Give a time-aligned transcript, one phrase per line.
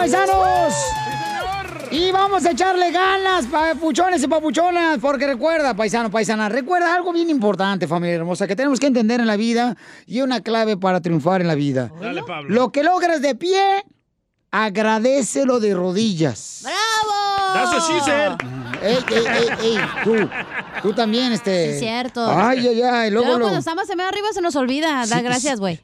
[0.00, 0.74] Paisanos!
[1.90, 7.28] Y vamos a echarle ganas, papuchones y papuchonas, porque recuerda, paisano, paisana, recuerda algo bien
[7.28, 9.76] importante, familia hermosa, que tenemos que entender en la vida
[10.06, 11.90] y una clave para triunfar en la vida.
[12.00, 12.48] Dale, Pablo.
[12.54, 13.84] Lo que logras de pie,
[14.52, 16.60] agradecelo de rodillas.
[16.62, 17.52] ¡Bravo!
[17.52, 18.32] That's what she said.
[18.82, 20.14] Ey, ey, ey, ey, tú,
[20.80, 21.74] tú también, este...
[21.74, 22.24] Sí, cierto.
[22.26, 25.10] Ay, ay, ay, luego, Luego lo- cuando estamos en medio arriba se nos olvida Sí,
[25.10, 25.80] dar gracias, güey.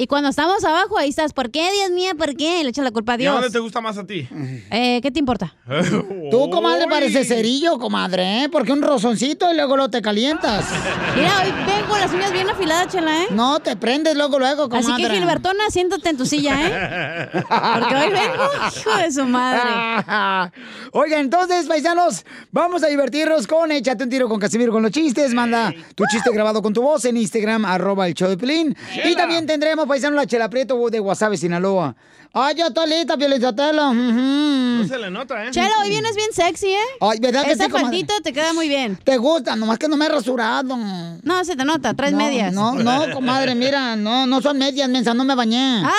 [0.00, 1.32] Y cuando estamos abajo, ahí estás.
[1.32, 2.12] ¿Por qué, Dios mío?
[2.16, 2.62] ¿Por qué?
[2.62, 3.52] Le echas la culpa a ¿Y a dónde Dios.
[3.52, 4.28] te gusta más a ti?
[4.70, 5.56] Eh, ¿Qué te importa?
[6.30, 8.48] Tú, comadre, pareces cerillo, comadre, ¿eh?
[8.48, 10.66] Porque un rozoncito y luego lo te calientas.
[11.16, 13.26] Mira, hoy vengo con las uñas bien afiladas, chela, ¿eh?
[13.30, 14.92] No, te prendes luego, luego, comadre.
[14.92, 17.28] Así que, Gilbertona, siéntate en tu silla, ¿eh?
[17.48, 18.44] Porque hoy vengo,
[18.76, 20.52] hijo de su madre.
[20.92, 25.34] Oiga, entonces, paisanos, vamos a divertirnos con Échate un tiro con Casimiro con los chistes.
[25.34, 28.76] Manda tu chiste grabado con tu voz en Instagram, arroba el show de Pelín.
[29.04, 31.96] Y también tendremos, paisanos, la Chela Prieto de Guasave, Sinaloa.
[32.32, 33.94] Ay, ya está lista, Pielizotelo.
[33.94, 35.50] No se le nota, ¿eh?
[35.50, 36.78] Chela, hoy vienes bien sexy, ¿eh?
[37.00, 37.86] Ay, ¿verdad que Esa sí, comadre?
[37.90, 38.96] faldita te queda muy bien.
[39.02, 39.56] ¿Te gusta?
[39.56, 40.76] Nomás que no me he rasurado.
[41.22, 42.52] No, se te nota, traes No, medias.
[42.52, 45.82] No, no, comadre, mira, no, no son medias, mensa, no me bañé.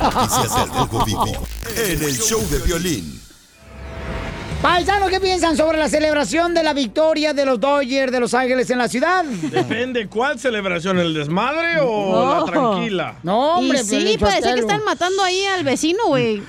[0.00, 1.46] Las noticias del Vivo
[1.76, 3.19] en el show de violín.
[4.62, 8.68] Paisanos, ¿qué piensan sobre la celebración de la victoria de los Dodgers de Los Ángeles
[8.68, 9.24] en la ciudad?
[9.24, 13.14] Depende cuál celebración, el desmadre o la tranquila.
[13.22, 14.68] No, hombre, y sí, Piolín parecía que Sotelo.
[14.68, 16.42] están matando ahí al vecino, güey.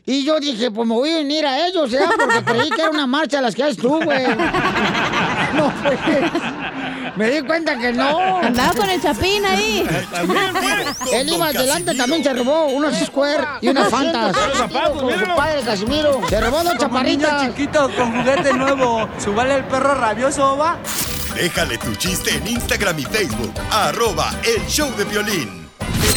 [0.04, 2.00] Y yo dije, pues me voy a unir a ellos, ¿eh?
[2.18, 4.24] Porque creí que era una marcha las que haces tú, güey.
[5.56, 5.98] No, pues.
[7.16, 8.38] Me di cuenta que no.
[8.38, 9.86] Andaba con el chapín ahí.
[11.12, 14.36] Él iba adelante, también se robó unos Square y unas Fantas.
[14.54, 16.20] Zapatos, Con su padre, Casimiro.
[16.28, 17.46] Se robó dos chaparritas.
[17.46, 19.08] chiquito con juguete nuevo.
[19.18, 20.76] ¿Subale el perro rabioso, va?
[21.34, 23.54] Déjale tu chiste en Instagram y Facebook.
[23.70, 25.65] Arroba El Show de Violín.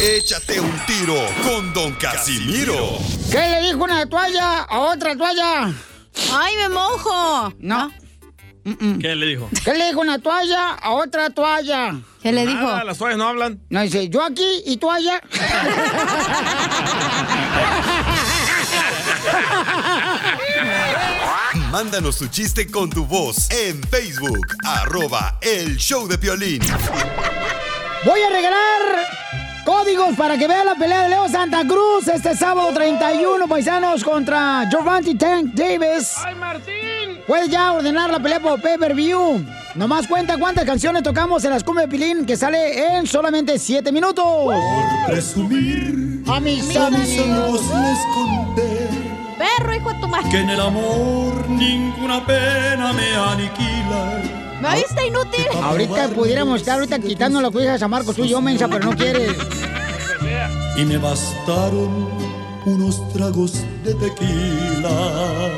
[0.00, 2.98] Échate un tiro con Don Casimiro.
[3.30, 5.72] ¿Qué le dijo una toalla a otra toalla?
[6.32, 7.52] ¡Ay, me mojo!
[7.58, 7.90] No.
[9.00, 9.48] ¿Qué le dijo?
[9.64, 11.94] ¿Qué le dijo una toalla a otra toalla?
[12.22, 12.84] ¿Qué le dijo?
[12.84, 13.60] Las toallas no hablan.
[13.70, 15.20] No, dice, yo aquí y tú allá.
[21.70, 24.46] Mándanos tu chiste con tu voz en Facebook.
[24.64, 26.60] Arroba El Show de Violín.
[28.04, 29.19] Voy a regalar
[29.64, 34.68] códigos para que vean la pelea de Leo Santa Cruz este sábado 31, paisanos, contra
[34.70, 36.14] Giovanni Tank Davis.
[36.24, 37.20] ¡Ay, Martín!
[37.26, 39.44] Puedes ya ordenar la pelea por pay-per-view.
[39.74, 43.92] Nomás cuenta cuántas canciones tocamos en las cumbres de Pilín, que sale en solamente 7
[43.92, 44.24] minutos.
[45.06, 47.20] Presumir A mis a mis amigos.
[47.20, 48.88] amigos les conté
[49.38, 50.28] Perro, hijo de tu madre.
[50.30, 54.39] que en el amor ninguna pena me aniquila.
[54.60, 55.46] ¿Me viste inútil?
[55.62, 58.90] Ahorita pudiéramos estar ahorita quitando la cuija a San Marcos, tú y yo, mensa, pero
[58.90, 59.34] no quieres.
[60.76, 62.08] Y me bastaron
[62.66, 63.54] unos tragos
[63.84, 65.48] de tequila.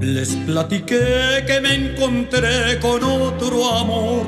[0.00, 4.26] Les platiqué que me encontré con otro amor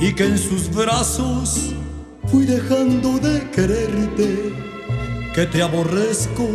[0.00, 1.70] y que en sus brazos
[2.26, 4.52] fui dejando de quererte,
[5.34, 6.48] que te aborrezco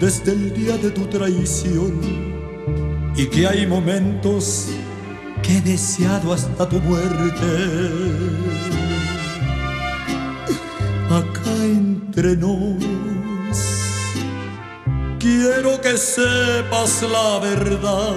[0.00, 2.27] desde el día de tu traición
[3.18, 4.68] y que hay momentos
[5.42, 7.50] que he deseado hasta tu muerte.
[11.10, 12.76] Acá entre nos,
[15.18, 18.14] quiero que sepas la verdad.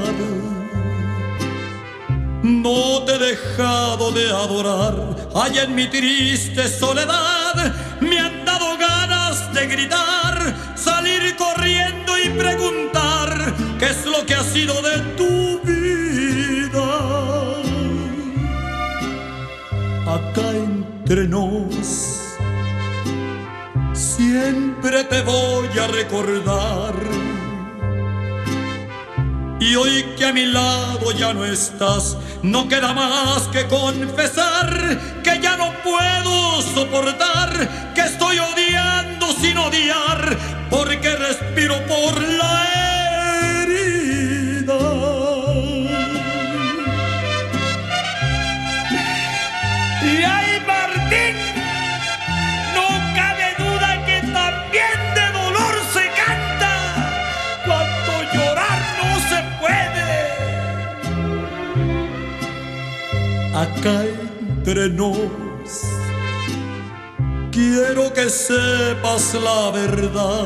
[2.43, 4.95] No te he dejado de adorar,
[5.33, 7.55] allá en mi triste soledad
[8.01, 13.10] me han dado ganas de gritar, salir corriendo y preguntar
[13.79, 16.87] qué es lo que ha sido de tu vida.
[20.07, 22.19] Acá entre nos,
[23.93, 26.93] siempre te voy a recordar.
[29.59, 35.39] Y hoy que a mi lado ya no estás, no queda más que confesar que
[35.39, 40.37] ya no puedo soportar, que estoy odiando sin odiar,
[40.69, 42.80] porque respiro por la
[63.81, 64.03] Acá
[64.47, 65.17] entre nos,
[67.51, 70.45] quiero que sepas la verdad.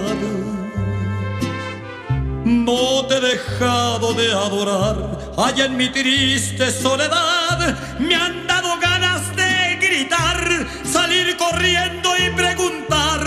[2.45, 9.35] No te he dejado de adorar, allá en mi triste soledad me han dado ganas
[9.35, 13.19] de gritar, salir corriendo y preguntar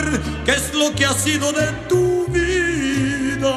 [0.47, 3.55] qué es lo que ha sido de tu vida.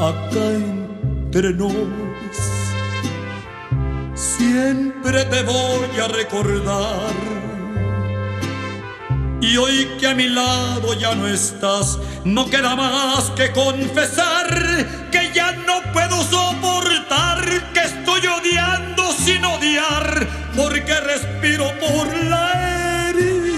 [0.00, 0.44] Acá
[1.22, 2.07] entre nos,
[4.38, 7.12] siempre te voy a recordar.
[9.40, 14.48] Y hoy que a mi lado ya no estás, no queda más que confesar
[15.10, 23.48] que ya no puedo soportar, que estoy odiando sin odiar, porque respiro por la herida.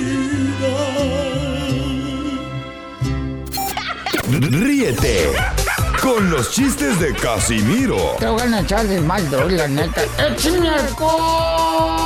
[4.51, 5.60] Ríete
[6.01, 10.03] con los chistes de Casimiro Te voy a echar de mal, droga, la neta.
[10.19, 12.01] ¡Échame alcohol!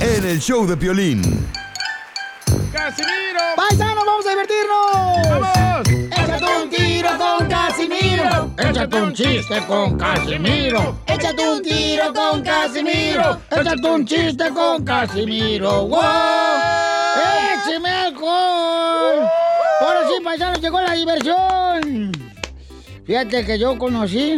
[0.00, 1.22] en el show de Piolín.
[2.72, 3.40] ¡Casimiro!
[3.56, 5.40] ¡Paisanos, vamos a divertirnos!
[5.40, 5.88] ¡Vamos!
[5.88, 8.50] Échate un tiro con Casimiro.
[8.58, 10.98] Échate un chiste con Casimiro.
[11.06, 13.40] Échate un tiro con Casimiro.
[13.50, 15.86] Échate un chiste con Casimiro.
[15.86, 16.00] ¡Wow!
[17.54, 19.28] ¡Échame alcohol!
[19.80, 22.23] Ahora sí, paisanos, llegó la diversión.
[23.06, 24.36] Fíjate que yo conocí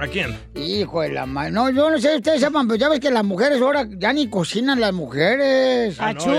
[0.00, 0.34] ¿A quién?
[0.54, 1.50] Hijo de la madre.
[1.50, 4.28] No, yo no sé, ustedes sepan, pero ya ves que las mujeres ahora ya ni
[4.30, 6.00] cocinan las mujeres.
[6.00, 6.30] Achú,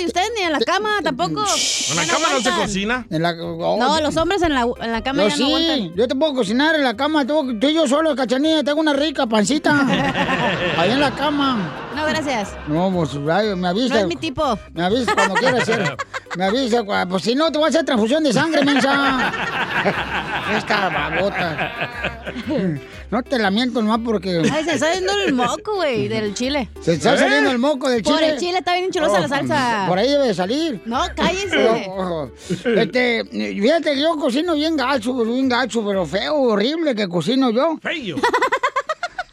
[0.00, 1.44] y ustedes ni en la cama tampoco.
[1.90, 3.06] ¿En la cama no se cocina?
[3.10, 5.94] En la- No, oh, los hombres en la, en la cama Yo ya no aguantan.
[5.94, 8.94] yo te puedo cocinar en la cama, tú, tú y yo solo, cachanilla, tengo una
[8.94, 9.86] rica pancita.
[10.78, 11.89] Ahí en la cama.
[11.94, 12.54] No, gracias.
[12.68, 13.94] No, pues ay, me avisa.
[13.94, 14.58] No es mi tipo.
[14.74, 15.96] Me avisa cuando quieras hacer.
[16.36, 19.32] Me avisa, pues si no, te voy a hacer transfusión de sangre, mensa.
[20.56, 21.88] Esta babota.
[23.10, 26.68] No te lamento nomás porque Ay, se está saliendo el moco, güey, del chile.
[26.80, 28.14] se está saliendo el moco del chile.
[28.14, 29.84] Por el chile está bien enchilosa la Oh, salsa.
[29.88, 30.80] Por ahí debe de salir.
[30.86, 31.68] No, cállese.
[31.88, 32.30] Oh, oh.
[32.76, 37.76] Este, fíjate que yo cocino bien gacho, bien gacho, pero feo, horrible que cocino yo.
[37.82, 38.16] Feo.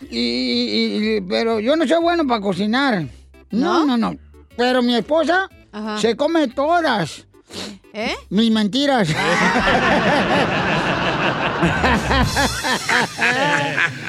[0.09, 3.05] Y, y- y- pero yo no soy bueno para cocinar.
[3.51, 4.15] No, no, no.
[4.55, 5.97] Pero mi esposa Ajá.
[5.99, 7.25] se come todas
[7.93, 8.15] ¿Eh?
[8.29, 9.09] mis mentiras.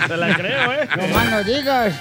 [0.09, 0.89] Te la creo, ¿eh?
[0.97, 1.95] No más no digas.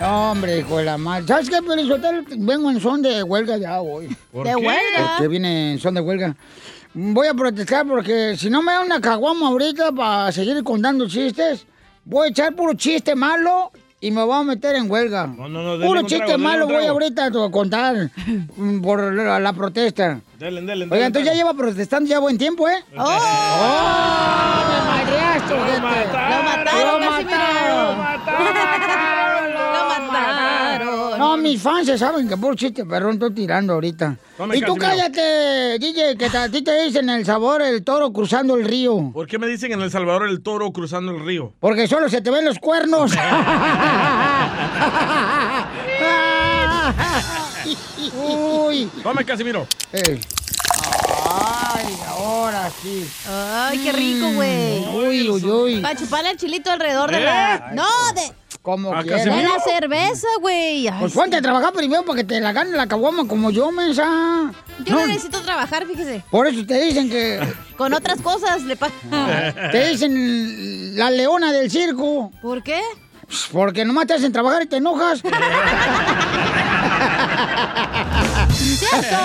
[0.00, 1.26] Hombre, hijo de la madre.
[1.26, 2.22] ¿Sabes qué, Pelizotelo?
[2.36, 4.14] Vengo en son de huelga ya hoy.
[4.32, 4.56] ¿Por De qué?
[4.56, 5.16] huelga.
[5.18, 6.34] Que viene en son de huelga.
[6.94, 11.66] Voy a protestar porque si no me da una caguama ahorita para seguir contando chistes,
[12.04, 15.28] voy a echar puro chiste malo y me voy a meter en huelga.
[15.28, 18.10] No, no, no, puro chiste trago, malo voy ahorita a contar
[18.56, 20.20] mm, por la, la protesta.
[20.38, 22.84] Dele, dele, dele, Oiga, entonces ya lleva protestando ya buen tiempo, ¿eh?
[22.96, 23.02] ¡Oh!
[23.04, 24.62] ¡Oh!
[24.68, 25.80] ¡Me madreaste, Lo
[26.42, 28.31] mataron, Lo mataron, ¡Lo mataron!
[31.32, 34.16] No, mis fans se saben que por chiste perrón estoy tirando ahorita.
[34.36, 35.06] Tome, y tú Casimiro.
[35.06, 39.10] cállate, DJ, que a ti te dicen el sabor el toro cruzando el río.
[39.14, 41.54] ¿Por qué me dicen en El Salvador el toro cruzando el río?
[41.58, 43.12] Porque solo se te ven los cuernos.
[48.14, 48.90] Uy.
[49.02, 49.66] Tome, Casimiro.
[49.92, 50.20] Eh.
[51.30, 53.08] Ay, ahora sí.
[53.26, 54.80] Ay, qué rico, güey.
[54.94, 55.80] Uy, uy, uy.
[55.80, 57.70] Para chuparle el chilito alrededor de la...
[57.74, 59.26] No, de, Como Ah, quieras.
[59.26, 60.88] la cerveza, güey.
[61.00, 61.18] Pues sí.
[61.18, 64.52] ponte a trabajar primero para que te la gane la caguama como yo, mensa.
[64.84, 66.22] Yo no necesito trabajar, fíjese.
[66.30, 67.40] Por eso te dicen que...
[67.76, 68.94] Con otras cosas le pasa.
[69.72, 72.30] Te dicen la leona del circo.
[72.40, 72.80] ¿Por qué?
[73.50, 75.22] Porque nomás te hacen trabajar y te enojas.
[78.52, 79.16] ¡Cierto!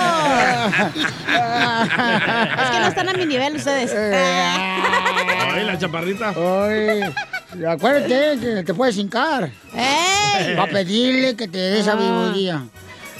[2.62, 3.92] es que no están a mi nivel ustedes.
[5.54, 6.30] Ay, la chaparrita.
[6.36, 7.00] Ay,
[7.68, 9.50] acuérdate que te puedes hincar.
[9.72, 10.54] ¡Ey!
[10.54, 12.66] Va a pedirle que te dé sabiduría.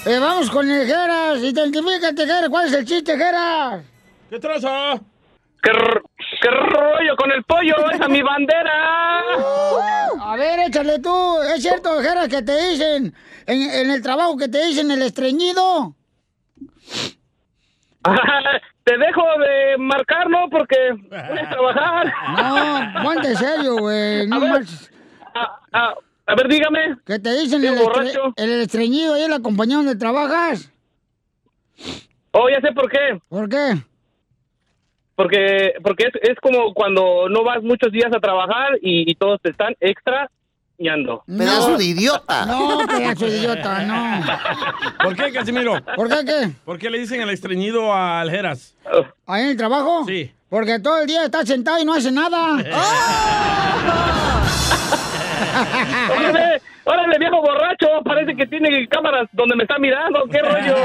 [0.05, 1.39] Eh, vamos con el Geras.
[1.39, 2.49] Identifícate, Geras.
[2.49, 3.83] ¿Cuál es el chiste, Geras?
[4.29, 4.99] ¿Qué traza?
[5.61, 7.75] ¿Qué, rollo con el pollo?
[7.91, 9.19] ¡Esa es mi bandera!
[10.21, 11.41] A ver, échale tú.
[11.55, 13.13] ¿Es cierto, Geras, que te dicen
[13.45, 15.95] en, en el trabajo que te dicen el estreñido?
[18.89, 20.49] Te dejo de marcar, ¿no?
[20.49, 20.75] Porque
[21.09, 22.13] voy a trabajar.
[22.35, 24.25] No, ponte serio, güey.
[24.27, 24.49] No A ver.
[24.49, 24.91] marches.
[25.35, 25.93] A, a-
[26.25, 26.95] a ver, dígame.
[27.05, 28.33] ¿Qué te dicen el, estre- borracho.
[28.35, 30.71] el estreñido ahí en la compañía donde trabajas?
[32.31, 33.19] Oh, ya sé por qué.
[33.29, 33.73] ¿Por qué?
[35.15, 39.41] Porque, porque es, es como cuando no vas muchos días a trabajar y, y todos
[39.41, 39.75] te están
[40.79, 41.23] extrañando.
[41.25, 42.45] Pedazo de idiota.
[42.45, 44.23] No, pedazo de idiota, no.
[45.03, 45.83] ¿Por qué, Casimiro?
[45.95, 46.51] ¿Por qué qué?
[46.65, 48.75] ¿Por qué le dicen el estreñido a Aljeras?
[49.25, 50.05] ¿Ahí en el trabajo?
[50.07, 50.31] Sí.
[50.49, 52.57] Porque todo el día está sentado y no hace nada.
[56.17, 56.61] ¡Órale!
[56.85, 57.87] ¡Órale, viejo borracho!
[58.03, 60.23] Parece que tiene cámaras donde me está mirando.
[60.31, 60.75] ¿Qué rollo?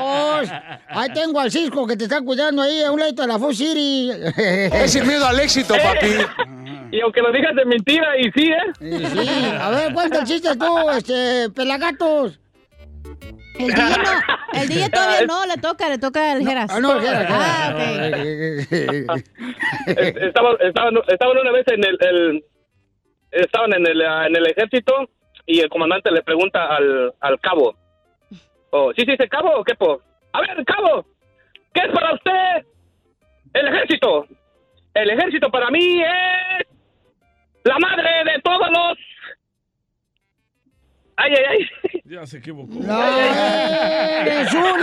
[0.00, 0.40] Oh,
[0.88, 3.54] ahí tengo al Cisco que te está cuidando ahí a un lado de la Food
[3.54, 4.10] City.
[4.36, 6.08] Es el miedo al éxito, papi.
[6.92, 8.72] Y aunque lo digas de mentira, y sí, ¿eh?
[8.80, 9.44] Sí, sí.
[9.60, 12.38] A ver, cuenta el chiste tú, este, pelagatos.
[13.58, 16.70] El DJ no, el DJ todavía no, le toca, le toca al Geras.
[16.72, 17.80] Ah, no, Geras, Ah, ok.
[19.86, 22.44] Es- Estaban, estaban, estaban una vez en el, el-
[23.30, 25.08] estaban en el, en el ejército
[25.46, 27.74] y el comandante le pregunta al, al cabo.
[28.72, 30.00] Oh, ¿sí se dice cabo o qué po?
[30.32, 31.04] A ver, cabo,
[31.74, 32.64] ¿qué es para usted
[33.52, 34.26] el ejército?
[34.94, 36.66] El ejército para mí es
[37.64, 38.98] la madre de todos los...
[41.22, 42.00] Ay, ay, ay.
[42.04, 42.72] Ya se equivocó.
[42.72, 42.98] No, una.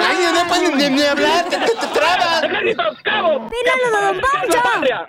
[0.07, 2.43] Ay, no puedes ni, ni hablar, te, te, te trabas.
[2.43, 3.49] ¡Ejército, cabo!
[3.49, 5.07] ¡Tíralo de Don ¿Qué es la patria?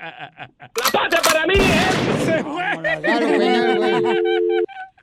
[0.58, 2.24] La patria para mí es...
[2.24, 2.64] Se fue.
[3.02, 4.18] Dale, güey, dale, güey.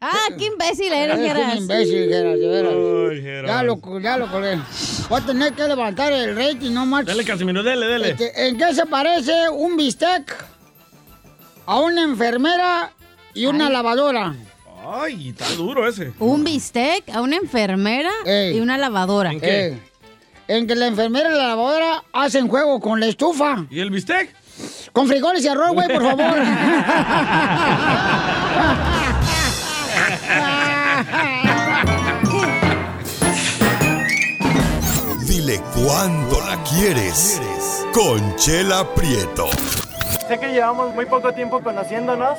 [0.01, 1.55] Ah, qué imbécil eres, Geras.
[1.57, 2.73] imbécil, Geras, de veras.
[3.11, 3.51] Ay, Geras.
[3.51, 4.59] Ya lo, ya lo colgué.
[5.07, 7.05] Voy a tener que levantar el rating, no más.
[7.05, 8.09] Dale, Casimiro, dele, dele.
[8.11, 10.35] Este, ¿En qué se parece un bistec
[11.67, 12.91] a una enfermera
[13.33, 14.35] y una lavadora?
[14.87, 16.13] Ay, está duro ese.
[16.19, 18.57] Un bistec a una enfermera Ey.
[18.57, 19.31] y una lavadora.
[19.31, 19.79] ¿En qué?
[20.47, 23.65] En que la enfermera y la lavadora hacen juego con la estufa.
[23.71, 24.29] ¿Y el bistec?
[24.93, 26.35] Con frijoles y arroz, güey, por favor.
[35.27, 37.41] Dile cuándo la quieres.
[37.93, 39.47] Conchela Prieto.
[40.27, 42.37] Sé que llevamos muy poco tiempo conociéndonos.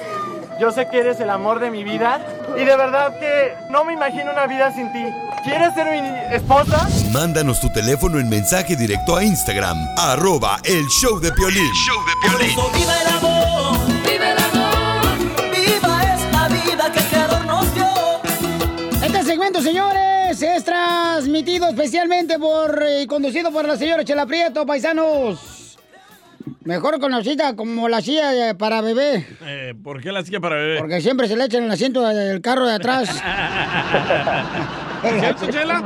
[0.58, 2.20] Yo sé que eres el amor de mi vida.
[2.56, 5.04] Y de verdad que no me imagino una vida sin ti.
[5.44, 6.88] ¿Quieres ser mi esposa?
[7.12, 11.70] Mándanos tu teléfono en mensaje directo a Instagram, arroba el show de Piolín.
[12.74, 15.18] Viva el amor, viva el amor,
[15.52, 17.86] viva esta vida que el creador nos dio.
[19.04, 24.66] Este segmento, señores, es transmitido especialmente por eh, y conducido por la señora Chela Prieto,
[24.66, 25.65] paisanos.
[26.66, 30.78] Mejor conocida como la silla para bebé, Eh, ¿Por qué la silla para bebé?
[30.80, 33.08] porque siempre se le echa en el asiento del carro de atrás.
[35.20, 35.80] ¿Cierto, Chela?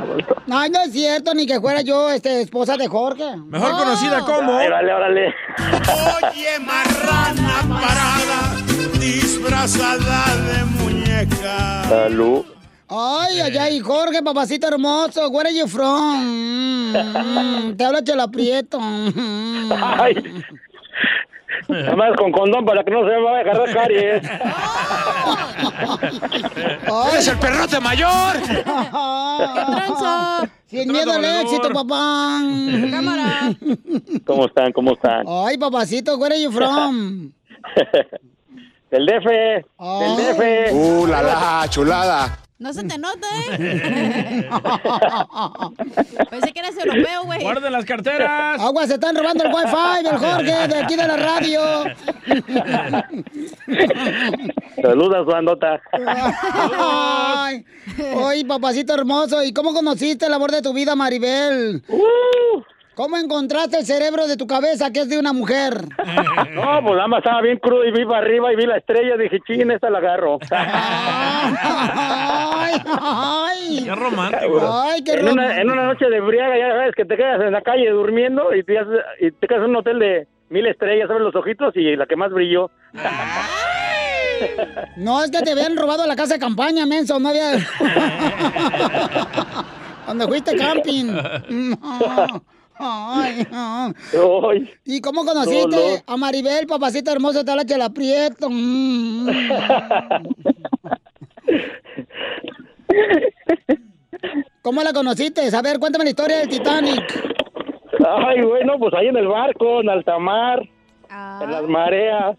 [0.47, 3.37] No, no es cierto, ni que fuera yo este, esposa de Jorge.
[3.45, 3.77] Mejor No.
[3.77, 4.53] conocida como...
[4.57, 5.27] Órale, órale.
[5.27, 8.55] Oye, marrana parada,
[8.99, 11.83] disfrazada de muñeca.
[11.87, 12.43] Salud.
[12.89, 16.25] Ay, ay, ay, Jorge, papacito hermoso, where are you from?
[16.93, 18.79] Mm, te habla Chela Prieto.
[18.81, 20.15] Ay.
[21.67, 24.23] Nada más con condón para que no se me vaya a agarrar caries.
[27.13, 28.37] ¡Eres el perrote mayor!
[30.67, 32.39] Sin miedo al éxito, papá.
[32.89, 33.53] Cámara.
[34.25, 34.71] ¿Cómo están?
[34.71, 35.25] ¿Cómo están?
[35.27, 37.31] Ay, papacito, where are you from?
[38.91, 39.25] Del DF.
[39.25, 40.73] Del DF.
[40.73, 42.37] ¡Uh, la la, chulada!
[42.61, 44.47] No se te nota, ¿eh?
[46.29, 47.41] Pensé que eras europeo, güey.
[47.41, 48.61] ¡Guarden las carteras!
[48.61, 51.59] Agua, se están robando el wifi del Jorge de aquí de la radio.
[54.79, 55.81] Saludas, bandota.
[56.77, 57.65] Ay,
[58.15, 59.43] ay, papacito hermoso.
[59.43, 61.83] ¿Y cómo conociste el amor de tu vida, Maribel?
[62.95, 65.85] ¿Cómo encontraste el cerebro de tu cabeza que es de una mujer?
[66.53, 69.15] No, pues nada más estaba bien crudo y vi para arriba y vi la estrella.
[69.17, 70.37] Dije, ching, esta la agarro.
[70.51, 73.83] Ay, ay.
[73.85, 74.81] Qué romántico.
[74.83, 77.51] Ay, qué en, una, en una noche de briaga, ya sabes que te quedas en
[77.53, 81.09] la calle durmiendo y te, haces- y te quedas en un hotel de mil estrellas,
[81.09, 82.69] abres los ojitos y la que más brilló.
[84.97, 87.19] No, es que te habían robado la casa de campaña, menso.
[87.19, 87.51] No había.
[90.03, 91.13] Cuando fuiste camping.
[91.49, 92.43] No.
[92.83, 93.93] Ay, no.
[94.49, 94.69] Ay.
[94.85, 96.03] ¿Y cómo conociste No, no.
[96.07, 97.45] a Maribel, papacito hermoso?
[97.45, 98.49] Te la Chela Prieto.
[98.49, 99.29] Mm.
[104.61, 105.41] ¿Cómo la conociste?
[105.55, 107.03] A ver, cuéntame la historia del Titanic.
[108.07, 112.37] Ay, bueno, pues ahí en el barco, en alta mar, en las mareas,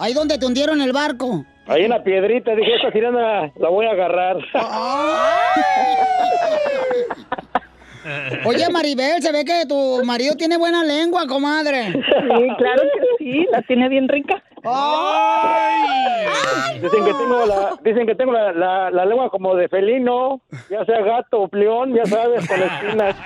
[0.00, 1.44] Ahí donde te hundieron el barco.
[1.66, 2.54] ahí en la piedrita.
[2.54, 4.36] Dije, esta sirena la voy a agarrar.
[8.44, 11.92] Oye, Maribel, se ve que tu marido tiene buena lengua, comadre.
[11.92, 14.42] Sí, claro que sí, la tiene bien rica.
[16.80, 20.84] Dicen que tengo la, dicen que tengo la, la, la lengua como de felino, ya
[20.84, 23.16] sea gato o pleón, ya sabes, con espinas.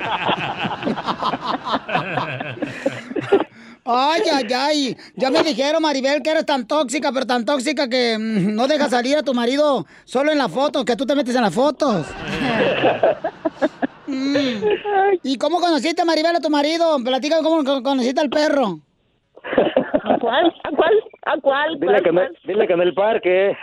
[3.84, 4.96] Ay, ay, ay.
[5.16, 8.90] Ya me dijeron, Maribel, que eres tan tóxica, pero tan tóxica que mm, no dejas
[8.90, 12.06] salir a tu marido solo en las fotos, que tú te metes en las fotos.
[14.12, 15.18] Mm.
[15.22, 16.98] ¿Y cómo conociste, Maribel, a tu marido?
[17.02, 18.78] Platica cómo co- conociste al perro.
[20.04, 20.52] ¿A cuál?
[20.64, 20.92] ¿A cuál?
[21.24, 21.80] ¿A cuál?
[21.80, 23.56] Dile que, en el- dile que en el parque.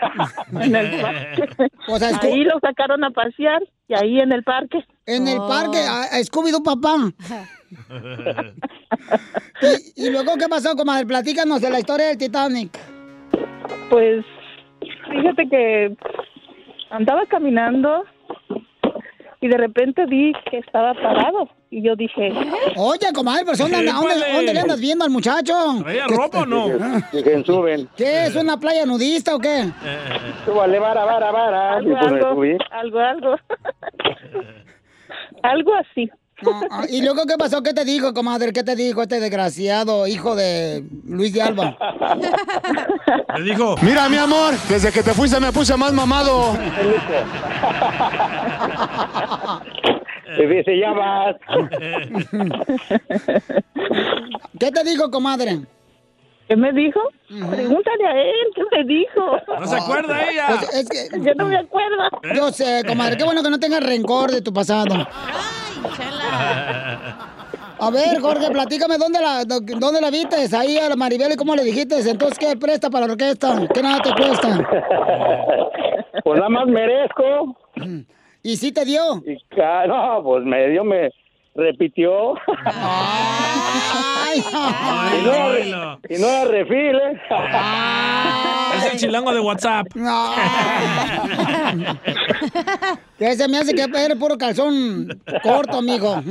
[0.62, 1.68] En el parque.
[1.88, 4.84] O sea, escu- ahí lo sacaron a pasear y ahí en el parque.
[5.06, 6.96] En el parque, a, a Scooby-Doo, papá.
[9.96, 11.06] ¿Y, y luego qué pasó, comadre?
[11.06, 12.78] Platícanos de la historia del Titanic.
[13.90, 14.26] Pues
[15.12, 15.96] fíjate que
[16.90, 18.04] andaba caminando
[19.42, 22.32] y de repente vi que estaba parado y yo dije,
[22.76, 25.54] Oye, comadre, pero ¿dónde, dónde- dónde le andas viendo al muchacho?
[25.84, 26.68] ¿Traía ropa o no?
[27.14, 27.88] Dije, suben.
[27.96, 29.66] ¿Qué es una playa nudista o qué?
[30.46, 31.76] Súbale, vara, vara, vara.
[31.76, 32.12] algo, Y pues
[32.72, 33.36] algo, algo,
[35.44, 36.10] algo así.
[36.72, 37.62] Ah, ¿Y luego qué pasó?
[37.62, 38.54] ¿Qué te dijo, comadre?
[38.54, 41.78] ¿Qué te dijo este desgraciado hijo de Luis de Alba?
[43.38, 46.58] Le dijo, Mira, mi amor, desde que te fuiste me puse más mamado.
[50.38, 51.36] Y dice, ya vas.
[54.60, 55.62] ¿Qué te dijo, comadre?
[56.50, 57.00] ¿Qué me dijo?
[57.28, 59.38] Pregúntale a él, ¿qué me dijo?
[59.60, 60.48] no se acuerda ella.
[60.48, 62.10] Pues es que Yo no me acuerdo.
[62.36, 64.96] yo sé, comadre, qué bueno que no tengas rencor de tu pasado.
[67.82, 71.56] A ver, Jorge, platícame dónde la, dónde la viste, ahí a la Maribel y cómo
[71.56, 72.00] le dijiste.
[72.10, 73.56] Entonces, ¿qué presta para la orquesta?
[73.74, 74.68] ¿Qué nada te cuesta?
[76.24, 77.56] Pues nada más merezco.
[78.44, 79.22] ¿Y sí te dio?
[79.26, 81.10] Y ca- no, pues me dio, me
[81.60, 82.34] repitió.
[82.66, 84.40] Ay,
[85.20, 87.22] Y no era, re- y no era refil, ¿eh?
[88.78, 89.88] Es el chilango de WhatsApp.
[89.96, 90.32] No.
[93.18, 96.22] Que se me hace que eres puro calzón corto, amigo.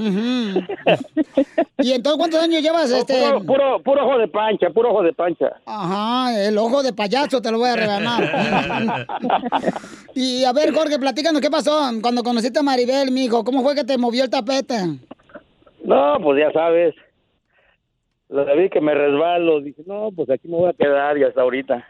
[1.78, 3.20] ¿Y entonces cuántos años llevas este?
[3.20, 5.46] Puro, puro, puro ojo de pancha, puro ojo de pancha.
[5.66, 9.06] Ajá, el ojo de payaso te lo voy a regalar.
[10.14, 13.44] y a ver, Jorge, platícanos qué pasó cuando conociste a Maribel, mijo.
[13.44, 14.98] ¿Cómo fue que te movió el tapete?
[15.88, 16.94] No, pues ya sabes.
[18.28, 19.60] Lo vi que me resbalo.
[19.60, 21.86] Dije, no, pues aquí me voy a quedar y hasta ahorita.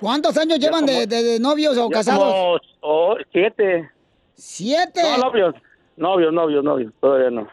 [0.00, 2.22] ¿Cuántos años llevan de, de- de novios o casados?
[2.22, 3.90] como, oh, siete.
[4.34, 5.02] ¿Siete?
[5.02, 5.54] No, novios.
[5.96, 6.92] Novios, novios, novios.
[7.00, 7.48] Todavía no.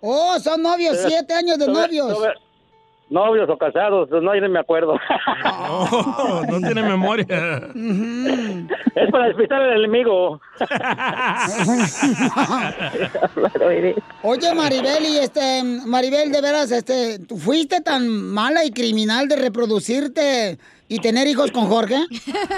[0.00, 2.18] Oh, son novios, Todavía- siete años de todavía- novios.
[2.18, 2.40] todavía-
[3.12, 4.94] Novios o casados, no, yo no me acuerdo.
[5.74, 7.60] Oh, no tiene memoria.
[8.94, 10.40] es para despistar al enemigo.
[14.22, 19.36] Oye, Maribel, y este, Maribel, de veras, este, ¿tú fuiste tan mala y criminal de
[19.36, 21.98] reproducirte y tener hijos con Jorge?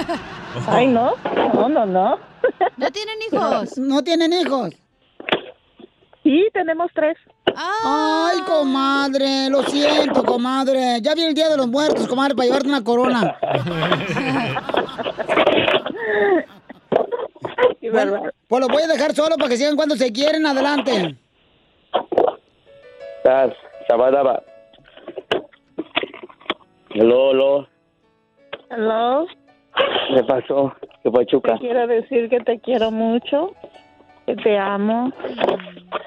[0.69, 1.13] Ay, no,
[1.55, 2.19] no, no, no.
[2.77, 3.79] ¿No tienen hijos?
[3.79, 4.75] No, tienen hijos.
[6.23, 7.17] Sí, tenemos tres.
[7.57, 11.01] Ay, comadre, lo siento, comadre.
[11.01, 13.37] Ya viene el Día de los Muertos, comadre, para llevarte una corona.
[17.93, 20.47] Bueno, pues los voy a dejar solo para que sigan cuando se quieren.
[20.47, 21.17] Adelante.
[23.19, 23.53] Estás,
[23.87, 24.43] Sabadaba.
[26.91, 27.69] Hello, hello.
[28.71, 29.27] Hello.
[30.15, 30.75] ¿Qué pasó?
[31.03, 31.55] ¿Qué fue, Chuca?
[31.55, 33.53] Te quiero decir que te quiero mucho,
[34.27, 35.13] te amo,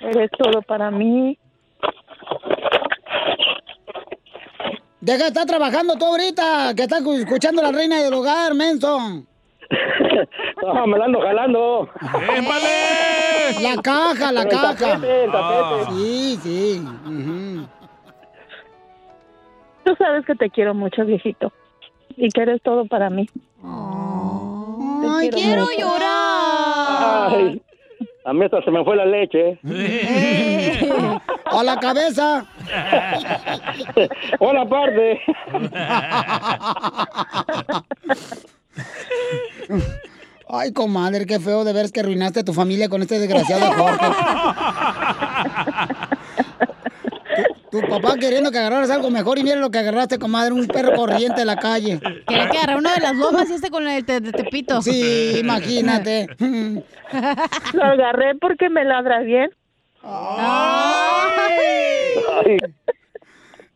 [0.01, 1.37] eres todo para mí.
[4.99, 8.97] Deja de estar trabajando tú ahorita, que estás escuchando la reina del hogar, menso.
[10.63, 11.89] No, me la ando jalando.
[13.61, 14.75] La caja, la El caja.
[14.75, 15.91] tapete, el tapete.
[15.91, 16.81] Sí, sí.
[17.05, 17.67] ujú.
[19.85, 21.53] Tú sabes que te quiero mucho, viejito,
[22.17, 23.29] y que eres todo para mí.
[23.63, 27.29] Ay, quiero llorar.
[27.35, 27.61] Ay,
[28.27, 29.57] a mí hasta se me fue la leche.
[31.45, 32.45] A la cabeza.
[34.39, 35.21] Hola, parte.
[40.49, 44.05] Ay, comadre, qué feo de ver que arruinaste a tu familia con este desgraciado Jorge.
[47.81, 50.93] Tu, papá queriendo que agarraras algo mejor y mira lo que agarraste, comadre, un perro
[50.95, 51.99] corriente de la calle.
[52.27, 54.81] Quería que agarrar uno de las lomas y este con el te- de Tepito.
[54.81, 56.27] Sí, imagínate.
[57.73, 59.49] Lo agarré porque me ladra bien.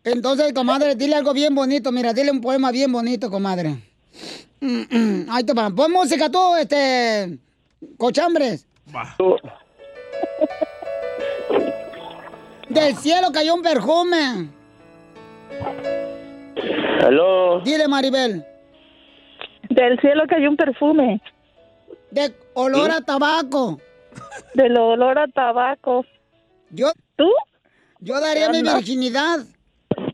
[0.04, 1.92] Entonces, comadre, dile algo bien bonito.
[1.92, 3.78] Mira, dile un poema bien bonito, comadre.
[5.30, 5.70] Ahí te va.
[5.70, 7.38] Pon música tú, este.
[7.98, 8.66] Cochambres.
[12.74, 14.48] Del cielo cayó un perfume.
[17.02, 17.60] Hello.
[17.62, 18.46] Dile, Maribel.
[19.70, 21.22] Del cielo cayó un perfume.
[22.12, 23.80] De olor a tabaco.
[24.54, 26.06] Del olor a tabaco.
[26.70, 26.92] Yo.
[27.18, 27.30] ¿Tú?
[28.00, 28.76] Yo daría Yo mi no.
[28.76, 29.40] virginidad.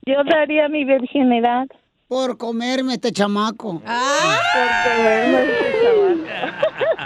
[0.06, 1.67] Yo daría mi virginidad.
[2.08, 3.82] Por comerme este chamaco.
[3.82, 5.88] Por comerme este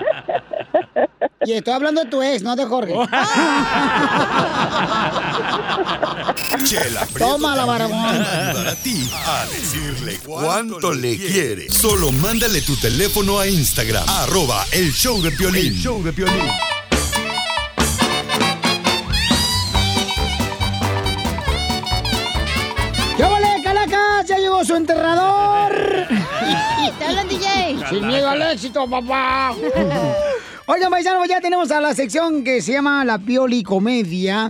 [1.45, 2.93] Y estoy hablando de tu ex, no de Jorge.
[6.65, 11.67] Chela Toma la va a ti a decirle cuánto le quiere.
[11.71, 15.73] Solo mándale tu teléfono a Instagram, arroba el show de Piolín.
[15.73, 16.51] show de Piolín.
[23.17, 24.27] ¡Qué vale, Calacas!
[24.27, 25.71] ¡Ya llegó su enterrador!
[26.99, 27.77] Te hablan, DJ.
[27.89, 29.55] Sin miedo al éxito, papá.
[30.73, 34.49] Oigan, paisanos, ya tenemos a la sección que se llama La Pioli Comedia.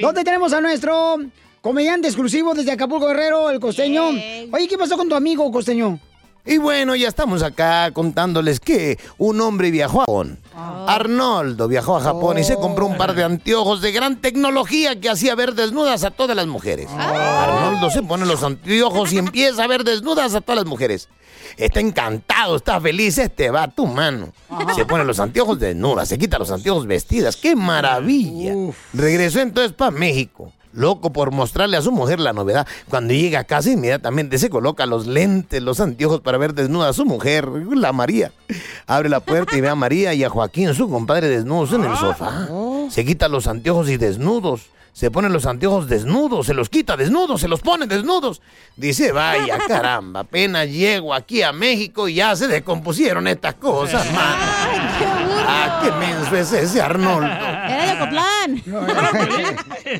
[0.00, 1.18] Donde tenemos a nuestro
[1.60, 4.08] comediante exclusivo desde Acapulco Guerrero, el costeño.
[4.50, 6.00] Oye, ¿qué pasó con tu amigo costeño?
[6.46, 10.38] Y bueno, ya estamos acá contándoles que un hombre viajó a Japón.
[10.54, 15.10] Arnoldo viajó a Japón y se compró un par de anteojos de gran tecnología que
[15.10, 16.88] hacía ver desnudas a todas las mujeres.
[16.90, 21.10] Arnoldo se pone los anteojos y empieza a ver desnudas a todas las mujeres.
[21.56, 24.32] Está encantado, está feliz, este va a tu mano.
[24.74, 27.36] Se pone los anteojos desnudas, se quita los anteojos vestidas.
[27.36, 28.54] ¡Qué maravilla!
[28.92, 30.52] Regresó entonces para México.
[30.72, 32.66] Loco por mostrarle a su mujer la novedad.
[32.88, 36.92] Cuando llega a casa, inmediatamente se coloca los lentes, los anteojos para ver desnuda a
[36.92, 38.32] su mujer, la María.
[38.86, 41.96] Abre la puerta y ve a María y a Joaquín, su compadre, desnudos en el
[41.96, 42.48] sofá.
[42.90, 44.66] Se quita los anteojos y desnudos.
[44.98, 48.42] Se pone los anteojos desnudos, se los quita desnudos, se los pone desnudos.
[48.74, 54.42] Dice, vaya caramba, apenas llego aquí a México y ya se descompusieron estas cosas, mano.
[55.46, 57.28] Ah, qué menso es ese Arnoldo.
[57.68, 58.62] Era de Cotlán.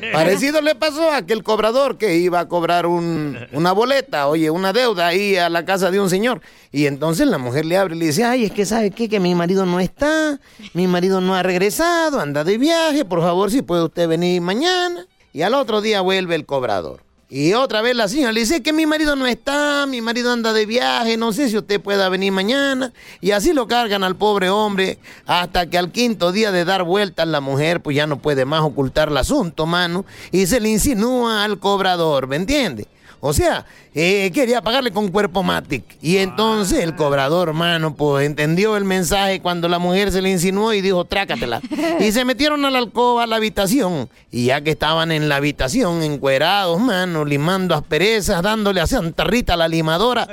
[0.13, 4.73] Parecido le pasó a aquel cobrador que iba a cobrar un- una boleta, oye, una
[4.73, 6.41] deuda ahí a la casa de un señor.
[6.71, 9.19] Y entonces la mujer le abre y le dice, ay, es que sabe qué, que
[9.19, 10.39] mi marido no está,
[10.73, 15.05] mi marido no ha regresado, anda de viaje, por favor, si puede usted venir mañana.
[15.33, 17.01] Y al otro día vuelve el cobrador.
[17.31, 20.51] Y otra vez la señora le dice que mi marido no está, mi marido anda
[20.51, 22.91] de viaje, no sé si usted pueda venir mañana.
[23.21, 27.27] Y así lo cargan al pobre hombre hasta que al quinto día de dar vueltas
[27.27, 31.43] la mujer pues ya no puede más ocultar el asunto, mano, y se le insinúa
[31.43, 32.87] al cobrador, ¿me entiende?
[33.21, 35.83] O sea, eh, quería pagarle con cuerpo matic.
[36.01, 40.73] Y entonces el cobrador, mano, pues entendió el mensaje cuando la mujer se le insinuó
[40.73, 41.61] y dijo, trácatela.
[41.99, 44.09] Y se metieron a la alcoba, a la habitación.
[44.31, 49.57] Y ya que estaban en la habitación, encuerados, mano, limando asperezas, dándole a Santa Rita
[49.57, 50.27] la limadora.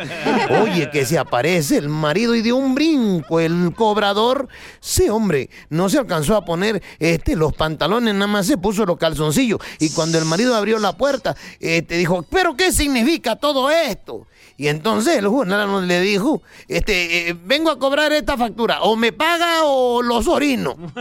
[0.62, 4.48] Oye, que se aparece el marido y de un brinco el cobrador.
[4.80, 8.98] Sí, hombre, no se alcanzó a poner este, los pantalones, nada más se puso los
[8.98, 9.60] calzoncillos.
[9.80, 14.26] Y cuando el marido abrió la puerta, este, dijo, ¿pero qué significa todo esto?
[14.56, 19.12] Y entonces el jornalero le dijo, este, eh, vengo a cobrar esta factura, o me
[19.12, 20.76] paga o los orino.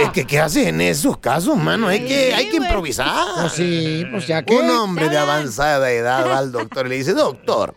[0.00, 1.88] Es que, ¿qué haces en esos casos, mano?
[1.88, 3.26] Hay que, hay que improvisar.
[3.40, 6.96] Pues sí, pues ya que- Un hombre de avanzada edad va al doctor y le
[6.96, 7.74] dice, doctor,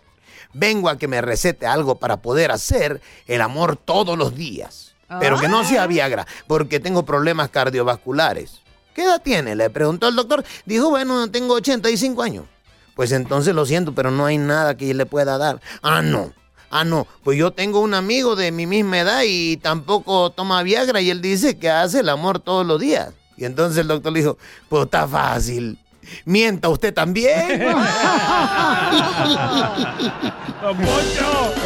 [0.54, 4.94] vengo a que me recete algo para poder hacer el amor todos los días.
[5.20, 8.62] Pero que no sea Viagra, porque tengo problemas cardiovasculares.
[8.98, 9.56] ¿Qué edad tiene?
[9.56, 10.44] Le preguntó el doctor.
[10.66, 12.46] Dijo, bueno, tengo 85 años.
[12.96, 15.62] Pues entonces lo siento, pero no hay nada que le pueda dar.
[15.84, 16.34] Ah, no.
[16.72, 17.06] Ah, no.
[17.24, 21.22] Pues yo tengo un amigo de mi misma edad y tampoco toma Viagra y él
[21.22, 23.14] dice que hace el amor todos los días.
[23.38, 25.78] Y entonces el doctor le dijo, pues está fácil.
[26.26, 27.62] Mienta usted también.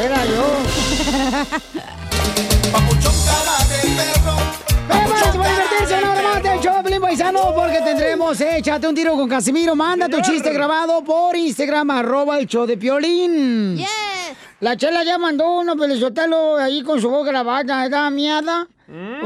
[0.02, 0.58] Era yo.
[4.90, 6.31] ¡Vamos a divertirse una hora más del show de Piolín,
[7.12, 7.54] paisano!
[7.54, 9.76] Porque tendremos Échate un tiro con Casimiro.
[9.76, 13.78] Manda tu chiste grabado por Instagram, arroba el show de Piolín.
[14.62, 17.84] La chela ya mandó uno, Pelizotelo, ahí con su voz grabada.
[17.86, 18.68] ¿Está miada?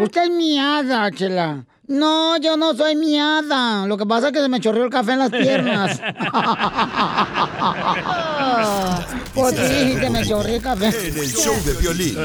[0.02, 1.64] Usted es miada, chela.
[1.88, 3.86] No, yo no soy miada.
[3.86, 6.00] Lo que pasa es que se me chorreó el café en las piernas.
[9.36, 10.88] pues sí, que me chorreó el café.
[10.88, 12.18] En el show de violín.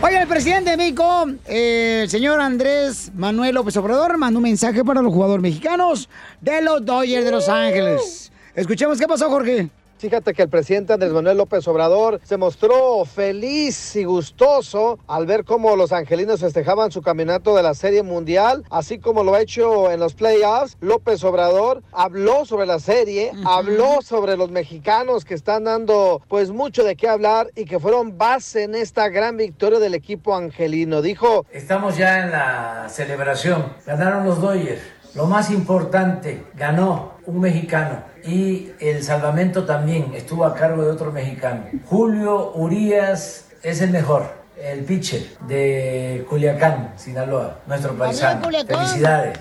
[0.00, 4.84] Oye, el presidente de México, eh, el señor Andrés Manuel López Obrador, mandó un mensaje
[4.84, 6.08] para los jugadores mexicanos
[6.40, 8.30] de los Dodgers de Los Ángeles.
[8.54, 9.70] Escuchemos qué pasó, Jorge.
[10.00, 15.44] Fíjate que el presidente Andrés Manuel López Obrador se mostró feliz y gustoso al ver
[15.44, 19.90] cómo los angelinos festejaban su campeonato de la Serie Mundial, así como lo ha hecho
[19.90, 20.78] en los playoffs.
[20.80, 26.82] López Obrador habló sobre la serie, habló sobre los mexicanos que están dando pues mucho
[26.82, 31.02] de qué hablar y que fueron base en esta gran victoria del equipo angelino.
[31.02, 33.74] Dijo, Estamos ya en la celebración.
[33.84, 34.80] Ganaron los Dodgers.
[35.14, 41.10] Lo más importante, ganó un mexicano y el salvamento también estuvo a cargo de otro
[41.10, 41.64] mexicano.
[41.86, 48.48] Julio Urias es el mejor, el pitcher de Culiacán, Sinaloa, nuestro paisano.
[48.66, 49.40] Felicidades.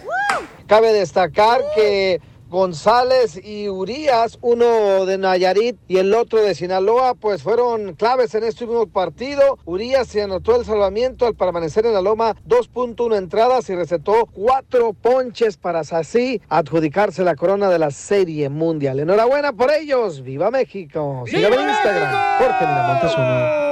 [0.65, 7.43] Cabe destacar que González y Urias, uno de Nayarit y el otro de Sinaloa, pues
[7.43, 9.57] fueron claves en este último partido.
[9.65, 14.93] Urias se anotó el salvamiento al permanecer en la loma 2.1 entradas y recetó cuatro
[14.93, 18.99] ponches para así adjudicarse la corona de la Serie Mundial.
[18.99, 20.21] Enhorabuena por ellos.
[20.23, 21.23] ¡Viva México!
[21.27, 22.39] Sígame en Instagram.
[22.39, 23.68] Jorge Miramontes uno.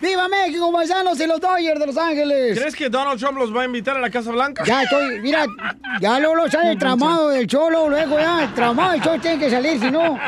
[0.00, 2.58] ¡Viva México, paisanos y los Dodgers de Los Ángeles!
[2.58, 4.64] ¿Crees que Donald Trump los va a invitar a la Casa Blanca?
[4.64, 5.44] Ya estoy, mira,
[6.00, 9.38] ya luego lo sale el tramado del cholo, luego ya, el tramado del cholo tiene
[9.38, 10.18] que salir, si no,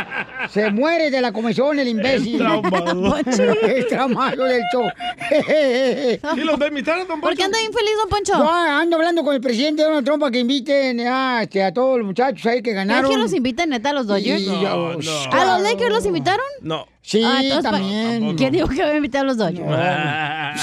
[0.50, 2.40] se muere de la comisión el imbécil.
[2.40, 4.92] El el tramado del cholo.
[6.36, 8.32] ¿Y los va a invitar a Don ¿Por qué anda infeliz, don Poncho?
[8.36, 11.98] Yo ando hablando con el presidente Donald Trump para que inviten a, este, a todos
[11.98, 13.10] los muchachos ahí que ganaron.
[13.10, 14.40] ¿Es que los invitan neta a los Dodgers?
[14.40, 14.98] Y yo-
[15.32, 16.44] ¿A los Lakers los invitaron?
[16.60, 16.86] No.
[17.06, 18.34] Sí, Ah, entonces, también.
[18.34, 19.68] ¿Quién dijo que va a invitar a los Dodgers?
[19.70, 20.54] Ha,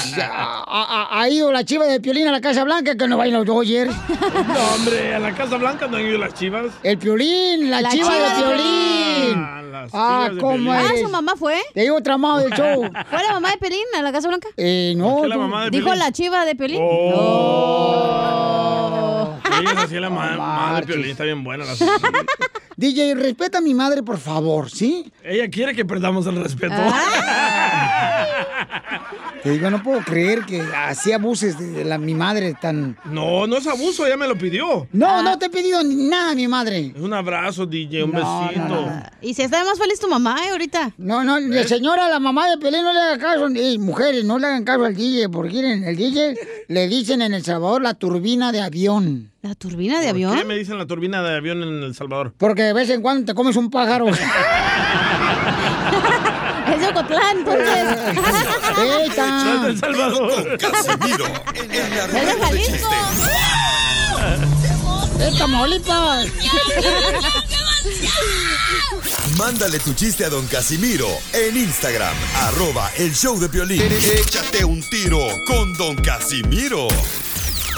[0.66, 3.26] ha- ha ido la chiva de Piolín a la Casa Blanca, que no va a
[3.28, 3.94] ir los Dodgers.
[3.94, 6.66] No, hombre, a la Casa Blanca no han ido las chivas.
[6.82, 9.34] El Piolín, la, La chiva, chiva de de Piolín.
[9.38, 10.68] Ah, las Ah, ¿cómo Piolín.
[10.72, 11.60] Ah, su mamá fue.
[11.74, 12.82] Te digo tramado del show.
[13.10, 14.48] ¿Fue la mamá de Pelín a la Casa Blanca?
[14.56, 15.10] Eh, no.
[15.12, 15.98] ¿Por qué la tú- mamá de Dijo Piolín?
[16.00, 16.80] la chiva de Pelín.
[16.82, 17.92] Oh.
[18.92, 19.11] Ella
[19.60, 21.74] es así la ma- madre Piolín, está bien buena la
[22.76, 25.12] DJ, respeta a mi madre, por favor, ¿sí?
[25.22, 26.74] Ella quiere que perdamos el respeto.
[29.42, 32.96] Te digo, no puedo creer que así abuses de la, mi madre tan...
[33.06, 34.86] No, no es abuso, ella me lo pidió.
[34.92, 36.94] No, no te he pedido ni nada, mi madre.
[36.96, 38.68] Un abrazo, DJ, un No, besito.
[38.68, 39.02] no, no.
[39.20, 40.50] Y si está más feliz tu mamá, ¿eh?
[40.52, 40.92] Ahorita.
[40.96, 43.48] No, no, la señora, la mamá de Pelé, no le haga caso.
[43.48, 46.36] Eh, mujeres, no le hagan caso al DJ, porque miren, el DJ
[46.68, 49.32] le dicen en El Salvador la turbina de avión.
[49.42, 50.36] ¿La turbina de ¿Por avión?
[50.38, 52.32] qué me dicen la turbina de avión en El Salvador?
[52.38, 54.06] Porque de vez en cuando te comes un pájaro.
[56.72, 57.66] Es de Ocotlán, entonces.
[59.72, 60.58] El Salvador.
[60.58, 62.82] Casimiro en la Es de chistes.
[65.18, 66.26] ¡Es Tamaulipas!
[69.38, 73.80] Mándale tu chiste a don Casimiro en Instagram, arroba el show de violín.
[73.80, 76.88] Échate un tiro con don Casimiro.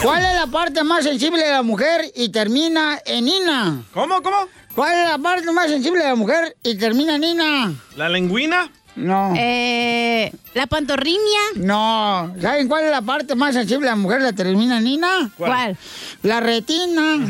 [0.02, 3.84] ¿Cuál es la parte más sensible de la mujer y termina en Ina?
[3.92, 4.48] ¿Cómo, cómo?
[4.74, 7.72] ¿Cuál es la parte más sensible de la mujer y termina en Ina?
[7.94, 8.72] ¿La lengüina?
[8.96, 9.34] No.
[9.36, 11.18] Eh, la pantorrilla.
[11.56, 12.32] No.
[12.40, 15.30] ¿Saben cuál es la parte más sensible de la mujer la termina en Ina?
[15.36, 15.50] ¿Cuál?
[15.50, 15.76] ¿Cuál?
[16.22, 17.16] La retina.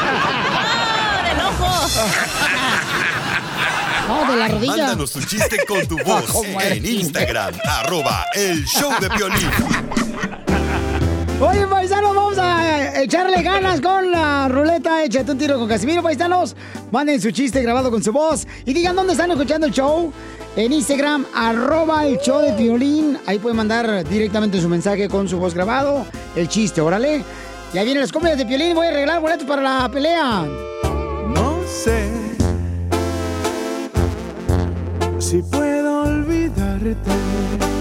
[0.00, 1.88] ¡Ah, del ojo!
[4.08, 4.76] No, de la rodilla.
[4.76, 6.84] Mándanos tu chiste con tu voz ¿Cómo en?
[6.86, 9.50] Instagram, arroba el show de violín.
[11.40, 15.04] Oye, paisanos, vamos a echarle ganas con la ruleta.
[15.04, 16.56] Échate un tiro con Casimiro, paisanos.
[16.90, 20.12] Manden su chiste grabado con su voz y digan dónde están escuchando el show.
[20.56, 23.18] En Instagram, arroba el show de violín.
[23.24, 26.04] Ahí pueden mandar directamente su mensaje con su voz grabado.
[26.34, 27.22] El chiste, órale.
[27.72, 28.74] Ya vienen las cumbias de violín.
[28.74, 30.44] Voy a arreglar boletos para la pelea.
[31.28, 32.10] No sé
[35.20, 37.77] si puedo olvidarte.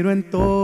[0.00, 0.59] Miro en todo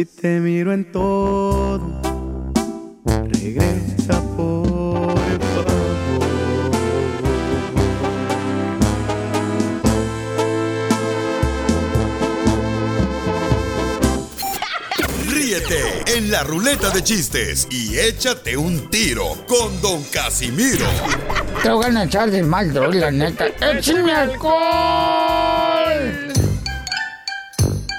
[0.00, 1.78] Si te miro en todo,
[3.04, 4.64] regresa por
[5.38, 6.00] favor.
[15.28, 15.82] Ríete
[16.16, 20.86] en la ruleta de chistes y échate un tiro con Don Casimiro.
[21.62, 23.48] Te voy a echar de mal, la neta.
[23.60, 24.54] ¡Échame alcohol!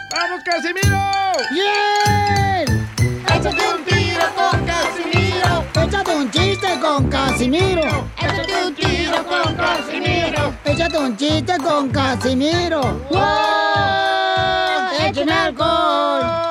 [0.09, 1.10] ¡Vamos, Casimiro!
[1.49, 2.87] ¡Bien!
[3.25, 5.65] ¡Échate un tiro con Casimiro!
[5.83, 8.07] ¡Échate un chiste con Casimiro!
[8.17, 10.53] ¡Échate un tiro con Casimiro!
[10.65, 12.81] ¡Échate un chiste con Casimiro!
[13.09, 13.19] ¡Wow!
[15.07, 16.50] ¡Échame alcohol!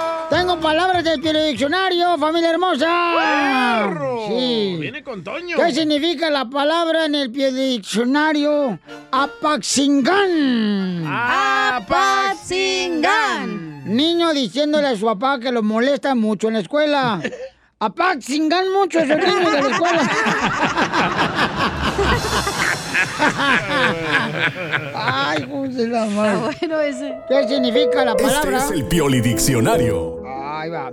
[0.50, 3.86] Tengo palabras del diccionario, familia hermosa.
[4.26, 4.78] Sí.
[4.80, 5.56] Viene con Toño.
[5.56, 8.80] ¿Qué significa la palabra en el pie de diccionario?
[9.12, 11.04] Apaxingán.
[11.06, 13.84] Apaxingán.
[13.94, 17.20] Niño diciéndole a su papá que lo molesta mucho en la escuela.
[17.78, 20.10] Apaxingán mucho esos niños de la escuela.
[24.96, 26.50] Ay, ¿cómo se llama?
[26.58, 27.14] bueno ese.
[27.28, 28.58] ¿Qué significa la palabra?
[28.58, 30.19] Este es el Pioli Diccionario.
[30.50, 30.92] Ahí va.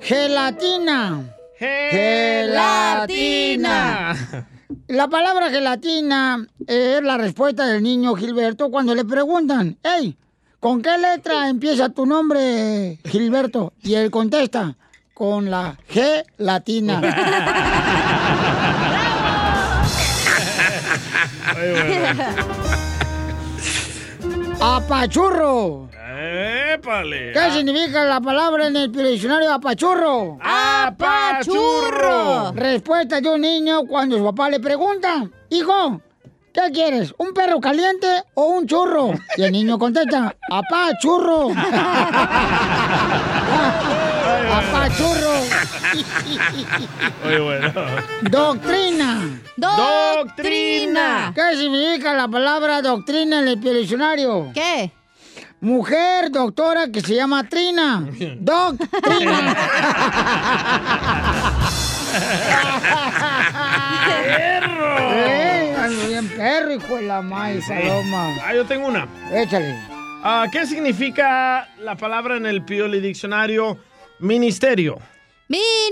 [0.00, 1.34] Gelatina.
[1.58, 2.86] Gelatina.
[4.88, 10.18] La palabra gelatina es la respuesta del niño Gilberto cuando le preguntan, hey,
[10.58, 13.72] ¿con qué letra empieza tu nombre, Gilberto?
[13.82, 14.76] Y él contesta,
[15.14, 17.00] con la G latina.
[24.60, 25.88] Apachurro.
[26.80, 27.32] ¡Épale!
[27.34, 30.38] ¿Qué significa la palabra en el diccionario apachurro?
[30.42, 31.92] ¡Apachurro!
[32.52, 36.00] Respuesta de un niño cuando su papá le pregunta, hijo,
[36.54, 37.12] ¿qué quieres?
[37.18, 39.12] ¿Un perro caliente o un churro?
[39.36, 41.50] Y el niño contesta, apachurro.
[44.54, 45.34] apachurro.
[47.24, 47.72] Muy bueno.
[48.22, 49.38] Doctrina.
[49.54, 51.32] Doctrina.
[51.34, 54.50] ¿Qué significa la palabra doctrina en el diccionario?
[54.54, 54.90] ¿Qué?
[55.60, 58.08] Mujer doctora que se llama Trina.
[58.40, 59.56] Doctrina.
[64.24, 64.96] ¡Perro!
[65.12, 68.36] Eh, ando bien perro, hijo de la maíz, Saloma.
[68.44, 69.06] Ah, yo tengo una.
[69.32, 69.78] Échale.
[70.22, 73.76] Ah, ¿Qué significa la palabra en el Pioli Diccionario
[74.18, 74.98] ministerio?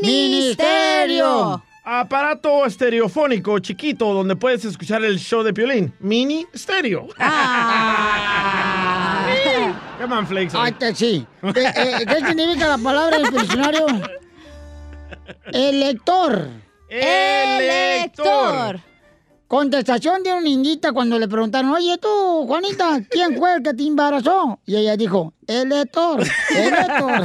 [0.03, 1.63] Ministerio.
[1.85, 5.93] Aparato estereofónico chiquito donde puedes escuchar el show de Piolín.
[6.01, 7.09] Mini estéreo.
[7.19, 9.15] Ah.
[10.01, 10.55] Come on, Flakes.
[10.55, 11.27] Ay, que sí.
[11.55, 13.87] ¿Qué, eh, ¿qué significa la palabra en el diccionario?
[15.53, 16.49] Elector.
[16.89, 18.81] Elector.
[19.47, 23.83] Contestación de una indita cuando le preguntaron, oye tú, Juanita, ¿quién fue el que te
[23.87, 24.61] embarazó?
[24.67, 26.23] Y ella dijo, el lector,
[26.55, 27.23] el lector.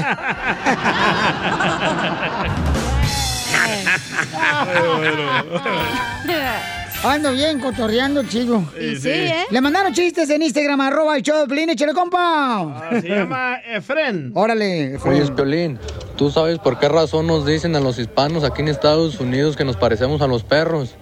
[7.04, 8.64] Ando bien cotorreando, chico.
[8.80, 9.46] Sí, sí, ¿eh?
[9.50, 12.62] Le mandaron chistes en Instagram, arroba el show de échale, compa.
[12.62, 14.32] Ah, se llama Efren.
[14.34, 15.22] Órale, Efren.
[15.22, 15.80] Oye, Piolín,
[16.16, 19.66] ¿tú sabes por qué razón nos dicen a los hispanos aquí en Estados Unidos que
[19.66, 20.96] nos parecemos a los perros?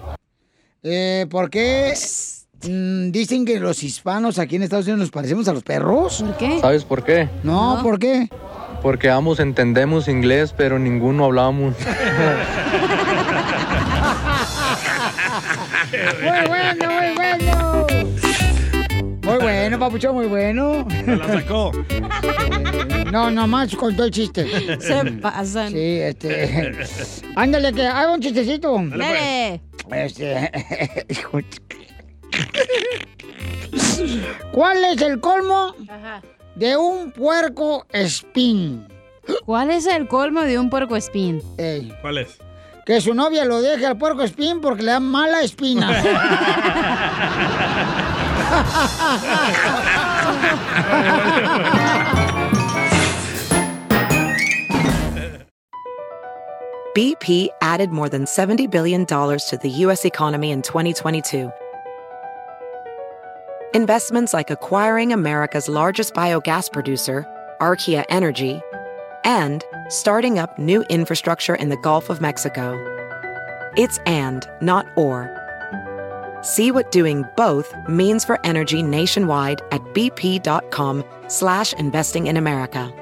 [0.82, 1.94] Eh, ¿Por qué
[2.68, 6.20] mm, dicen que los hispanos aquí en Estados Unidos nos parecemos a los perros?
[6.20, 6.58] ¿Por qué?
[6.60, 7.28] ¿Sabes por qué?
[7.44, 8.28] No, ¿por qué?
[8.82, 11.76] Porque ambos entendemos inglés, pero ninguno hablamos.
[15.92, 17.86] Muy bueno, muy bueno.
[19.22, 20.86] Muy bueno, papucho, muy bueno.
[20.90, 21.70] Se la sacó.
[23.12, 24.46] No, nomás contó el chiste.
[24.80, 25.70] Se pasan.
[25.72, 26.72] Sí, este.
[27.36, 28.74] Ándale, que haga un chistecito.
[28.96, 29.60] Dale.
[29.92, 30.50] Este.
[31.10, 31.44] hijo de-
[34.52, 36.22] ¿Cuál es el colmo Ajá.
[36.56, 38.86] de un puerco espín?
[39.44, 41.40] ¿Cuál es el colmo de un puerco espín?
[41.58, 42.38] Ey, ¿Cuál es?
[42.84, 45.88] Que su novia lo deje al puerco espín porque le da mala espina.
[56.94, 60.04] BP added more than $70 billion to the U.S.
[60.04, 61.50] economy in 2022.
[63.72, 67.24] Investments like acquiring America's largest biogas producer,
[67.62, 68.60] Archaea Energy,
[69.24, 72.74] and starting up new infrastructure in the Gulf of Mexico.
[73.76, 75.30] It's and, not or.
[76.42, 82.92] See what doing both means for energy nationwide at bp.com slash investing in America.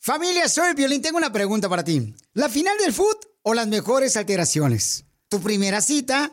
[0.00, 1.02] Familia, soy Violín.
[1.02, 2.14] Tengo una pregunta para ti.
[2.32, 5.04] ¿La final del foot o las mejores alteraciones?
[5.28, 6.32] ¿Tu primera cita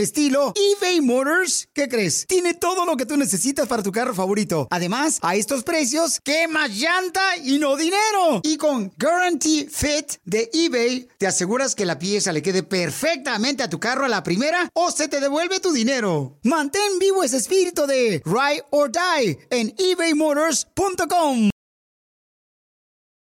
[0.00, 2.26] estilo, eBay Motors, ¿qué crees?
[2.26, 4.66] Tiene todo lo que tú necesitas para tu carro favorito.
[4.70, 8.40] Además, a estos precios, ¿qué más llanta y no dinero?
[8.42, 13.70] Y con Guarantee Fit de eBay, te aseguras que la pieza le quede perfectamente a
[13.70, 16.38] tu carro a la primera o se te devuelve tu dinero.
[16.42, 21.50] Mantén vivo ese espíritu de Ride or Die en ebaymotors.com.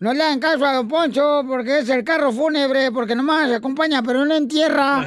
[0.00, 3.54] No le hagan caso a Don Poncho porque es el carro fúnebre, porque nomás se
[3.56, 5.04] acompaña, pero no entierra.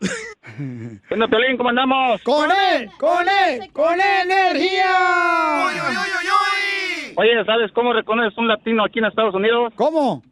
[1.08, 2.20] Bueno, Piolín, ¿cómo andamos?
[2.22, 4.94] Con él, con él, con energía.
[7.14, 9.72] Oye, ¿sabes cómo reconoces un latino aquí en Estados Unidos?
[9.76, 10.22] ¿Cómo?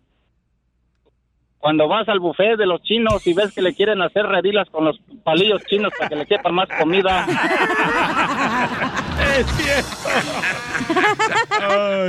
[1.59, 4.85] Cuando vas al buffet de los chinos y ves que le quieren hacer redilas con
[4.85, 7.27] los palillos chinos para que le quepa más comida.
[9.37, 9.97] Es cierto.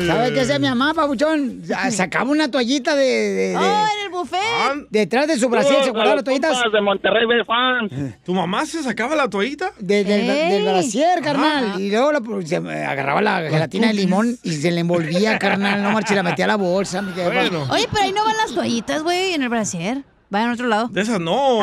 [0.07, 1.61] ¿Sabes qué hacía mi mamá, papuchón?
[1.75, 3.61] Ah, Sacaba una toallita de, de- de- ¡Oh,
[3.99, 4.39] en el buffet!
[4.43, 7.91] Ah, detrás de su brasier, se guardaba las toallitas de Monterrey Bay Fans.
[8.23, 9.71] ¿Tu mamá se sacaba la toallita?
[9.79, 11.79] de- del, brasier, carnal.
[11.81, 15.81] Y luego la- se agarraba la gelatina de limón y se le envolvía, carnal.
[15.83, 17.29] No marche, la metía a la bolsa, mi jefa.
[17.31, 20.03] Bueno, Oye, pero ahí no van las toallitas, güey, en el brasier.
[20.33, 20.89] Va en otro lado.
[20.89, 21.61] de esas no.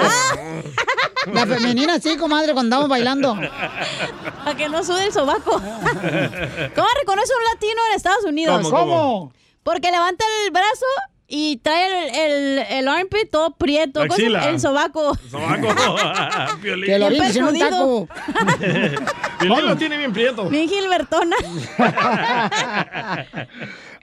[1.32, 3.36] La femenina sí, comadre, cuando andamos bailando.
[4.44, 5.52] Para que no sude el sobaco.
[5.52, 8.62] ¿Cómo reconoce un latino en Estados Unidos?
[8.62, 9.32] ¿Cómo, ¿Cómo?
[9.62, 10.86] Porque levanta el brazo
[11.26, 14.00] Y trae el, el, el armpit todo prieto.
[14.00, 14.48] La ¿cómo axila.
[14.50, 15.16] El sobaco.
[15.30, 15.68] Sobaco.
[16.62, 16.86] Piolín.
[16.86, 18.08] Que lo en un taco.
[19.40, 20.48] Piolín lo tiene bien prieto.
[20.50, 21.36] Bien Gilbertona.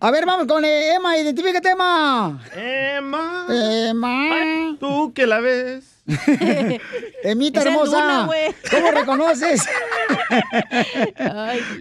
[0.03, 2.39] A ver, vamos con eh, Emma, identifícate, Emma.
[2.55, 3.45] Emma.
[3.47, 4.75] Emma.
[4.79, 6.01] Tú que la ves.
[7.23, 8.25] Emita hermosa.
[8.25, 8.29] Luna.
[8.71, 9.69] ¿Cómo reconoces?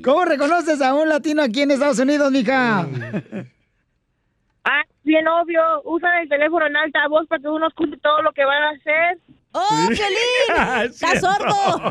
[0.04, 2.86] ¿Cómo reconoces a un latino aquí en Estados Unidos, mija?
[4.64, 5.62] Ah, bien obvio.
[5.84, 8.70] Usan el teléfono en alta voz para que uno escuche todo lo que van a
[8.72, 9.18] hacer.
[9.52, 10.84] ¡Oh, Piolín!
[10.90, 11.90] ¡Estás sordo!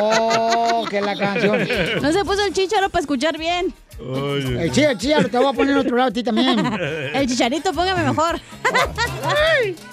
[0.80, 1.66] Oh, que la canción.
[2.00, 3.74] No se puso el chicharo para escuchar bien.
[4.00, 6.58] El chía, el chía, te voy a poner en otro lado a ti también.
[7.14, 8.40] El chicharito, póngame mejor.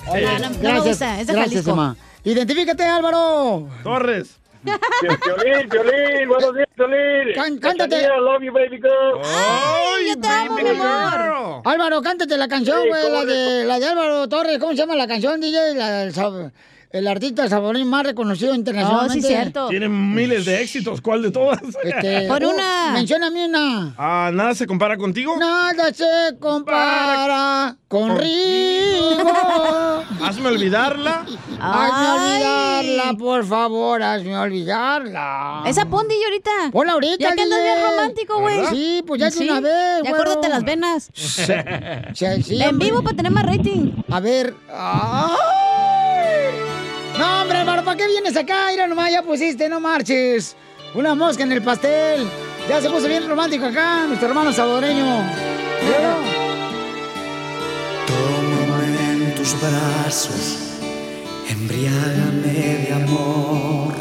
[0.07, 1.71] Oye, No, no, no me gusta, es gracias, Jalisco.
[1.71, 1.95] Emma.
[2.23, 3.67] Identifícate, Álvaro.
[3.83, 4.37] Torres.
[4.65, 7.33] Piolín, Piolín, buenos días, Piolín.
[7.35, 7.95] Can- cántate.
[7.97, 9.21] Cachanilla, love you, baby girl.
[9.23, 11.61] ¡Ay, yo te amo, mi amor!
[11.65, 14.57] Álvaro, cántate la canción, Sí, güey, la ¿cómo de, la de Álvaro Torres.
[14.57, 15.75] ¿Cómo se llama la canción, DJ?
[15.75, 16.51] La del sab-
[16.95, 19.19] el artista saborín más reconocido internacionalmente.
[19.19, 19.67] Oh, sí, cierto.
[19.67, 21.01] Tiene miles de éxitos.
[21.01, 21.59] ¿Cuál de todas?
[21.83, 22.91] Este, Pon uh, una.
[22.93, 23.93] Mencióname una.
[23.97, 25.35] Ah, ¿Nada se compara contigo?
[25.37, 29.29] Nada se compara conmigo.
[30.23, 31.25] Hazme olvidarla.
[31.59, 35.63] Hazme olvidarla, por favor, hazme olvidarla.
[35.65, 36.51] Esa pon, DJ, ahorita.
[36.71, 38.65] Ponla ahorita, Ya que andas bien romántico, güey.
[38.67, 41.09] Sí, pues ya de Sí, una vez, Ya acuérdate las venas.
[41.13, 41.43] Sí,
[42.41, 43.91] sí, En vivo para tener más rating.
[44.09, 44.55] A ver.
[44.69, 45.64] ¡Ay!
[47.17, 48.67] No, hombre, Álvaro, ¿para qué vienes acá?
[48.71, 50.55] Mira nomás, ya pusiste, no marches.
[50.93, 52.27] Una mosca en el pastel.
[52.67, 55.23] Ya se puso bien romántico acá, nuestro hermano salvadoreño.
[58.07, 60.79] Tómame en tus brazos,
[61.47, 63.93] embriágame de amor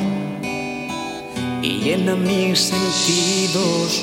[1.63, 4.03] y llena mis sentidos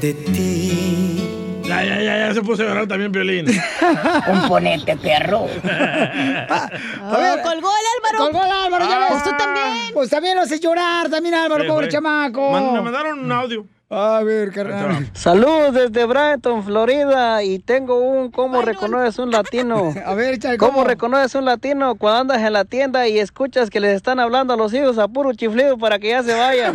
[0.00, 1.29] de ti.
[1.70, 3.46] Ya, ya, ya, ya se puso a llorar también, Piolín.
[4.26, 5.46] Componente, perro.
[5.64, 8.18] A ver, colgó el Álvaro.
[8.18, 9.08] Colgó el Álvaro, ya Ah, ves.
[9.10, 9.66] Pues tú también.
[9.94, 11.92] Pues también lo hace llorar, también Álvaro, Sí, pobre fue.
[11.92, 12.50] chamaco.
[12.50, 13.66] Man- me mandaron un audio.
[13.92, 15.10] A ver, carnal.
[15.14, 19.92] Saludos desde Brighton, Florida, y tengo un cómo reconoces un latino.
[20.06, 20.84] A ver, échale, ¿Cómo ¿cómo?
[20.84, 24.56] reconoces un latino cuando andas en la tienda y escuchas que les están hablando a
[24.56, 26.74] los hijos a puro chiflido para que ya se vayan?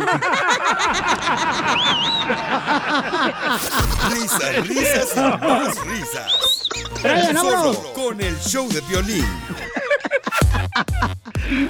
[4.10, 6.68] Risas, risas y más risas.
[7.40, 9.26] Solo con el show de violín.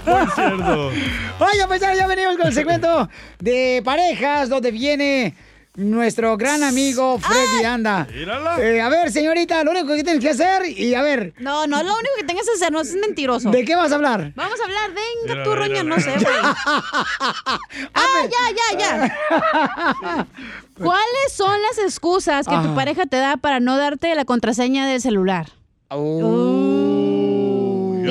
[0.04, 0.88] Muy cierto.
[0.88, 5.34] Oye, pues ya, ya venimos con el segmento de parejas, donde viene
[5.76, 8.06] nuestro gran amigo Freddy Anda.
[8.12, 8.60] Mírala.
[8.60, 11.82] Eh, a ver, señorita, lo único que tienes que hacer, y a ver, No, no,
[11.82, 13.50] lo único que tengas que hacer, no es mentiroso.
[13.50, 14.32] ¿de qué vas a hablar?
[14.34, 15.82] Vamos a hablar, venga Mira, tú, mira.
[15.82, 16.34] no sé, güey.
[17.94, 20.26] ah, ya, ya, ya.
[20.78, 22.66] ¿Cuáles son las excusas que Ajá.
[22.68, 25.48] tu pareja te da para no darte la contraseña del celular?
[25.90, 25.98] Yo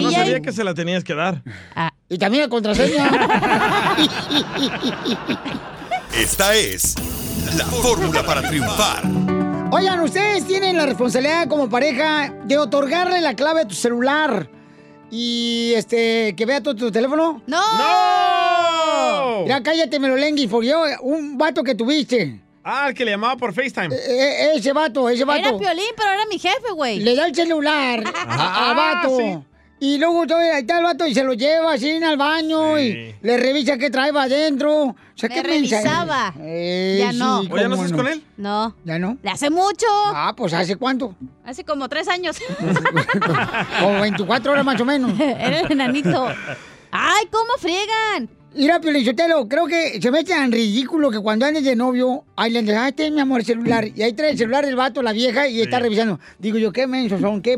[0.02, 1.42] no sabía que se la tenías que dar.
[1.76, 3.10] Ah, Y también la contraseña.
[6.14, 6.96] Esta es
[7.58, 9.04] la fórmula para triunfar.
[9.72, 14.50] Oigan, ustedes tienen la responsabilidad como pareja de otorgarle la clave a tu celular.
[15.12, 17.42] Y este, que vea tu, tu teléfono.
[17.46, 17.62] ¡No!
[17.78, 19.44] ¡No!
[19.44, 22.42] Mira, cállate, Melolengui, por yo, un vato que tuviste.
[22.64, 23.94] Ah, el que le llamaba por FaceTime.
[23.94, 23.98] E-
[24.54, 25.40] e- ese vato, ese vato.
[25.40, 27.00] Era Piolín, pero era mi jefe, güey.
[27.00, 29.18] Le da el celular a- al vato.
[29.18, 29.38] sí.
[29.80, 32.82] Y luego todo- ahí está el vato y se lo lleva así al baño Sí.
[32.84, 34.84] y le revisa qué trae adentro.
[34.86, 35.48] O sea, Me ¿qué es?
[35.48, 36.34] revisaba.
[36.40, 37.42] Eh, Ya no.
[37.44, 38.24] sí, ¿O ya no estás con él?
[38.38, 38.74] No.
[38.86, 39.18] ¿Ya no?
[39.22, 39.86] Le hace mucho.
[39.92, 41.16] Ah, pues ¿hace cuánto?
[41.46, 42.38] Hace como tres años.
[43.80, 45.12] Como 24 horas más o menos.
[45.20, 46.28] era el enanito.
[46.92, 48.30] ¡Ay, cómo friegan!
[48.56, 52.52] Mira, Piolichotelo, creo que se me echa tan ridículo que cuando andes de novio, ahí
[52.52, 53.86] le dices, ay, ten mi amor el celular.
[53.94, 56.22] Y ahí trae el celular del vato, la vieja, y está revisando.
[56.40, 57.58] Digo yo, qué mensos son, qué...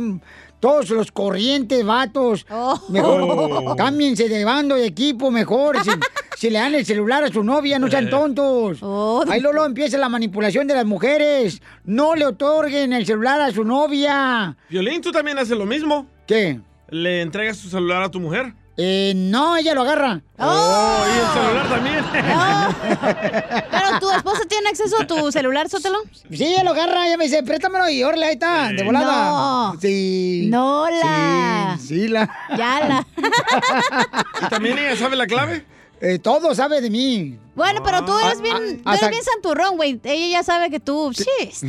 [0.59, 2.45] Todos los corrientes, vatos.
[2.49, 2.79] Oh.
[2.89, 3.75] Mejor, Oh.
[3.75, 5.83] cámbiense de bando, de equipo, mejor.
[5.83, 5.91] Si,
[6.37, 8.79] si le dan el celular a su novia, no sean tontos.
[8.81, 9.23] Oh.
[9.29, 11.61] Ahí luego empieza la manipulación de las mujeres.
[11.83, 14.57] No le otorguen el celular a su novia.
[14.69, 16.07] Violín, tú también haces lo mismo.
[16.25, 16.59] ¿Qué?
[16.89, 18.53] ¿Le entregas tu celular a tu mujer?
[18.79, 20.21] Eh, no, ella lo agarra.
[20.37, 22.05] Oh, y el celular también.
[23.71, 25.97] Pero tu esposa tiene acceso a tu celular, Sótelo.
[26.29, 29.29] Sí, ella lo agarra, ella me dice, préstamelo y órale, ahí está, de volada.
[29.31, 29.77] No.
[29.81, 30.47] Sí.
[30.51, 31.75] No la.
[31.79, 32.29] Sí, sí, la.
[32.55, 33.07] Ya la.
[34.45, 35.65] ¿Y también ella sabe la clave?
[35.99, 37.37] Eh, todo sabe de mí.
[37.55, 39.99] Bueno, pero tú eres Ah, bien, ah, tú hasta- eres bien santurrón, güey.
[40.03, 41.65] Ella ya sabe que tú, sí.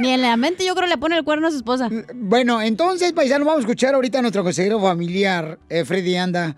[0.00, 1.88] Ni en la mente yo creo le pone el cuerno a su esposa.
[2.14, 6.56] Bueno, entonces, paisano, vamos a escuchar ahorita a nuestro consejero familiar, eh, Freddy Anda.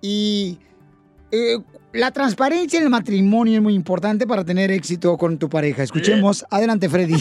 [0.00, 0.58] Y
[1.32, 1.58] eh,
[1.92, 5.82] la transparencia en el matrimonio es muy importante para tener éxito con tu pareja.
[5.82, 6.46] Escuchemos.
[6.50, 7.20] Adelante, Freddy.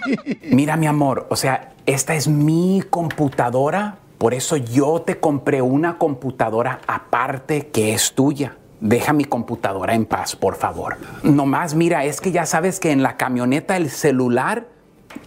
[0.50, 5.98] Mira, mi amor, o sea, esta es mi computadora, por eso yo te compré una
[5.98, 8.56] computadora aparte que es tuya.
[8.84, 10.96] Deja mi computadora en paz, por favor.
[11.22, 14.66] Nomás, mira, es que ya sabes que en la camioneta el celular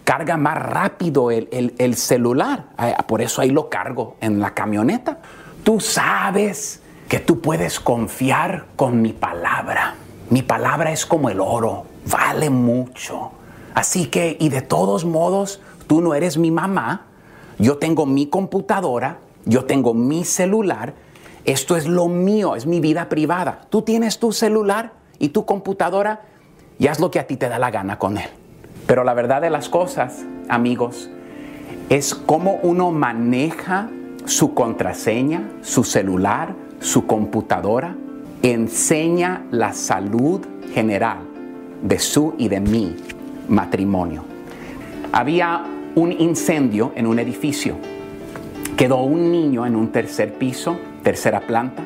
[0.04, 2.66] carga más rápido el, el- el celular.
[3.08, 5.20] Por eso ahí lo cargo en la camioneta.
[5.64, 9.94] Tú sabes que tú puedes confiar con mi palabra.
[10.28, 13.30] Mi palabra es como el oro, vale mucho.
[13.74, 17.06] Así que, y de todos modos, tú no eres mi mamá.
[17.58, 20.92] Yo tengo mi computadora, yo tengo mi celular.
[21.46, 23.60] Esto es lo mío, es mi vida privada.
[23.70, 26.22] Tú tienes tu celular y tu computadora
[26.78, 28.28] y haz lo que a ti te da la gana con él.
[28.86, 31.08] Pero la verdad de las cosas, amigos,
[31.88, 33.88] es cómo uno maneja
[34.24, 37.96] su contraseña, su celular, su computadora,
[38.42, 40.44] enseña la salud
[40.74, 41.18] general
[41.80, 42.96] de su y de mi
[43.48, 44.24] matrimonio.
[45.12, 47.76] Había un incendio en un edificio.
[48.76, 50.76] Quedó un niño en un tercer piso,
[51.06, 51.84] tercera planta.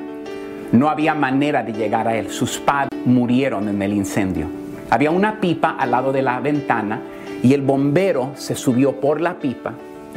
[0.72, 2.30] No había manera de llegar a él.
[2.30, 4.46] Sus padres murieron en el incendio.
[4.88, 7.02] Había una pipa al lado de la ventana
[7.42, 9.74] y el bombero se subió por la pipa,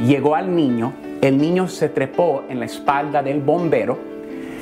[0.07, 3.99] llegó al niño, el niño se trepó en la espalda del bombero.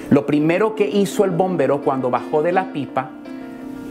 [0.09, 3.11] Lo primero que hizo el bombero cuando bajó de la pipa,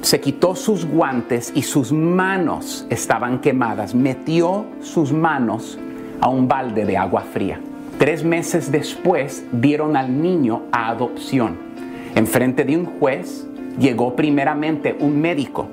[0.03, 3.95] se quitó sus guantes y sus manos estaban quemadas.
[3.95, 5.79] Metió sus manos
[6.21, 7.61] a un balde de agua fría.
[8.01, 11.59] Tres meses después dieron al niño a adopción.
[12.15, 13.47] Enfrente de un juez
[13.79, 15.69] llegó primeramente un médico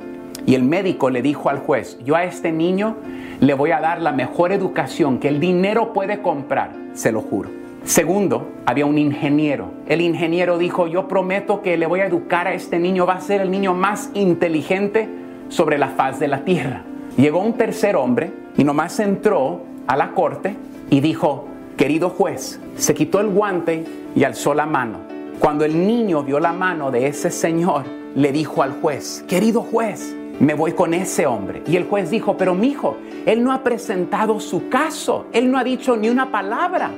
[0.45, 2.97] y el médico le dijo al juez, yo a este niño
[3.39, 7.49] le voy a dar la mejor educación que el dinero puede comprar, se lo juro.
[7.85, 9.71] Segundo, había un ingeniero.
[9.87, 13.21] El ingeniero dijo, yo prometo que le voy a educar a este niño, va a
[13.21, 15.07] ser el niño más inteligente
[15.47, 16.83] sobre la faz de la tierra.
[17.15, 20.57] Llegó un tercer hombre y nomás entró a la corte
[20.89, 21.47] y dijo,
[21.77, 24.97] querido juez, se quitó el guante y alzó la mano.
[25.39, 27.83] Cuando el niño vio la mano de ese señor,
[28.15, 31.61] le dijo al juez, querido juez, me voy con ese hombre.
[31.67, 32.97] Y el juez dijo, pero mi hijo,
[33.27, 36.89] él no ha presentado su caso, él no ha dicho ni una palabra.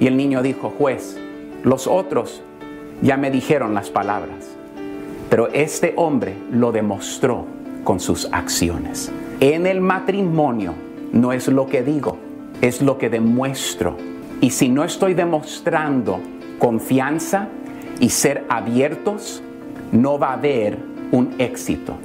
[0.00, 1.18] Y el niño dijo, juez,
[1.62, 2.42] los otros
[3.02, 4.56] ya me dijeron las palabras,
[5.28, 7.44] pero este hombre lo demostró
[7.84, 9.12] con sus acciones.
[9.40, 10.72] En el matrimonio
[11.12, 12.16] no es lo que digo,
[12.60, 13.96] es lo que demuestro.
[14.40, 16.20] Y si no estoy demostrando
[16.58, 17.48] confianza
[17.98, 19.42] y ser abiertos,
[19.92, 20.78] no va a haber
[21.12, 21.96] un éxito.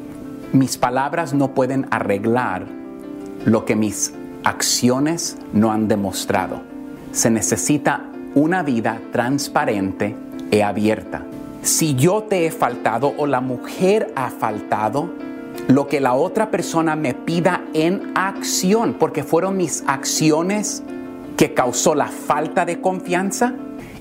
[0.54, 2.66] Mis palabras no pueden arreglar
[3.46, 6.62] lo que mis acciones no han demostrado.
[7.12, 10.16] Se necesita una vida transparente
[10.52, 11.24] y abierta.
[11.62, 15.10] Si yo te he faltado o la mujer ha faltado,
[15.68, 20.84] lo que la otra persona me pida en acción, porque fueron mis acciones
[21.38, 23.54] que causó la falta de confianza,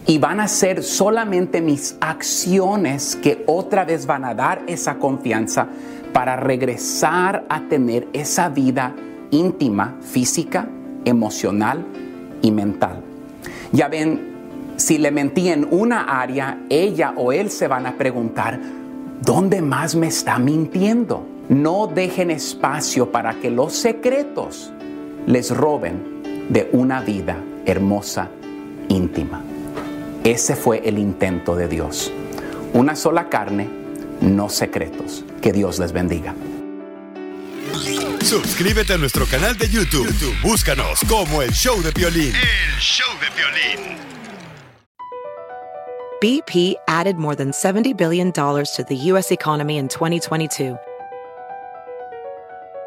[0.07, 5.67] y van a ser solamente mis acciones que otra vez van a dar esa confianza
[6.13, 8.95] para regresar a tener esa vida
[9.31, 10.69] íntima, física,
[11.07, 11.87] emocional
[12.43, 13.01] y mental.
[13.73, 14.35] Ya ven,
[14.77, 18.61] si le mentí en una área, ella o él se van a preguntar,
[19.23, 21.34] ¿dónde más me está mintiendo?
[21.49, 24.73] No dejen espacio para que los secretos
[25.27, 27.37] les roben de una vida
[27.67, 28.31] hermosa,
[28.89, 29.43] íntima.
[30.25, 32.11] Ese fue el intento de Dios.
[32.73, 33.69] Una sola carne,
[34.21, 35.25] no secretos.
[35.43, 36.35] Que Dios les bendiga.
[38.23, 40.07] Suscríbete a nuestro canal de YouTube.
[40.07, 42.33] YouTube, Búscanos como el show de violín.
[42.35, 43.99] El show de violín.
[46.23, 49.31] BP added more than $70 billion to the U.S.
[49.31, 50.79] economy in 2022.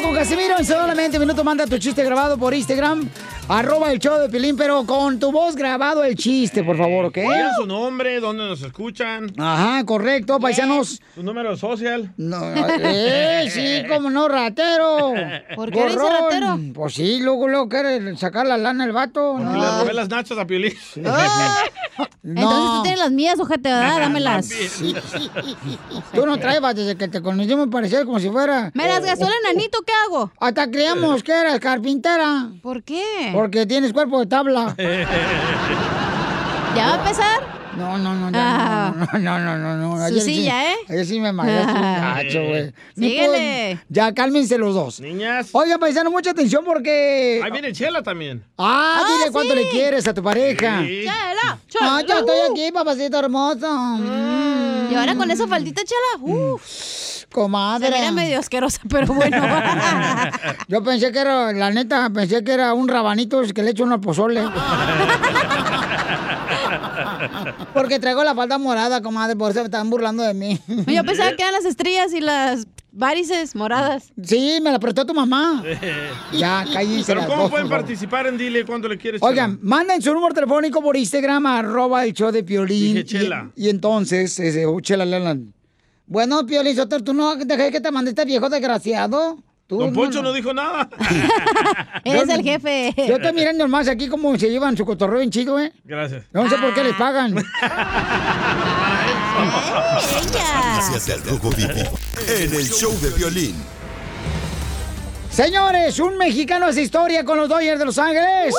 [0.00, 1.44] Con Casimiro en solamente minutos.
[1.44, 3.08] Manda tu chiste grabado por Instagram.
[3.48, 7.16] Arroba el show de Pilín, pero con tu voz grabado el chiste, por favor, ¿ok?
[7.16, 9.30] Digan su nombre, dónde nos escuchan.
[9.36, 11.00] Ajá, correcto, paisanos.
[11.14, 12.14] Su número social.
[12.16, 12.38] No,
[12.80, 15.12] eh, sí, como no, ratero.
[15.54, 16.22] ¿Por qué dice Gorrón.
[16.30, 16.58] ratero?
[16.72, 19.32] Pues sí, luego, luego quiere sacar la lana el vato.
[19.36, 19.60] Porque No.
[19.60, 20.72] le robé las nachas a Piolín.
[21.04, 21.64] Ah.
[22.24, 23.98] Entonces tú tienes las mías, ojete, ¿verdad?
[24.00, 24.46] Dámelas.
[24.46, 24.94] Sí.
[26.14, 28.70] Tú no traebas desde que te conocí, me parecía como si fuera.
[28.74, 29.78] ¿Me las gastó el enanito?
[29.84, 30.30] ¿Qué hago?
[30.40, 32.48] Hasta creíamos que eras carpintera.
[32.62, 33.31] ¿Por qué?
[33.32, 34.74] Porque tienes cuerpo de tabla.
[36.76, 37.62] ¿Ya va a empezar?
[37.76, 38.92] No, no, no, Ah.
[38.94, 39.96] no, no, no, no, no, no.
[39.96, 40.76] Su Ayer sí- silla, ¿eh?
[40.90, 42.14] Ayer sí me mareaste, Ah.
[42.22, 42.72] gacho, güey.
[42.94, 43.78] Síguele.
[43.78, 45.00] puedo- Ya, cálmense los dos.
[45.00, 45.48] Niñas.
[45.52, 47.40] Oiga, paisano, mucha atención porque...
[47.42, 48.44] Ahí viene Chela también.
[48.58, 49.58] Ah, Ah, dile cuánto sí.
[49.60, 50.80] le quieres a tu pareja.
[50.82, 51.00] Sí.
[51.02, 51.14] Chela,
[51.48, 52.02] Ah, chela.
[52.06, 53.74] yo estoy aquí, papacito hermoso.
[53.98, 54.92] Mm.
[54.92, 56.34] Y ahora con esa faldita, chela.
[56.34, 57.21] Uf.
[57.32, 57.88] Comadre.
[57.88, 59.36] Se mira medio asquerosa, pero bueno.
[60.68, 63.94] Yo pensé que era, la neta, pensé que era un rabanito que le echo uno
[63.94, 64.42] al pozole.
[67.74, 70.60] Porque traigo la falda morada, comadre, por eso me están burlando de mí.
[70.86, 74.12] Yo pensaba que eran las estrellas y las varices moradas.
[74.22, 75.62] Sí, me la prestó tu mamá.
[76.32, 79.22] Ya, cállense Pero las ¿cómo dos, pueden participar en Dile cuando le quieres?
[79.22, 82.94] Oigan, manden su número telefónico por Instagram, arroba el show de Piolín.
[82.94, 83.50] Dije Chela.
[83.54, 85.52] Y, y entonces, ese, oh, Chela Leland.
[86.06, 89.38] Bueno, Piolín, Sotelo, ¿tú no dejé que te mandé este viejo desgraciado?
[89.66, 90.88] Tú, Don Poncho no dijo nada.
[92.04, 92.92] Es el jefe.
[92.96, 95.72] Yo estoy mirando más aquí cómo se llevan su cotorreo en chido, ¿eh?
[95.84, 96.24] Gracias.
[96.32, 97.34] No sé por qué les pagan.
[100.32, 101.98] Gracias al Rojo Vivo
[102.28, 103.54] en el show de violín.
[105.30, 108.54] Señores, un mexicano hace historia con los Dodgers de Los Ángeles.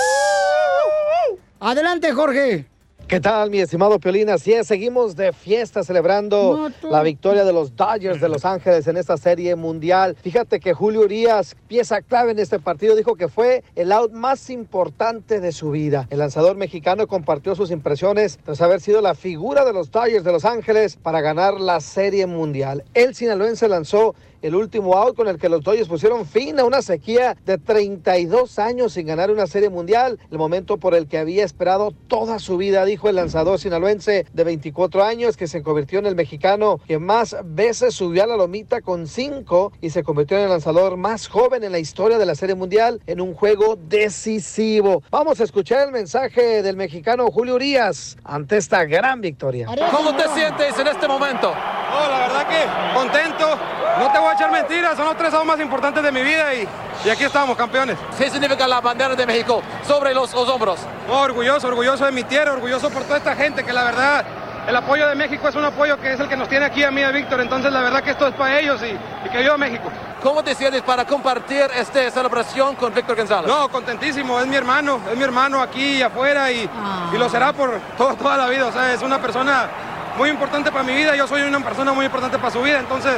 [1.60, 2.66] Adelante, Jorge.
[3.08, 4.30] ¿Qué tal, mi estimado Piolín?
[4.30, 8.88] Así es, seguimos de fiesta celebrando No, la victoria de los Dodgers de Los Ángeles
[8.88, 10.16] en esta serie mundial.
[10.22, 14.50] Fíjate que Julio Urias, pieza clave en este partido, dijo que fue el out más
[14.50, 16.08] importante de su vida.
[16.10, 20.32] El lanzador mexicano compartió sus impresiones tras haber sido la figura de los Dodgers de
[20.32, 22.84] Los Ángeles para ganar la serie mundial.
[22.94, 26.82] El sinaloense lanzó el último out con el que los Dodgers pusieron fin a una
[26.82, 31.46] sequía de 32 años sin ganar una serie mundial, el momento por el que había
[31.46, 36.06] esperado toda su vida, dijo el lanzador sinaloense de 24 años que se convirtió en
[36.06, 40.44] el mexicano que más veces subió a la lomita con 5 y se convirtió en
[40.44, 45.04] el lanzador más joven en la historia de la serie mundial en un juego decisivo.
[45.10, 49.68] Vamos a escuchar el mensaje del mexicano Julio Urias ante esta gran victoria.
[49.90, 51.50] ¿Cómo te sientes en este momento?
[51.50, 53.46] Oh, la verdad que contento.
[54.00, 56.54] No te voy a echar mentiras, son los tres años más importantes de mi vida
[56.54, 56.68] y,
[57.06, 57.98] y aquí estamos, campeones.
[58.18, 60.80] ¿Qué significa la bandera de México sobre los, los hombros?
[61.10, 64.26] Oh, orgulloso, orgulloso de mi tierra, orgulloso por toda esta gente que la verdad,
[64.68, 66.90] el apoyo de México es un apoyo que es el que nos tiene aquí a
[66.92, 67.42] mí, y a Víctor.
[67.42, 69.92] Entonces la verdad que esto es para ellos y, y que viva México.
[70.24, 73.48] ¿Cómo te sientes para compartir esta celebración con Víctor González?
[73.48, 76.68] No, contentísimo, es mi hermano, es mi hermano aquí y afuera y,
[77.14, 78.66] y lo será por todo- toda la vida.
[78.68, 79.68] O sea, es una persona
[80.18, 83.16] muy importante para mi vida, yo soy una persona muy importante para su vida, entonces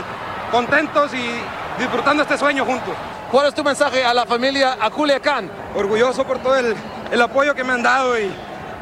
[0.52, 2.94] contentos y disfrutando este sueño juntos.
[3.32, 5.50] ¿Cuál es tu mensaje a la familia a Culiacán?
[5.76, 6.76] Orgulloso por todo el,
[7.12, 8.32] el apoyo que me han dado y,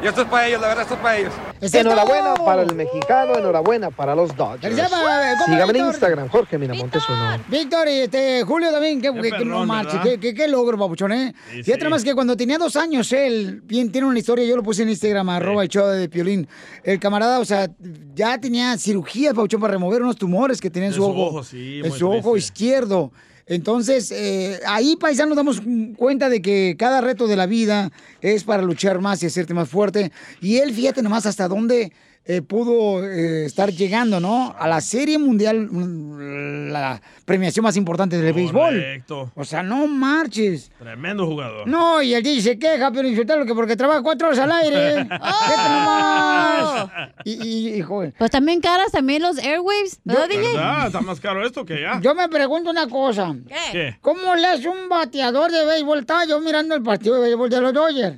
[0.04, 1.32] y esto es para ellos, la verdad, esto es para ellos.
[1.60, 4.60] Enhorabuena para el mexicano, enhorabuena para los Dodgers.
[4.60, 5.86] Felicidades para- ¿cómo, Sígame en?
[5.86, 7.38] Instagram, Jorge Miramontes uno.
[7.48, 9.66] Víctor y este, Julio también, que no
[10.02, 11.34] qué, qué- qué logro, papuchón, ¿eh?
[11.50, 11.84] Sí, Fíjate sí.
[11.84, 14.90] nomás que cuando tenía dos años, él, bien, tiene una historia, yo lo puse en
[14.90, 16.46] Instagram, arroba el show de Piolín.
[16.82, 17.68] El camarada, o sea,
[18.14, 21.22] ya tenía cirugía, papuchón, para remover unos tumores que tenía en su su ojo.
[21.28, 23.10] ojo, sí, en su ojo izquierdo.
[23.46, 25.62] Entonces, eh, ahí, paisano, nos damos
[25.96, 27.90] cuenta de que cada reto de la vida
[28.20, 30.12] es para luchar más y hacerte más fuerte.
[30.40, 31.92] Y él, fíjate nomás hasta dónde
[32.26, 34.54] eh, pudo eh, estar llegando, ¿no?
[34.58, 38.74] A la Serie Mundial, mm, la premiación más importante del béisbol.
[38.74, 39.30] Correcto.
[39.34, 40.70] O sea, no marches.
[40.78, 41.68] Tremendo jugador.
[41.68, 45.04] No, y el DJ se queja, pero insultarlo que porque trabaja cuatro horas al aire.
[45.10, 46.88] Nomás.
[47.24, 48.14] Y, y, y, joder.
[48.16, 50.54] Pues también caras, también los airwaves, ¿verdad, DJ?
[50.54, 50.86] ¿Verdad?
[50.86, 52.00] Está más caro esto que ya.
[52.00, 53.36] Yo me pregunto una cosa.
[53.72, 53.98] ¿Qué?
[54.00, 55.98] ¿Cómo le hace un bateador de béisbol?
[55.98, 58.16] Estaba yo mirando el partido de béisbol de los Dodgers.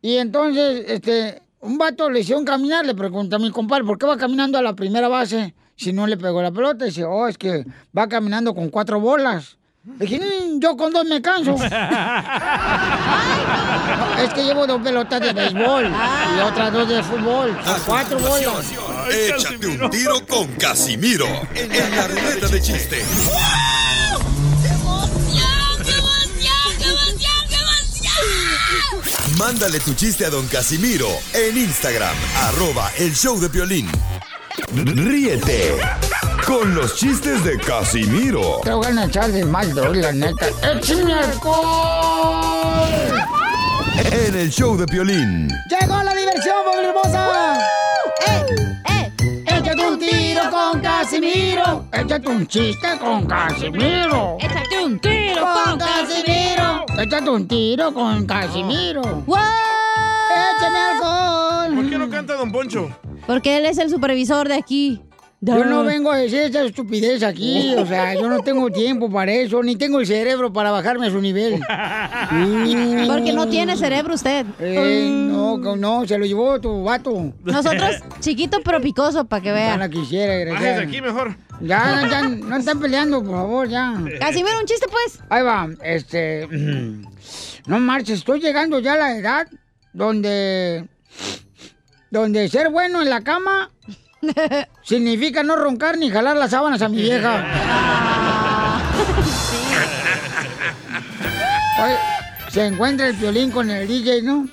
[0.00, 4.06] Y entonces, este, un vato le hicieron caminar, le pregunta a mi compadre, ¿por qué
[4.06, 6.84] va caminando a la primera base si no le pegó la pelota?
[6.84, 7.64] Y dice, oh, es que
[7.96, 9.56] va caminando con cuatro bolas.
[9.98, 11.56] Le dije, "Mm, yo con dos me canso.
[11.56, 11.58] No,
[14.22, 15.90] es que llevo dos pelotas de béisbol
[16.36, 17.58] y otras dos de fútbol.
[17.84, 18.72] Cuatro bolas.
[19.10, 23.04] Échate un tiro con Casimiro en la ruleta de chiste.
[29.42, 33.90] Mándale tu chiste a don Casimiro en Instagram, arroba el show de violín.
[34.72, 35.80] Ríete
[36.46, 38.60] con los chistes de Casimiro.
[38.62, 40.46] Te voy a echar de mal, la neta.
[40.62, 42.88] ¡Échame alcohol!
[44.12, 45.48] En el show de Piolín.
[45.68, 47.58] ¡Llegó la diversión, familia hermosa!
[48.28, 48.71] ¡Eh,
[50.06, 51.86] tiro con Casimiro.
[51.92, 54.36] Échate un chiste con Casimiro.
[54.40, 56.84] Échate un tiro con Casimiro.
[56.98, 59.02] Échate un tiro con Casimiro.
[60.60, 61.74] ¡Échame alcohol!
[61.76, 62.90] ¿Por qué no canta Don Poncho?
[63.26, 65.00] Porque él es el supervisor de aquí.
[65.44, 69.32] Yo no vengo a decir esa estupidez aquí, o sea, yo no tengo tiempo para
[69.32, 71.54] eso, ni tengo el cerebro para bajarme a su nivel.
[73.08, 74.46] Porque no tiene cerebro usted.
[74.60, 77.32] Eh, no, no, se lo llevó tu vato.
[77.42, 79.76] Nosotros, chiquito pero picoso, para que Ya vea.
[79.76, 80.82] la quisiera, desgraciada.
[80.82, 81.36] aquí mejor.
[81.60, 84.00] Ya, ya, no están peleando, por favor, ya.
[84.20, 85.20] Casimiro, un chiste, pues.
[85.28, 86.48] Ahí va, este...
[87.66, 89.46] No marches, estoy llegando ya a la edad
[89.92, 90.88] donde...
[92.10, 93.70] Donde ser bueno en la cama
[94.82, 97.44] significa no roncar ni jalar las sábanas a mi vieja.
[101.84, 101.96] Oye,
[102.50, 104.46] se encuentra el violín con el DJ, ¿no?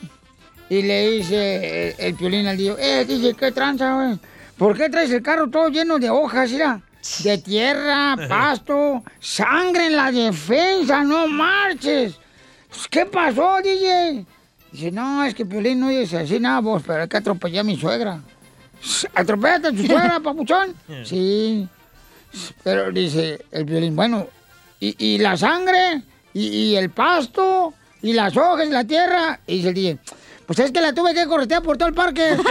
[0.69, 4.19] Y le dice el, violín al DJ, eh, DJ, ¿qué tranza, güey?
[4.57, 6.81] ¿Por qué traes el carro todo lleno de hojas, mira?
[7.23, 12.15] De tierra, pasto, sangre en la defensa, no marches.
[12.67, 14.25] Pues, ¿Qué pasó, DJ?
[14.71, 17.63] Dice, no, es que Piolín no dice así nada vos, pero hay que atropellar a
[17.63, 18.21] mi suegra.
[19.15, 20.75] ¿Atropellaste a tu suegra, papuchón?
[21.05, 21.67] Sí.
[22.63, 24.27] Pero dice el violín, bueno,
[24.79, 26.01] ¿y, y la sangre?
[26.33, 27.73] ¿Y, y el pasto?
[28.01, 29.39] ¿Y las hojas y la tierra?
[29.47, 29.97] Y dice el DJ,
[30.45, 32.37] pues es que la tuve que corretear por todo el parque.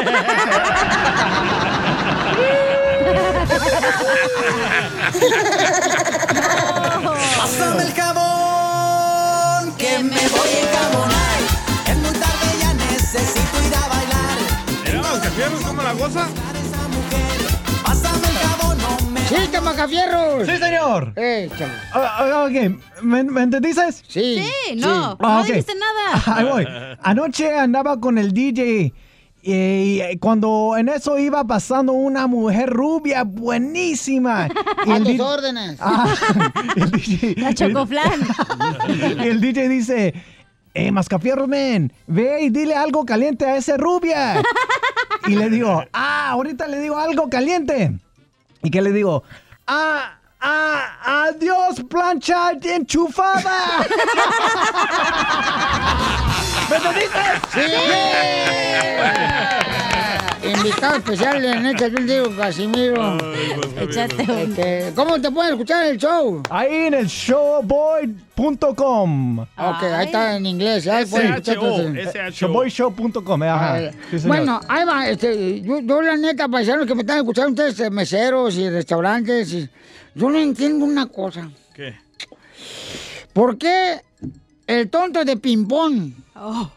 [7.36, 11.17] Pásame el jabón, que me voy a encabonar.
[15.38, 16.26] Mira, Mascafierros, ¿cómo la goza?
[17.86, 19.28] El.
[19.28, 20.46] ¡Sí, Macafierros!
[20.48, 21.12] Sí, señor.
[21.16, 21.48] Eh,
[21.92, 23.92] ah, ok, ¿me, me entendiste?
[23.92, 24.42] Sí.
[24.42, 25.46] Sí, no, Ah, no ok.
[25.46, 26.22] dijiste nada.
[26.38, 26.66] Ahí voy.
[27.02, 28.92] Anoche andaba con el DJ
[29.42, 34.48] y, y cuando en eso iba pasando una mujer rubia buenísima.
[34.86, 35.76] Y A el tus di- órdenes.
[35.80, 36.14] Ah,
[36.76, 38.20] el DJ, La chocoflan.
[38.88, 40.14] y el DJ dice,
[40.74, 44.42] eh, Mascafierro, men, ve y dile algo caliente a esa rubia.
[45.26, 47.92] Y le digo, ah, ahorita le digo algo caliente.
[48.62, 49.22] ¿Y qué le digo?
[49.66, 53.84] Ah, ah, adiós, plancha enchufada.
[56.70, 57.18] ¿Me entendiste?
[57.52, 57.60] ¡Sí!
[60.56, 63.18] Invitado especial en Échate un tiro, Casimiro.
[63.80, 66.42] Este, ¿Cómo te pueden escuchar el show?
[66.50, 67.06] Ahí en el
[68.36, 69.38] showboy.com.
[69.40, 70.86] Ok, ahí está en inglés.
[70.88, 72.30] Ahí pueden escuchar todo.
[72.30, 73.42] Showboyshow.com.
[73.42, 73.76] eh, Ajá.
[73.76, 77.50] Ah, Sí, bueno, ahí va, este, yo, yo la neta, paisanos que me están escuchando
[77.50, 79.68] ustedes, eh, meseros y restaurantes, y-
[80.14, 81.50] yo no entiendo una cosa.
[81.74, 81.94] ¿Qué?
[83.32, 84.00] ¿Por qué
[84.68, 86.12] el tonto de ping-pong,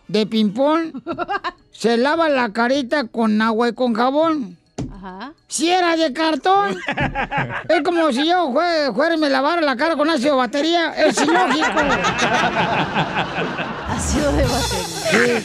[0.07, 0.93] de ping-pong,
[1.71, 4.57] se lava la carita con agua y con jabón?
[4.91, 5.33] Ajá.
[5.47, 6.77] Si era de cartón.
[7.69, 10.93] es como si yo jue- fuera y me lavara la cara con ácido de batería.
[10.95, 11.67] Es ilógico.
[13.91, 14.91] Ácido de batería.
[15.11, 15.43] ¿Qué,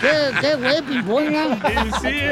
[0.00, 1.58] qué, qué, güey, pimpona?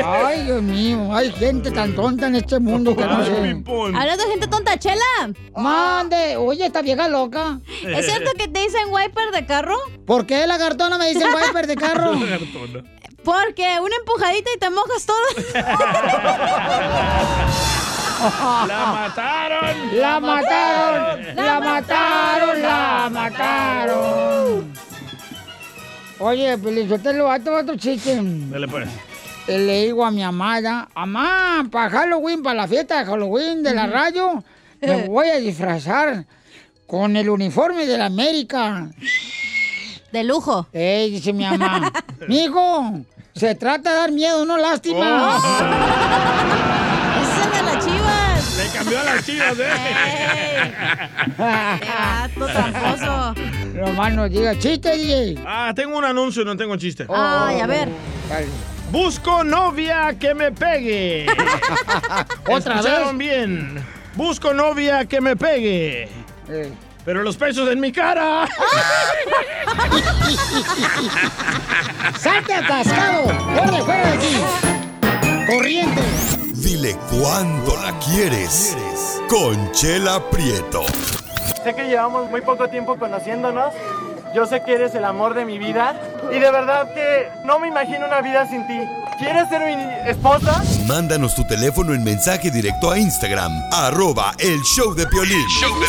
[0.05, 3.63] Ay, Dios mío, hay gente tan tonta en este mundo que no sé.
[3.95, 5.31] Hablando de gente tonta, Chela.
[5.57, 7.61] Mande, oye, esta vieja loca.
[7.85, 9.77] ¿Es cierto que te dicen wiper de carro?
[10.07, 12.13] ¿Por qué lagartona me dicen wiper de carro?
[13.25, 15.19] Porque una empujadita y te mojas todo.
[18.67, 19.99] ¡La mataron!
[20.01, 21.37] ¡La mataron!
[21.37, 22.63] ¡La mataron!
[22.63, 24.80] ¡La mataron!
[26.21, 28.19] Oye, Pelizotelo, ahí te va otro chiste.
[28.23, 28.89] Dale pues.
[29.49, 33.75] Eh, Le digo a mi amada, amá, para Halloween, para la fiesta de Halloween de
[33.75, 34.45] la radio,
[34.83, 36.27] me voy a disfrazar
[36.87, 38.91] con el uniforme de la América.
[40.13, 40.67] De lujo.
[40.73, 41.91] Eh, dice mi mamá,
[42.29, 43.01] mijo,
[43.35, 45.39] se trata de dar miedo, no lástima.
[45.39, 46.80] Ese
[48.91, 50.73] cambió a las chivas, ¿eh?
[51.39, 53.35] Gato tramposo.
[53.75, 55.43] No más no diga chiste, DJ.
[55.47, 57.07] Ah, tengo un anuncio, no tengo chiste.
[57.09, 57.89] Ay, a ver.
[58.91, 61.27] Busco novia que me pegue.
[62.49, 63.85] ¿Otra ¿Escucharon bien?
[64.15, 66.09] Busco novia que me pegue.
[66.49, 66.73] Eh.
[67.05, 68.49] Pero los pesos en mi cara.
[72.19, 73.25] ¡Salte atascado!
[73.25, 74.37] ¡Corre fuera de aquí!
[75.47, 76.40] ¡Corriente!
[76.63, 78.77] Dile cuándo la quieres.
[79.29, 80.83] Conchela Prieto.
[81.65, 83.73] Sé que llevamos muy poco tiempo conociéndonos.
[84.35, 85.99] Yo sé que eres el amor de mi vida.
[86.31, 88.79] Y de verdad que no me imagino una vida sin ti.
[89.19, 90.63] ¿Quieres ser mi esposa?
[90.87, 95.47] Mándanos tu teléfono en mensaje directo a Instagram, arroba el show de Piolín.
[95.61, 95.87] show de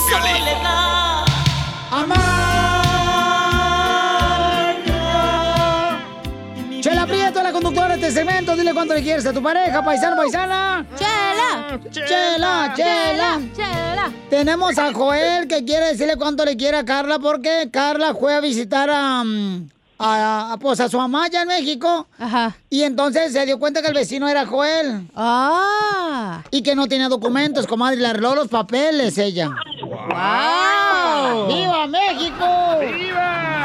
[6.82, 7.21] Chela Prieto,
[7.52, 8.56] la conductora de este segmento.
[8.56, 10.86] Dile cuánto le quieres a tu pareja, paisano, paisana.
[10.96, 13.42] Chela, Chela, chela.
[13.56, 14.12] chela.
[14.30, 18.40] Tenemos a Joel que quiere decirle cuánto le quiere a Carla porque Carla fue a
[18.40, 22.08] visitar a, mm, a, a, pues, a su mamá allá en México.
[22.18, 22.56] Ajá.
[22.70, 25.08] Y entonces se dio cuenta que el vecino era Joel.
[25.16, 26.44] Ah.
[26.52, 27.98] Y que no tenía documentos, comadre.
[27.98, 29.50] Le arregló los papeles ella.
[29.82, 31.48] ¡Wow!
[31.48, 32.46] ¡Viva México!
[32.80, 33.61] ¡Viva!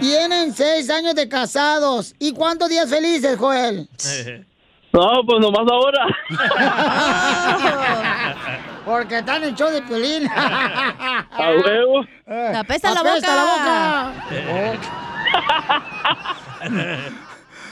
[0.00, 2.14] Tienen seis años de casados.
[2.18, 3.88] ¿Y cuántos días felices, Joel?
[4.94, 6.06] No, pues nomás ahora.
[8.84, 10.28] Porque están en show de Piolín.
[10.36, 12.04] A huevo.
[12.24, 14.12] Te apesta la Apesta boca.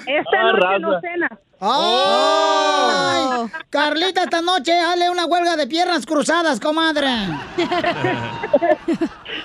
[0.04, 1.38] Esta Ah, noche no raza.
[1.62, 3.42] Cena.
[3.44, 3.50] ¡Ay!
[3.70, 7.08] Carlita, esta noche hazle una huelga de piernas cruzadas, comadre.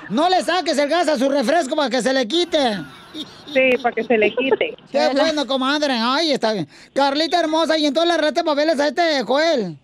[0.09, 2.77] No le saques el gas a su refresco para que se le quite.
[3.53, 4.75] Sí, para que se le quite.
[4.91, 5.93] Qué bueno, comadre.
[5.93, 6.67] Ay, está bien.
[6.93, 9.77] Carlita hermosa, y entonces le arreglaste papeles a este Joel.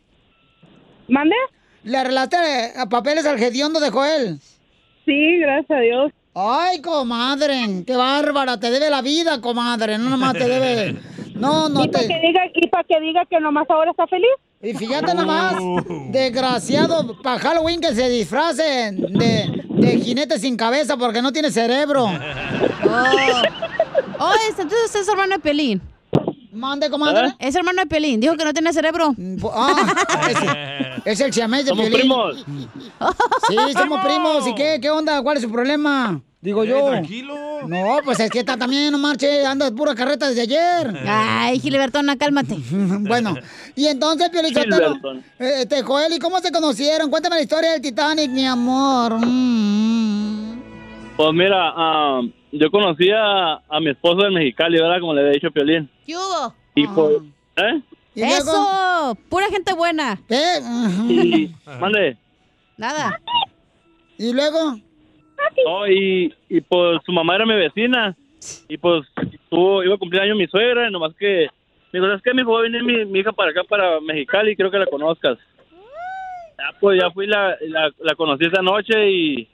[1.07, 1.35] ¿Mande?
[1.83, 4.39] ¿Le arreglaste eh, papeles al hediondo de Joel?
[5.05, 6.11] Sí, gracias a Dios.
[6.35, 10.99] Ay, comadre, qué bárbara, te debe la vida, comadre, no nomás te debe...
[11.35, 12.07] No, no ¿Y para te...
[12.13, 14.29] que diga, y para que diga que nomás ahora está feliz?
[14.61, 15.55] Y fíjate nomás,
[16.09, 22.05] desgraciado, para Halloween que se disfrace de, de jinete sin cabeza porque no tiene cerebro.
[22.05, 22.11] Oh,
[24.19, 25.81] oh es- entonces usted es hermano de Pelín.
[26.53, 27.33] Mande, comadre.
[27.39, 28.19] Es hermano de Pelín.
[28.21, 29.13] Dijo que no tiene cerebro.
[29.51, 29.93] Ah,
[30.29, 31.99] ese- es el siamés de Somos Piolín.
[32.01, 32.45] primos.
[33.49, 34.47] Sí, somos primos.
[34.47, 34.77] ¿Y qué?
[34.81, 35.21] ¿Qué onda?
[35.23, 36.21] ¿Cuál es su problema?
[36.39, 36.85] Digo yo.
[36.89, 37.35] tranquilo.
[37.67, 40.93] No, pues es que está también, no marche, anda de pura carreta desde ayer.
[41.07, 42.57] Ay, Gilbertona, cálmate.
[42.71, 43.35] bueno,
[43.75, 45.17] y entonces, Gilberton.
[45.39, 47.09] eh, este, Joel, ¿y cómo se conocieron?
[47.09, 49.19] Cuéntame la historia del Titanic, mi amor.
[49.25, 50.61] Mm.
[51.15, 54.99] Pues mira, ah, yo conocí a, a mi esposo en Mexicali, ¿verdad?
[54.99, 55.89] Como le había dicho Piolín.
[56.05, 56.53] ¿Qué hubo?
[56.75, 57.17] Y pues,
[57.57, 57.81] ¿eh?
[58.15, 58.51] ¿Y luego?
[58.51, 60.19] Eso, pura gente buena.
[60.27, 60.59] ¿Qué?
[61.09, 62.17] Y, mande.
[62.77, 63.19] Nada.
[64.17, 64.77] ¿Y luego?
[65.65, 68.15] No, y, y pues su mamá era mi vecina.
[68.67, 69.05] Y pues
[69.49, 71.47] tuvo, iba a cumplir año mi suegra, y nomás que
[71.91, 72.33] me dijo, ¿sabes qué?
[72.33, 74.85] Me dijo, va a venir mi, mi hija para acá, para Mexicali, creo que la
[74.87, 75.37] conozcas.
[76.57, 79.47] Ya, pues ya fui, la, la, la conocí esa noche y,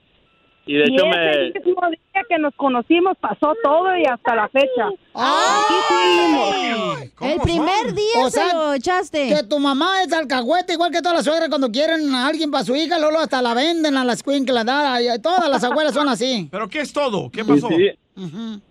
[0.69, 1.65] y de y hecho ese me...
[1.65, 4.87] mismo día que nos conocimos pasó todo y hasta la fecha.
[5.15, 6.99] Aquí fuimos.
[7.21, 9.29] El primer día O se sea, lo echaste.
[9.29, 12.63] Que tu mamá es alcahuete, igual que todas las suegras cuando quieren a alguien para
[12.63, 16.07] su hija, luego hasta la venden a las la da, y Todas las abuelas son
[16.07, 16.47] así.
[16.51, 17.31] ¿Pero qué es todo?
[17.31, 17.67] ¿Qué Sí, pasó?
[17.69, 17.89] sí.
[18.15, 18.61] Ujú.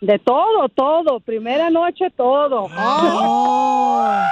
[0.00, 1.20] De todo, todo.
[1.20, 2.66] Primera noche, todo.
[2.76, 4.30] Ay,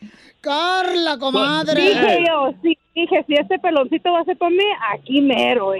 [0.42, 1.80] Carla, comadre.
[1.82, 5.74] Dije yo, sí, dije, si este peloncito va a ser para mí, aquí mero.
[5.74, 5.78] ¿eh?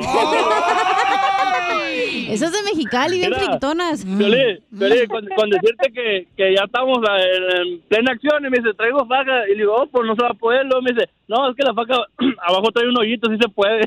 [2.31, 3.43] Esas de Mexicali, bien Mira.
[3.43, 4.05] friquitonas.
[4.05, 8.59] Piolín, Piolín, con, con decirte que, que ya estamos en, en plena acción y me
[8.59, 9.47] dice, traigo faja.
[9.49, 10.67] Y le digo, oh, pues no se va a poder.
[10.67, 11.95] Luego me dice, no, es que la faja
[12.47, 13.87] abajo trae un hoyito, sí se puede.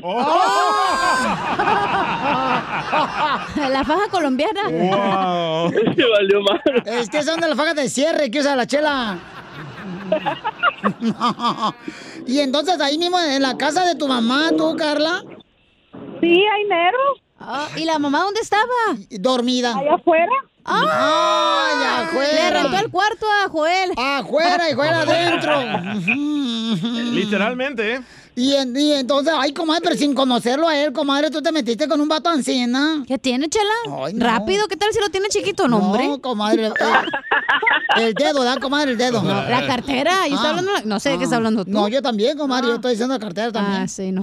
[3.70, 4.62] La faja colombiana.
[4.68, 5.70] Wow.
[6.12, 6.60] Valió mal.
[6.86, 9.18] Es que son de las fajas de cierre que usa la chela.
[12.26, 15.22] y entonces ahí mismo en la casa de tu mamá, tú, Carla,
[16.20, 16.98] Sí, hay mero.
[17.38, 18.62] Ah, ¿Y la mamá dónde estaba?
[19.10, 19.74] dormida.
[19.76, 20.32] Allá afuera.
[20.66, 22.62] ¡Ay, Le afuera!
[22.62, 23.92] rentó el cuarto a Joel.
[23.96, 25.58] Afuera y fuera adentro.
[27.12, 28.00] Literalmente, ¿eh?
[28.36, 31.88] Y, en- y entonces, ay, comadre, pero sin conocerlo a él, comadre, tú te metiste
[31.88, 33.02] con un vato ancina.
[33.06, 34.04] ¿Qué tiene, Chela?
[34.04, 34.24] Ay, no.
[34.24, 36.06] Rápido, ¿qué tal si lo tiene chiquito, no, hombre?
[36.08, 36.68] No, comadre.
[36.68, 36.72] eh,
[37.96, 38.92] el dedo, ¿da, comadre?
[38.92, 39.22] El dedo.
[39.22, 40.36] La cartera, yo Ah.
[40.36, 41.70] está hablando, no sé de qué está hablando tú.
[41.72, 43.82] No, yo también, comadre, yo estoy diciendo cartera también.
[43.82, 44.22] Ah, sí, no.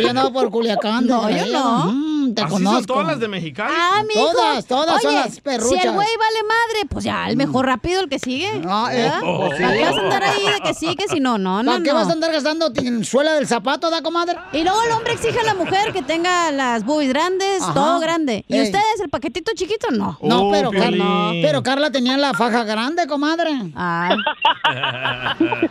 [0.00, 1.06] Yo andaba por Culiacán.
[1.06, 1.84] No, yo no.
[1.92, 2.76] Mm, te ¿Así conozco.
[2.78, 3.74] son todas las de Mexicali?
[3.76, 4.14] Ah, mi.
[4.14, 5.80] Todas, todas son las perruchas.
[5.82, 8.62] Si el güey vale madre, pues ya, el mejor rápido el que sigue.
[8.66, 9.62] Ah, eh, pues sí.
[9.62, 11.38] ¿Para qué vas a andar ahí de que sí, que si no?
[11.38, 11.96] No, no, ¿Para qué no.
[11.96, 14.36] vas a andar gastando en suela del zapato, da, comadre?
[14.52, 17.74] Y luego el hombre exige a la mujer que tenga las boobies grandes, Ajá.
[17.74, 18.44] todo grande.
[18.46, 18.62] ¿Y Ey.
[18.62, 19.88] ustedes, el paquetito chiquito?
[19.90, 20.16] No.
[20.22, 20.98] No, Oh, pero, Piolín.
[21.00, 23.50] Carla, pero Carla tenía la faja grande, comadre.
[23.74, 24.16] Ay,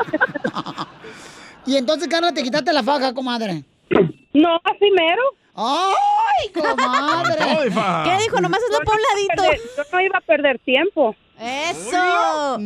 [1.65, 3.63] Y entonces, Carla, te quitaste la faja, comadre.
[4.33, 5.21] No, así mero.
[5.55, 5.93] ¡Ay!
[6.41, 7.69] ¡Ay, comadre!
[8.05, 8.41] ¿Qué dijo?
[8.41, 9.43] Nomás es lo por un ladito.
[9.77, 11.15] Yo no iba a perder tiempo.
[11.39, 12.57] ¡Eso!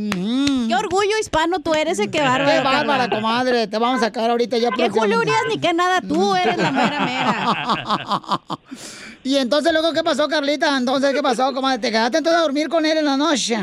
[0.67, 1.99] ¡Qué orgullo hispano tú eres!
[1.99, 2.57] eh, ¡Qué bárbara!
[2.57, 3.67] Qué bárbara, comadre.
[3.67, 6.01] Te vamos a sacar ahorita ya ¡Qué Julio Urias ni qué nada!
[6.01, 8.41] Tú eres la mera mera.
[9.25, 10.75] Y entonces luego, ¿qué pasó, Carlita?
[10.77, 11.79] Entonces, ¿qué pasó, comadre?
[11.79, 13.55] ¿Te quedaste entonces a dormir con él en la noche?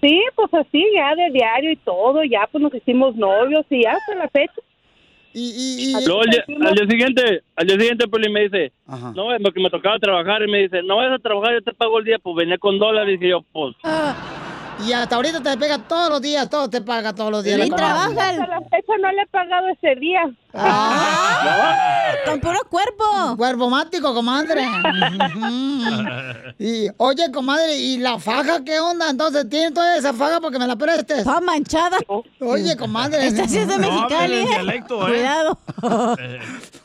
[0.00, 3.90] Sí, pues así, ya de diario y todo, ya pues nos hicimos novios y ya
[3.94, 4.54] hasta la fecha.
[5.34, 9.60] Y, Luego al día, al día siguiente, al día siguiente, Poli me dice, no, porque
[9.60, 12.18] me tocaba trabajar y me dice, no vayas a trabajar, yo te pago el día,
[12.18, 13.74] pues venía con dólares y yo, pues,
[14.86, 17.66] Y hasta ahorita te pega todos los días, todo te paga todos los días.
[17.66, 18.20] Y comadre.
[18.20, 20.22] Hasta la fecha no le he pagado ese día.
[22.26, 23.36] Con puro cuerpo.
[23.36, 24.66] Cuerpo mático, comadre.
[26.58, 29.10] Y, oye, comadre, ¿y la faja qué onda?
[29.10, 31.18] Entonces, ¿tiene toda esa faja porque me la prestes?
[31.18, 31.98] Está manchada.
[32.40, 33.26] Oye, comadre.
[33.26, 34.46] Esta sí es de Mexicali, ¿eh?
[34.46, 35.10] dialecto, ¿eh?
[35.10, 35.58] Cuidado.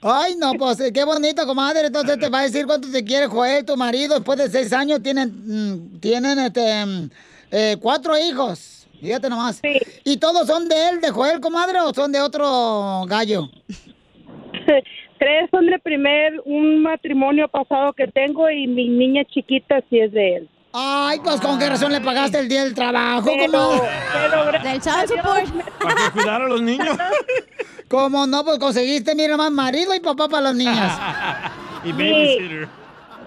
[0.00, 1.86] Ay, no, pues eh, qué bonito, comadre.
[1.86, 4.14] Entonces te va a decir cuánto te quiere Joel, tu marido.
[4.16, 7.10] Después de seis años tienen, mm, tienen este, mm,
[7.50, 8.86] eh, cuatro hijos.
[9.00, 9.60] Fíjate nomás.
[10.04, 13.48] ¿Y todos son de él, de Joel, comadre, o son de otro gallo?
[15.18, 20.12] Tres son de primer, un matrimonio pasado que tengo y mi niña chiquita sí es
[20.12, 20.48] de él.
[20.72, 24.68] Ay, pues con qué razón le pagaste el día del trabajo, Pero- comadre.
[24.70, 25.78] Del child support.
[25.80, 26.96] ¿Para que cuidar a los niños?
[27.92, 28.42] ¿Cómo no?
[28.42, 30.98] Pues conseguiste, mira más marido y papá para las niñas.
[31.84, 32.66] y babysitter.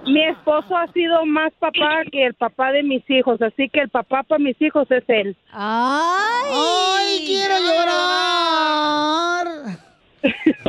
[0.08, 3.90] Mi esposo ha sido más papá que el papá de mis hijos, así que el
[3.90, 5.38] papá para mis hijos es él.
[5.52, 6.52] ¡Ay!
[6.52, 8.16] ¡Ay, quiero llorar!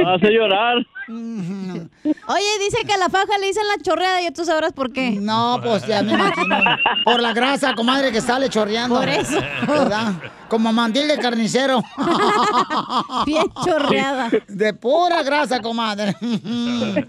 [0.06, 0.76] hace llorar.
[1.08, 5.12] Oye, dice que a la faja le dicen la chorreada y tú sabrás por qué.
[5.12, 6.58] No, pues ya me imagino.
[7.04, 8.96] Por la grasa, comadre, que sale chorreando.
[8.96, 9.40] Por eso.
[9.66, 10.14] ¿Verdad?
[10.48, 11.82] Como mandil de carnicero.
[13.26, 14.30] Bien chorreada.
[14.48, 16.16] De pura grasa, comadre.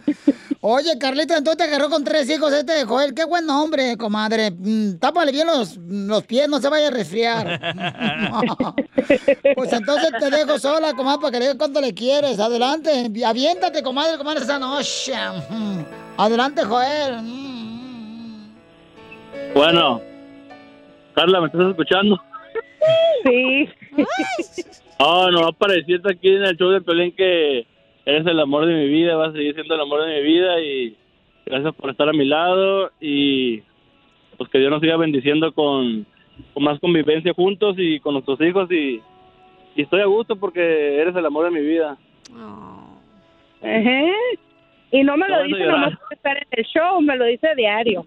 [0.61, 3.13] Oye, Carlita, entonces te agarró con tres hijos este de Joel.
[3.13, 4.51] Qué buen nombre, comadre.
[4.51, 7.59] Mm, Tápale bien los, los pies, no se vaya a resfriar.
[9.55, 12.39] Pues entonces te dejo sola, comadre, para que le digas cuánto le quieres.
[12.39, 15.13] Adelante, aviéntate, comadre, comadre, esa noche.
[15.49, 15.79] Mm.
[16.17, 17.21] Adelante, Joel.
[17.21, 18.53] Mm.
[19.55, 20.01] Bueno,
[21.15, 22.21] Carla, ¿me estás escuchando?
[23.23, 23.69] Sí.
[24.99, 27.67] Oh, no va a parecer aquí en el show de Pelín que
[28.03, 30.59] eres el amor de mi vida, vas a seguir siendo el amor de mi vida
[30.59, 30.97] y
[31.45, 33.61] gracias por estar a mi lado y
[34.37, 36.03] pues que Dios nos siga bendiciendo con,
[36.51, 38.99] con más convivencia juntos y con nuestros hijos y,
[39.75, 41.95] y estoy a gusto porque eres el amor de mi vida.
[42.33, 42.87] Ajá.
[44.91, 47.49] Y no me No lo dice nomás por estar en el show, me lo dice
[47.55, 48.05] diario.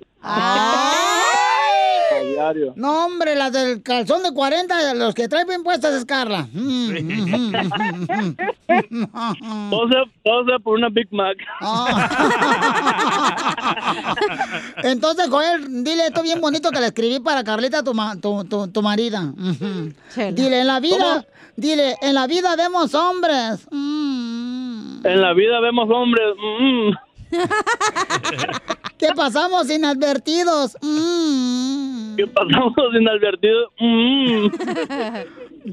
[2.11, 2.73] A diario.
[2.77, 6.49] No, hombre, la del calzón de 40, los que trae bien puestas es Carla.
[6.53, 7.53] Mm, mm,
[8.69, 9.07] mm,
[9.43, 9.71] mm.
[9.71, 11.37] Todo sea, todo sea por una Big Mac.
[14.83, 18.69] Entonces, Joel, dile esto bien bonito que le escribí para Carlita, tu, ma- tu, tu,
[18.69, 19.33] tu marida.
[20.33, 21.25] Dile, en la vida, ¿Cómo?
[21.57, 23.67] dile, en la vida vemos hombres.
[23.73, 26.27] En la vida vemos hombres.
[28.99, 30.77] Que pasamos inadvertidos.
[30.83, 32.17] Mm.
[32.17, 33.69] que pasamos inadvertidos.
[33.79, 34.47] mm.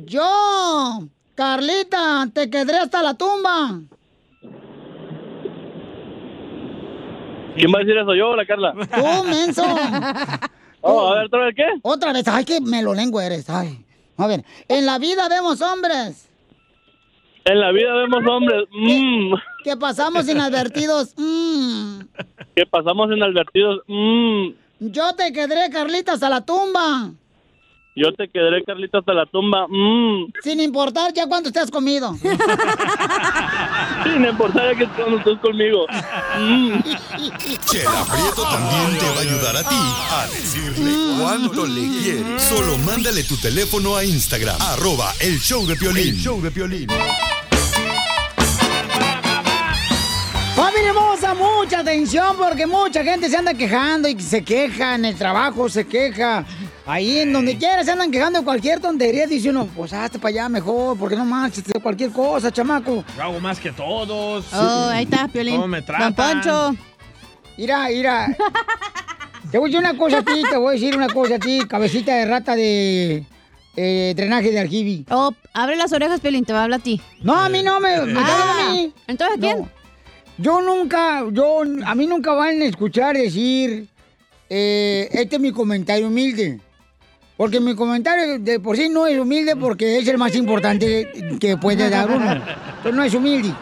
[0.05, 0.99] Yo,
[1.35, 3.81] Carlita, te quedaré hasta la tumba.
[7.55, 8.13] ¿Quién va a decir eso?
[8.13, 8.73] ¿Yo o la Carla?
[8.73, 9.63] Tú, menso.
[10.81, 11.65] Oh, a ver, ¿otra vez qué?
[11.81, 13.49] Otra vez, ay, qué melolengua eres.
[13.49, 13.83] Ay.
[14.15, 16.26] A ver, en la vida vemos hombres
[17.49, 18.65] En la vida vemos hombres.
[18.71, 19.33] mm,
[19.63, 21.13] que pasamos inadvertidos.
[21.17, 21.99] Mm.
[22.55, 23.81] que pasamos inadvertidos.
[23.87, 24.47] mm.
[24.79, 27.09] Yo te quedaré, Carlita, hasta la tumba.
[27.95, 29.65] Yo te quedaré, Carlita, hasta la tumba.
[29.67, 30.33] mm.
[30.43, 32.13] Sin importar ya cuánto te has comido.
[34.03, 35.87] Sin importar que cuando estés conmigo.
[36.37, 36.73] Mm.
[37.65, 39.75] Chela Prieto también te va a ayudar a ti
[40.11, 42.43] a decirle cuánto le quieres.
[42.43, 46.09] Solo mándale tu teléfono a Instagram, arroba el show de Piolín.
[46.09, 46.87] El show de Piolín.
[50.77, 55.15] Familia hermosa, mucha atención porque mucha gente se anda quejando y se queja en el
[55.15, 56.45] trabajo, se queja.
[56.85, 59.25] Ahí en donde quiera se andan quejando de cualquier tontería.
[59.25, 63.03] Dice uno, pues hazte para allá mejor, porque no manches de cualquier cosa, chamaco.
[63.15, 64.45] Yo hago más que todos.
[64.53, 65.55] Oh, ahí está, Piolín.
[65.55, 66.13] ¿Cómo me Don tratan?
[66.13, 66.75] Poncho.
[67.57, 68.37] Mira, mira.
[69.51, 71.39] Te voy a decir una cosa a ti, te voy a decir una cosa a
[71.39, 73.25] ti, cabecita de rata de
[73.77, 75.05] eh, drenaje de aljibi.
[75.09, 77.01] Oh, abre las orejas, Piolín, te va a hablar a ti.
[77.21, 78.93] No, a mí no me, me está hablando a mí.
[78.95, 79.59] Ah, ¿Entonces a quién?
[79.59, 79.76] No.
[80.37, 83.87] Yo nunca, yo, a mí nunca van a escuchar decir,
[84.49, 86.59] eh, este es mi comentario humilde.
[87.35, 91.07] Porque mi comentario de por sí no es humilde porque es el más importante
[91.39, 92.31] que puede dar uno.
[92.31, 93.53] Entonces no es humilde.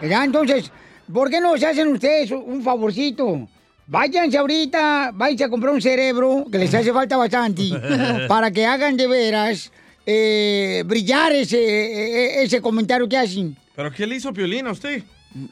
[0.00, 0.24] ¿verdad?
[0.24, 0.70] Entonces,
[1.12, 3.48] ¿Por qué no se hacen ustedes un favorcito?
[3.86, 7.62] Váyanse ahorita, váyanse a comprar un cerebro, que les hace falta bastante,
[8.28, 9.72] para que hagan de veras
[10.04, 13.56] eh, brillar ese, eh, ese comentario que hacen.
[13.74, 15.02] ¿Pero qué le hizo Piolín a usted?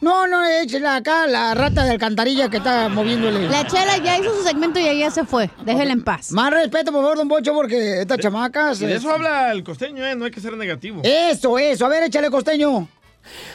[0.00, 3.46] No, no, échela acá, la rata de alcantarilla que está moviéndole.
[3.48, 5.50] La chela ya hizo su segmento y ya se fue.
[5.64, 6.32] Déjela en paz.
[6.32, 8.80] Más respeto, por favor, don Bocho, porque estas chamacas...
[8.80, 10.16] Y de eso habla el costeño, ¿eh?
[10.16, 11.02] No hay que ser negativo.
[11.04, 11.84] Eso, eso.
[11.84, 12.88] A ver, échale, costeño.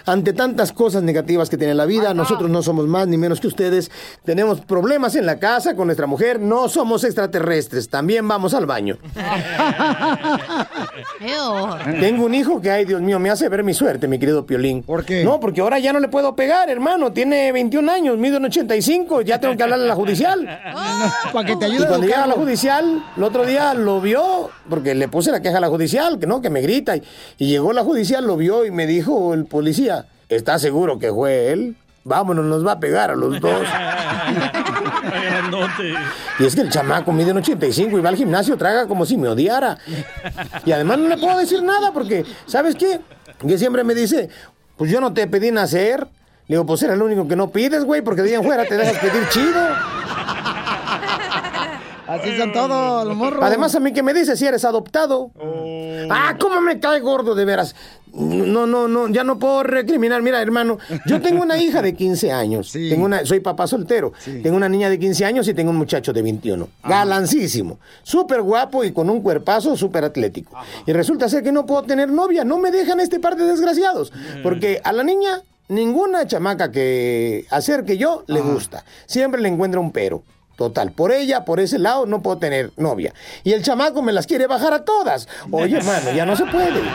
[0.05, 3.47] Ante tantas cosas negativas que tiene la vida, nosotros no somos más ni menos que
[3.47, 3.91] ustedes.
[4.23, 8.97] Tenemos problemas en la casa con nuestra mujer, no somos extraterrestres, también vamos al baño.
[11.99, 14.83] Tengo un hijo que, ay Dios mío, me hace ver mi suerte, mi querido Piolín.
[14.83, 15.23] ¿Por qué?
[15.23, 17.11] No, porque ahora ya no le puedo pegar, hermano.
[17.11, 20.45] Tiene 21 años, mide un 85, ya tengo que hablarle a la judicial.
[21.33, 24.49] Para que te ayude Y cuando llega a la judicial, el otro día lo vio,
[24.69, 26.95] porque le puse la queja a la judicial, que no, que me grita.
[26.95, 27.03] Y,
[27.37, 31.51] y llegó la judicial, lo vio y me dijo el policía, ¿está seguro que fue
[31.51, 31.75] él?
[32.03, 33.61] Vámonos, nos va a pegar a los dos.
[36.39, 39.17] Y es que el chamaco mide un 85 y va al gimnasio, traga como si
[39.17, 39.77] me odiara.
[40.65, 42.99] Y además no le puedo decir nada porque, ¿sabes qué?
[43.39, 44.29] Que siempre me dice,
[44.77, 46.07] pues yo no te pedí nacer.
[46.47, 48.65] Le digo, pues era el único que no pides, güey, porque de ahí en fuera
[48.65, 49.61] te dejas pedir chido.
[52.11, 53.39] Así son todos los morros.
[53.41, 55.31] Además, a mí que me dice si eres adoptado.
[56.09, 57.73] Ah, cómo me cae gordo, de veras.
[58.13, 60.21] No, no, no, ya no puedo recriminar.
[60.21, 62.73] Mira, hermano, yo tengo una hija de 15 años.
[62.73, 64.11] Tengo una, soy papá soltero.
[64.43, 66.67] Tengo una niña de 15 años y tengo un muchacho de 21.
[66.83, 67.79] Galancísimo.
[68.03, 70.57] Súper guapo y con un cuerpazo súper atlético.
[70.85, 72.43] Y resulta ser que no puedo tener novia.
[72.43, 74.11] No me dejan este par de desgraciados.
[74.43, 78.83] Porque a la niña, ninguna chamaca que acerque yo le gusta.
[79.05, 80.23] Siempre le encuentra un pero.
[80.55, 83.13] Total, por ella, por ese lado, no puedo tener novia.
[83.43, 85.27] Y el chamaco me las quiere bajar a todas.
[85.49, 86.81] Oye, hermano, ya no se puede.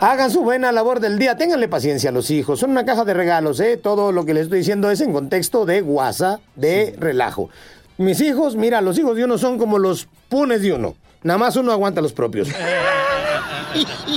[0.00, 2.60] Hagan su buena labor del día, ténganle paciencia a los hijos.
[2.60, 3.76] Son una caja de regalos, ¿eh?
[3.76, 7.48] Todo lo que les estoy diciendo es en contexto de guasa, de relajo.
[7.96, 10.94] Mis hijos, mira, los hijos de uno son como los punes de uno.
[11.22, 12.48] Nada más uno aguanta los propios.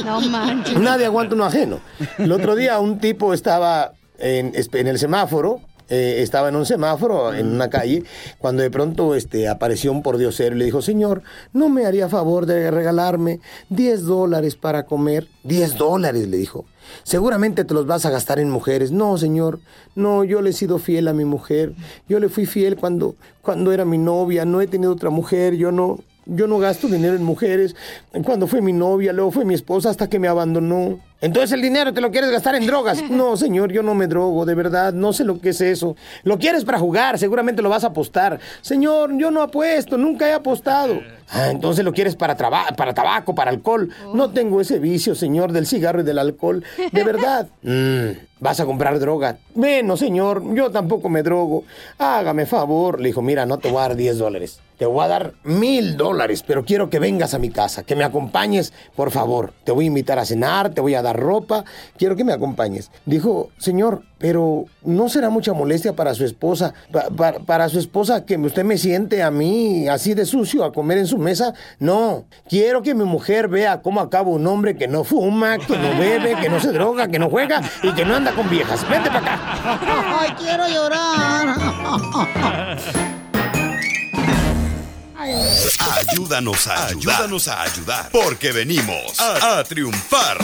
[0.05, 0.77] No manches.
[0.77, 1.79] Nadie aguanta uno ajeno.
[2.19, 7.33] El otro día un tipo estaba en, en el semáforo, eh, estaba en un semáforo,
[7.33, 8.03] en una calle,
[8.39, 11.23] cuando de pronto este, apareció un pordiosero y le dijo, señor,
[11.53, 13.39] ¿no me haría favor de regalarme
[13.69, 15.27] 10 dólares para comer?
[15.43, 16.65] 10 dólares, le dijo.
[17.03, 18.91] Seguramente te los vas a gastar en mujeres.
[18.91, 19.59] No, señor,
[19.95, 21.73] no, yo le he sido fiel a mi mujer.
[22.07, 25.71] Yo le fui fiel cuando, cuando era mi novia, no he tenido otra mujer, yo
[25.71, 25.99] no...
[26.29, 27.73] Yo no gasto dinero en mujeres.
[28.25, 30.99] Cuando fue mi novia, luego fue mi esposa hasta que me abandonó.
[31.19, 33.01] Entonces el dinero te lo quieres gastar en drogas.
[33.09, 35.95] No, señor, yo no me drogo, de verdad, no sé lo que es eso.
[36.23, 38.39] Lo quieres para jugar, seguramente lo vas a apostar.
[38.61, 40.99] Señor, yo no apuesto, nunca he apostado.
[41.29, 43.89] Ah, entonces lo quieres para, traba- para tabaco, para alcohol.
[44.13, 46.63] No tengo ese vicio, señor, del cigarro y del alcohol.
[46.91, 47.47] De verdad.
[47.63, 49.37] Mm, ¿Vas a comprar droga?
[49.55, 51.63] Bueno, señor, yo tampoco me drogo.
[51.97, 53.01] Hágame favor.
[53.01, 54.59] Le dijo, mira, no te voy a dar 10 dólares.
[54.77, 58.03] Te voy a dar mil dólares, pero quiero que vengas a mi casa, que me
[58.03, 59.53] acompañes, por favor.
[59.63, 61.63] Te voy a invitar a cenar, te voy a dar ropa,
[61.97, 62.91] quiero que me acompañes.
[63.05, 66.73] Dijo, señor, pero ¿no será mucha molestia para su esposa?
[66.91, 70.71] Pa- pa- para su esposa que usted me siente a mí así de sucio a
[70.71, 71.53] comer en su mesa?
[71.79, 75.97] No, quiero que mi mujer vea cómo acaba un hombre que no fuma, que no
[75.99, 78.87] bebe, que no se droga, que no juega y que no anda con viejas.
[78.89, 80.19] Vente para acá.
[80.21, 81.55] Ay, quiero llorar.
[85.19, 87.15] Ayúdanos a ayudar.
[87.15, 88.09] Ayúdanos a ayudar.
[88.11, 90.37] Porque venimos a, a triunfar.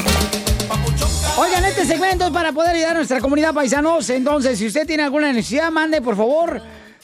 [1.37, 4.09] Oigan, este segmento es para poder ayudar a nuestra comunidad paisanos.
[4.09, 6.59] Entonces, si usted tiene alguna necesidad, mande por favor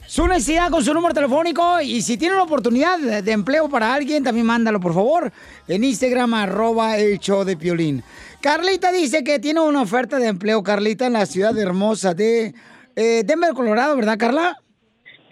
[0.07, 1.79] su necesidad con su número telefónico.
[1.79, 5.31] Y si tiene una oportunidad de, de empleo para alguien, también mándalo por favor
[5.67, 8.03] en Instagram, arroba el show de Piolín.
[8.41, 12.55] Carlita dice que tiene una oferta de empleo, Carlita, en la ciudad hermosa de
[12.95, 14.57] eh, Denver, Colorado, ¿verdad, Carla?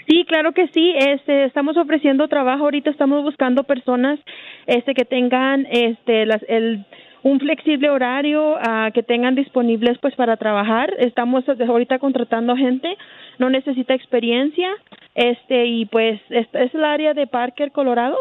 [0.07, 0.93] Sí, claro que sí.
[0.95, 2.63] Este, estamos ofreciendo trabajo.
[2.63, 4.19] Ahorita estamos buscando personas,
[4.65, 6.85] este, que tengan, este, las, el,
[7.23, 10.93] un flexible horario, ah, que tengan disponibles, pues, para trabajar.
[10.97, 12.88] Estamos ahorita contratando gente.
[13.38, 14.69] No necesita experiencia.
[15.13, 18.17] Este, y pues, es, es el área de Parker, Colorado.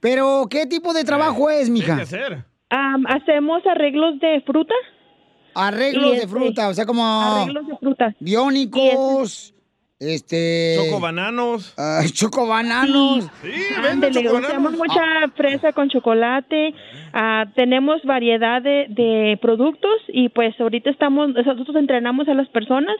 [0.00, 1.98] Pero, ¿qué tipo de trabajo es, mija?
[2.70, 4.74] Am, hacemos arreglos de fruta.
[5.54, 7.04] Arreglos de este, fruta, o sea, como...
[7.04, 8.14] Arreglos de fruta.
[8.20, 9.54] Biónicos,
[10.00, 10.76] este...
[10.76, 11.74] Chocobananos.
[11.76, 13.28] Ah, chocobananos.
[13.42, 13.50] Sí,
[14.76, 16.74] mucha fresa con chocolate.
[17.12, 22.96] Ah, tenemos variedad de, de productos y pues ahorita estamos, nosotros entrenamos a las personas,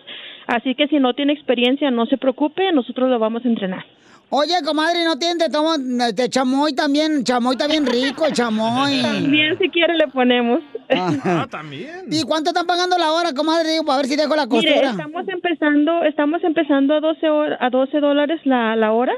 [0.47, 3.85] así que si no tiene experiencia no se preocupe, nosotros lo vamos a entrenar.
[4.31, 7.25] Oye, comadre, ¿no tiene te tomo de chamoy también?
[7.25, 9.01] Chamoy está bien rico, el chamoy.
[9.03, 10.61] También si quiere le ponemos.
[10.91, 12.05] Ah, también.
[12.11, 13.71] ¿Y cuánto están pagando la hora, comadre?
[13.71, 14.91] Digo, para ver si dejo la Mire, costura.
[14.91, 19.15] estamos empezando, estamos empezando a 12 hor- a 12 dólares la, la hora.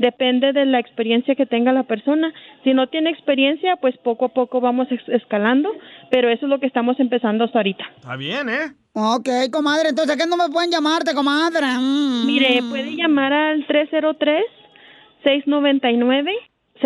[0.00, 2.32] Depende de la experiencia que tenga la persona.
[2.64, 5.68] Si no tiene experiencia, pues poco a poco vamos escalando,
[6.10, 7.84] pero eso es lo que estamos empezando hasta ahorita.
[7.98, 8.72] Está bien, ¿eh?
[8.94, 11.66] Ok, comadre, entonces, ¿a qué no me pueden llamarte, comadre?
[11.78, 12.24] Mm.
[12.24, 13.66] Mire, puede llamar al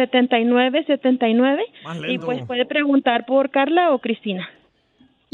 [0.00, 2.26] 303-699-7979 Más y lento.
[2.26, 4.48] pues puede preguntar por Carla o Cristina.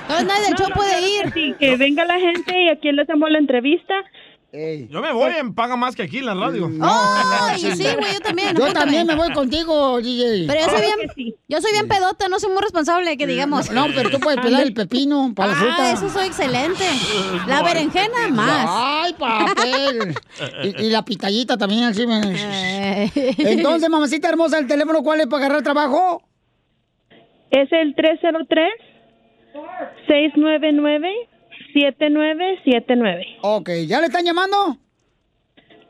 [0.09, 1.33] No, nadie del show puede ir.
[1.33, 3.93] Sí, que venga la gente y aquí le hacemos la entrevista.
[4.53, 6.69] Yo me voy, en paga más que aquí en la radio.
[6.81, 8.55] Ay, sí, güey, yo también.
[8.55, 10.47] Yo también me voy contigo, DJ.
[10.47, 13.71] Pero yo soy bien, yo soy bien pedota, no soy muy responsable, que digamos.
[13.71, 15.75] No, pero tú puedes pelar el pepino para la fruta.
[15.79, 16.83] Ah, eso soy excelente.
[17.47, 18.67] La berenjena, más.
[18.69, 20.15] Ay, papel.
[20.63, 22.19] Y, y la pitallita también, así me...
[23.37, 26.23] Entonces, mamacita hermosa, ¿el teléfono cuál es para agarrar trabajo?
[27.51, 27.93] Es el
[31.73, 33.25] 303-699-7979.
[33.41, 34.77] Ok, ¿ya le están llamando?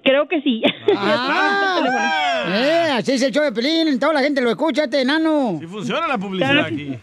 [0.04, 0.64] Creo que sí.
[0.96, 5.60] Ah, eh, así es el show de Pelín, toda la gente lo escucha, este enano.
[5.62, 6.98] Y funciona la publicidad aquí.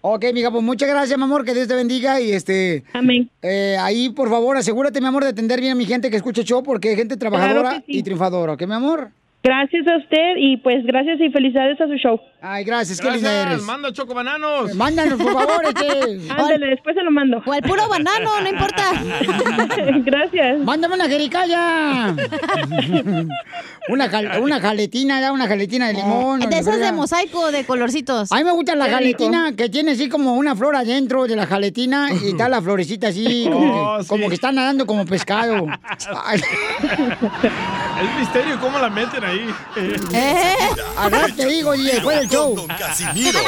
[0.00, 2.82] Ok, mija, pues muchas gracias, mi amor, que Dios te bendiga y este...
[2.92, 3.30] Amén.
[3.78, 6.46] ahí, por favor, asegúrate, mi amor, de atender bien a mi gente que escucha el
[6.46, 7.98] show porque hay gente trabajadora Claro sí.
[7.98, 9.10] y triunfadora, ¿ok, mi amor?
[9.44, 12.20] Gracias a usted y pues gracias y felicidades a su show.
[12.44, 13.62] Ay, gracias, qué linda eres.
[13.62, 14.74] Manda chocobananos.
[14.74, 16.28] Mándanos, por favor, este.
[16.30, 17.40] Ándale, después se lo mando.
[17.46, 18.92] O el puro banano, no importa.
[20.04, 20.58] Gracias.
[20.58, 22.08] Mándame una jericaya.
[23.88, 26.40] una, jal- una jaletina, da una jaletina de limón.
[26.40, 28.32] De esas de mosaico, de colorcitos.
[28.32, 31.46] A mí me gusta la jaletina que tiene así como una flor adentro de la
[31.46, 34.08] jaletina y está la florecita así, como, Oh, que, sí.
[34.08, 35.66] como que está nadando como pescado.
[38.02, 39.48] Es misterio cómo la meten ahí.
[40.12, 40.54] ¿Eh?
[40.96, 42.66] Ahora te digo, y después del show.
[42.78, 43.40] Casimiro.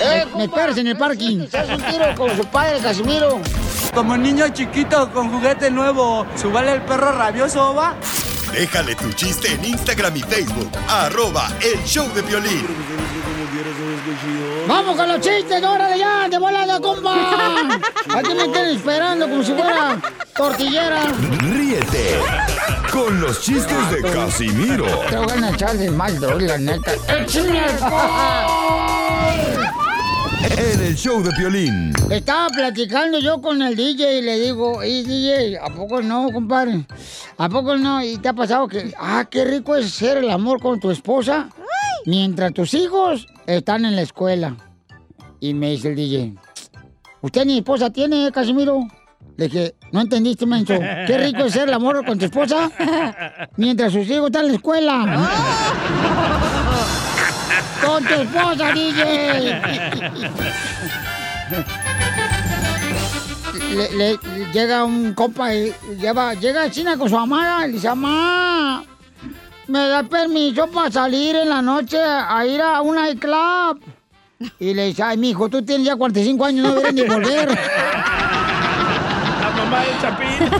[0.00, 1.46] Eh, me esperas en el parking.
[1.48, 3.40] ¿Sabes un tiro con su padre, Casimiro?
[3.94, 7.94] Como niño chiquito con juguete nuevo, ¿subale el perro rabioso, va?
[8.52, 10.70] Déjale tu chiste en Instagram y Facebook.
[10.88, 12.66] Arroba el show de violín.
[14.66, 16.28] ¡Vamos con los chistes, órale ya!
[16.28, 17.14] ¡De volada, compa!
[18.16, 20.00] Aquí me están esperando como si fuera
[20.34, 21.02] tortillera.
[21.40, 22.18] Ríete
[22.92, 26.92] con los chistes de Casimiro Te voy a echar de mal, droga, la neta.
[27.20, 27.60] ¡Échame
[30.56, 31.92] en el show de violín.
[32.10, 36.86] Estaba platicando yo con el DJ y le digo, y DJ, ¿a poco no, compadre?
[37.38, 38.02] ¿A poco no?
[38.02, 41.48] ¿Y te ha pasado que, ah, qué rico es hacer el amor con tu esposa
[42.06, 44.56] mientras tus hijos están en la escuela?
[45.40, 46.34] Y me dice el DJ,
[47.20, 48.80] ¿usted ni esposa tiene, Casimiro?
[49.36, 50.74] Le dije, no entendiste, menso.
[51.06, 52.70] ¿Qué rico es hacer el amor con tu esposa
[53.56, 55.28] mientras sus hijos están en la escuela?
[57.84, 59.60] ¡Con tu esposa, DJ!
[63.74, 64.18] le, le-
[64.52, 68.84] llega un compa y lleva, llega a China con su amada y le dice, mamá,
[69.68, 73.80] ¿me da permiso para salir en la noche a ir a un nightclub?
[74.58, 77.48] Y le dice, ay, mijo, tú tienes ya 45 años, no deberías ni volver.
[79.40, 80.50] La mamá del Chapín.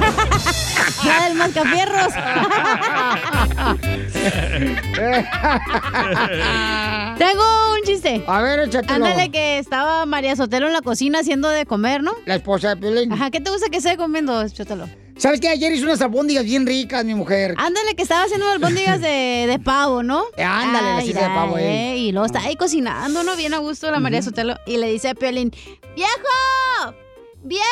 [1.05, 2.14] La del mascafierros.
[7.18, 7.43] Tengo
[7.74, 8.24] un chiste.
[8.26, 9.05] A ver, échatelo.
[9.05, 12.12] Ándale que estaba María Sotelo en la cocina haciendo de comer, ¿no?
[12.24, 13.12] La esposa de Piolín.
[13.12, 14.89] Ajá, ¿qué te gusta que esté comiendo, Chotelo?
[15.16, 15.48] ¿Sabes qué?
[15.48, 17.54] Ayer hizo unas albóndigas bien ricas, mi mujer.
[17.56, 20.24] Ándale, que estaba haciendo albóndigas de, de pavo, ¿no?
[20.38, 21.96] Ándale, las Ay, hice de pavo, eh.
[21.98, 23.36] Y luego está ahí cocinando, ¿no?
[23.36, 24.56] Bien a gusto la María Sotelo.
[24.66, 25.52] Y le dice a Piolín,
[25.94, 26.94] ¡Viejo!
[27.42, 27.64] ¡Viejo!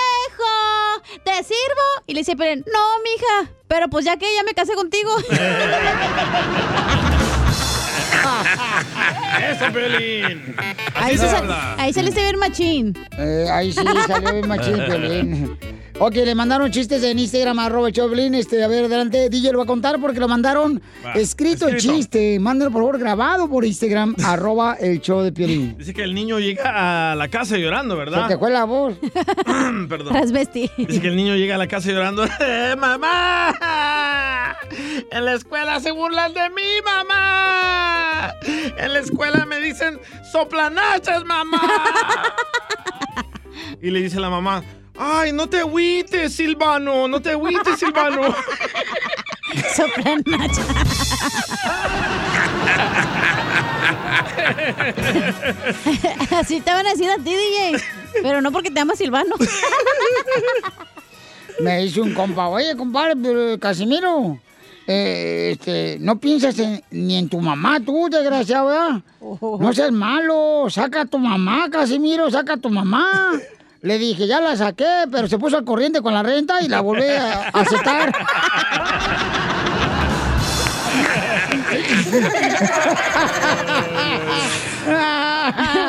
[1.24, 2.04] ¿Te sirvo?
[2.06, 3.52] Y le dice a Piolín, no, mija.
[3.66, 5.10] Pero pues ya que ya me casé contigo.
[9.50, 10.54] Eso, Piolín.
[10.94, 11.26] Así ahí, se
[11.78, 12.98] ahí saliste bien machín.
[13.18, 15.58] Eh, ahí sí salió bien machín, Piolín.
[16.04, 18.34] Ok, le mandaron chistes en Instagram, arroba el show de Piolín.
[18.34, 20.82] Este, a ver, adelante, DJ lo va a contar porque lo mandaron
[21.14, 22.40] escrito, el chiste.
[22.40, 25.78] Mándalo, por favor, grabado por Instagram, arroba el show de Piolín.
[25.78, 28.26] Dice que el niño llega a la casa llorando, ¿verdad?
[28.26, 28.96] Se te fue la voz.
[29.88, 30.08] Perdón.
[30.08, 30.68] Transvesti.
[30.76, 32.24] Dice que el niño llega a la casa llorando.
[32.40, 33.54] "Eh, ¡Mamá!
[35.12, 38.34] En la escuela se burlan de mí, mamá.
[38.76, 40.00] En la escuela me dicen
[40.32, 41.62] soplanachas, mamá.
[43.80, 44.64] Y le dice la mamá,
[45.04, 48.22] ay, no te agüites, Silvano, no te agüites, Silvano.
[49.76, 50.62] Soplanacha.
[56.36, 57.76] Así te van a decir a ti, DJ.
[58.22, 59.34] Pero no porque te llama Silvano.
[61.60, 64.38] Me dice un compa, oye, compadre, pero, Casimiro,
[64.86, 69.02] eh, este, no piensas en- ni en tu mamá, tú, desgraciado, ¿verdad?
[69.60, 73.32] No seas malo, saca a tu mamá, Casimiro, saca a tu mamá.
[73.82, 76.80] Le dije, ya la saqué, pero se puso al corriente con la renta y la
[76.80, 78.12] volví a aceptar.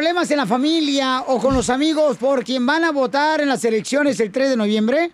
[0.00, 3.62] problemas en la familia o con los amigos por quien van a votar en las
[3.66, 5.10] elecciones el 3 de noviembre?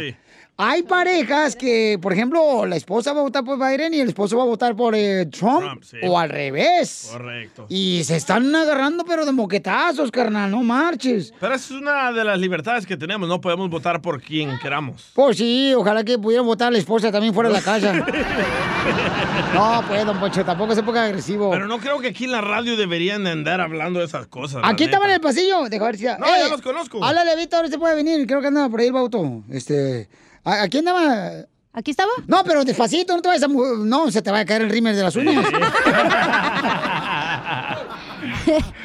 [0.58, 4.38] Hay parejas que, por ejemplo, la esposa va a votar por Biden y el esposo
[4.38, 5.98] va a votar por eh, Trump, Trump, sí.
[6.02, 7.10] o al revés.
[7.12, 7.66] Correcto.
[7.68, 11.34] Y se están agarrando, pero de moquetazos, carnal, no marches.
[11.42, 13.28] Pero esa es una de las libertades que tenemos.
[13.28, 15.12] No podemos votar por quien queramos.
[15.14, 17.94] Pues sí, ojalá que pudieran votar a la esposa también fuera de la casa.
[19.54, 21.52] no, pues, don Pocho, tampoco se ponga agresivo.
[21.52, 24.62] Pero no creo que aquí en la radio deberían de andar hablando de esas cosas.
[24.64, 24.96] Aquí neta.
[24.96, 26.06] estaba en el pasillo, deja ver si...
[26.06, 27.04] No, ya los conozco.
[27.04, 29.44] Háblale, Víctor, ahora se puede venir, creo que andaba por ahí el bauto.
[29.52, 30.08] Este...
[30.46, 31.46] ¿a- ¿Aquí andaba?
[31.74, 32.12] ¿Aquí estaba?
[32.28, 33.48] No, pero despacito, no te vayas a...
[33.50, 35.46] No, se te va a caer el rímel de las uñas.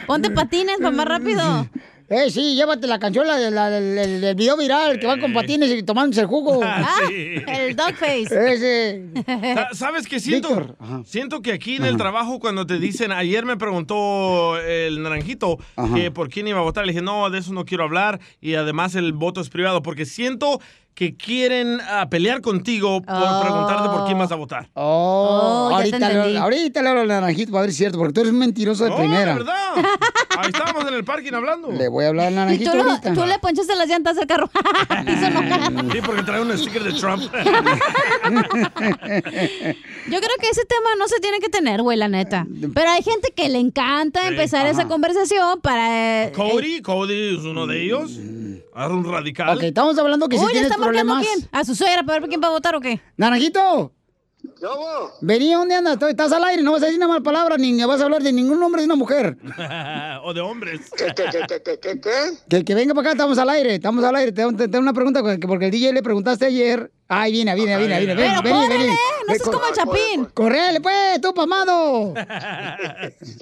[0.07, 1.69] Ponte patines para más rápido.
[2.09, 5.33] Eh, sí, llévate la canción la, de- la del, del- video viral, que van con
[5.33, 6.61] patines y tomándose el jugo.
[6.65, 8.53] Ah, el dog face.
[8.55, 9.05] Ese.
[9.55, 10.77] Sa- ¿Sabes qué siento?
[11.05, 15.95] Siento que aquí en el trabajo cuando te dicen, ayer me preguntó el naranjito Ajá.
[15.95, 18.57] que por quién iba a votar, le dije, no, de eso no quiero hablar y
[18.57, 20.61] además el voto es privado porque siento
[21.01, 23.41] que quieren ah, pelear contigo por Oh.
[23.41, 24.69] preguntarte por quién vas a votar.
[24.75, 26.37] Oh, Oh, ya te ahorita, le, entendí.
[26.37, 28.85] ahorita le hablo al naranjito para ver si es cierto, porque tú eres un mentiroso
[28.85, 29.33] de No, primera.
[29.33, 29.55] de verdad.
[30.41, 31.71] Ahí estábamos en el parking hablando.
[31.73, 33.13] Le voy a hablar al Y naranjito tú, lo- ahorita.
[33.15, 34.51] tú le ponchaste las llantas al carro.
[34.91, 35.73] Enojar.
[35.93, 37.23] Sí, porque trae un sticker de Trump.
[37.23, 37.31] Yo
[40.19, 42.47] creo que ese tema no se tiene que tener, güey, la neta.
[42.75, 46.25] Pero hay gente que le encanta Sí, empezar esa conversación para...
[46.27, 48.13] eh, Cody, Cody es uno de ellos.
[48.75, 49.57] Ahora un radical.
[49.57, 51.27] Ok, estamos hablando que si Uy, ¿le tienes está problemas.
[51.27, 51.49] quién?
[51.53, 53.01] ¿A su suegra para ver quién va a votar o qué?
[53.17, 53.93] Naranjito.
[55.21, 55.99] Vení, ¿dónde andas?
[56.09, 58.33] Estás al aire, no vas a decir una mala palabra, ni vas a hablar de
[58.33, 59.37] ningún nombre de una mujer.
[60.25, 60.81] o de hombres.
[62.49, 64.33] Que, que venga para acá, estamos al aire, estamos al aire.
[64.33, 66.91] Te te- tengo una pregunta, que- porque el DJ le preguntaste ayer.
[67.09, 68.15] Ay, viene, viene, viene, viene.
[68.15, 68.87] Ven, Pero vení, vení.
[69.29, 70.25] no seas como el Chapín.
[70.33, 72.15] Correle, pues, tú, pamado.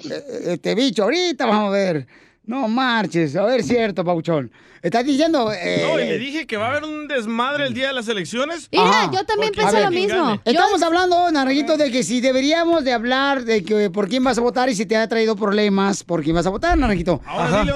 [0.09, 2.07] Eh, Este bicho, ahorita vamos a ver.
[2.45, 4.51] No marches, a ver, cierto, Pauchón.
[4.81, 5.51] Estás diciendo.
[5.51, 8.07] eh, No, y le dije que va a haber un desmadre el día de las
[8.07, 8.69] elecciones.
[8.77, 9.11] Ajá.
[9.11, 10.41] Porque A ver, quien gane.
[10.45, 14.41] Estamos hablando, Naranjito, de que si deberíamos de hablar de que por quién vas a
[14.41, 17.05] votar y si te ha traído problemas por quién vas a votar, dile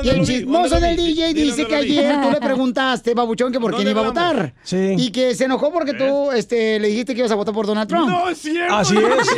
[0.03, 3.13] Y el lo chismoso lo del DJ dile dice que lo ayer tú le preguntaste,
[3.13, 4.53] Babuchón, que por quién ¿Dónde iba a votar.
[4.63, 4.95] Sí.
[4.97, 7.89] Y que se enojó porque tú este, le dijiste que ibas a votar por Donald
[7.89, 8.07] Trump.
[8.09, 8.75] No, es cierto.
[8.75, 9.03] Así es.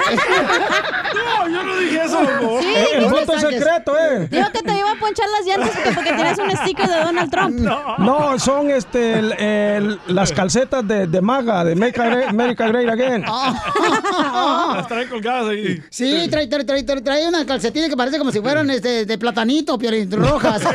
[1.16, 2.60] No, yo no dije eso, loco.
[2.62, 3.60] Sí, el, no voto saques.
[3.60, 4.28] secreto, ¿eh?
[4.30, 7.32] Dijo que te iba a ponchar las llantas porque, porque tienes un sticker de Donald
[7.32, 7.55] Trump.
[7.64, 13.24] No, son este el- el- las calcetas de, de MAGA, de Make America Great Again.
[14.76, 15.82] Las traen colgadas ahí.
[15.90, 19.18] Sí, trae, trae, trae, trae, trae unas calcetines que parece como si fueran este, de
[19.18, 20.62] platanito, piolín, rojas.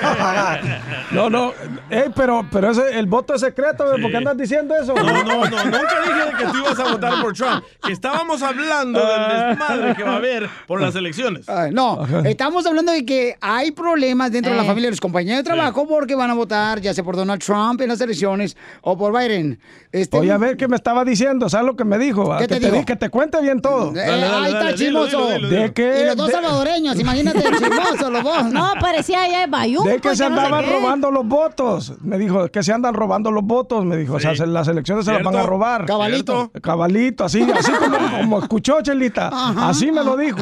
[1.10, 1.52] No, no,
[1.90, 4.00] ey, pero, pero ese, el voto es secreto, ¿eh?
[4.00, 4.94] ¿por qué andas diciendo eso?
[4.94, 7.64] No, no, no, nunca dije que tú ibas a votar por Trump.
[7.84, 11.48] Que estábamos hablando del desmadre que va a haber por las elecciones.
[11.48, 14.66] Ay, no, estamos hablando de que hay problemas dentro de la Eh.
[14.66, 17.80] familia de los compañeros de trabajo porque van a votar ya sea por Donald Trump
[17.80, 19.58] en las elecciones o por Biden.
[19.90, 22.36] Este, Oye, a ver qué me estaba diciendo, ¿sabes lo que me dijo?
[22.38, 22.76] ¿Qué que, te dijo?
[22.76, 23.92] di- que te cuente bien todo.
[23.96, 25.26] Eh, ahí está chismoso.
[25.30, 26.02] ¿De qué?
[26.02, 28.44] Y los dos de- salvadoreños, imagínate, chismosos los dos.
[28.52, 29.84] No, parecía allá de Bayún.
[29.84, 31.94] De que se yo no sé andaban robando los votos.
[32.02, 33.84] Me dijo que se andan robando los votos.
[33.84, 35.86] Me dijo, o sea, se- las elecciones se las van a robar.
[35.86, 36.52] Cabalito.
[36.62, 39.28] Cabalito, así, así como, como escuchó, Chelita.
[39.28, 40.38] Ajá, así me lo dijo.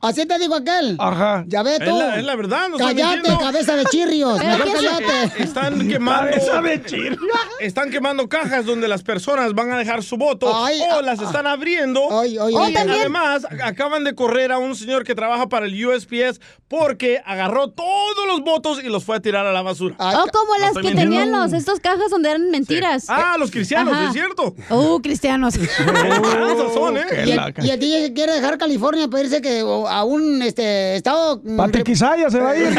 [0.00, 0.96] Así te dijo aquel.
[0.98, 1.44] Ajá.
[1.46, 1.96] Ya ves Es tú.
[1.98, 4.38] la- es la verdad, no Cállate, cabeza de chirrios.
[4.38, 5.42] Pero Mejor ¿qué es- cállate.
[5.46, 6.30] Están quemando.
[7.60, 11.20] Están quemando cajas donde las personas van a dejar su voto Ay, o ah, las
[11.20, 12.20] están abriendo.
[12.20, 12.76] ay, ay, y ay.
[12.76, 18.26] además acaban de correr a un señor que trabaja para el USPS porque agarró todos
[18.26, 19.94] los votos y los fue a tirar a la basura.
[19.98, 21.00] O como No las que mintiendo.
[21.02, 23.06] tenían los, estos cajas donde eran mentiras.
[23.08, 24.06] Ah, los cristianos, Ajá.
[24.08, 24.54] es cierto.
[24.70, 25.54] Uh, cristianos.
[26.52, 27.04] Esos son, ¿eh?
[27.26, 31.40] Y el, y el DJ quiere dejar California para irse que, a un este, estado.
[31.42, 32.66] mm, Patequizaya se va a ir.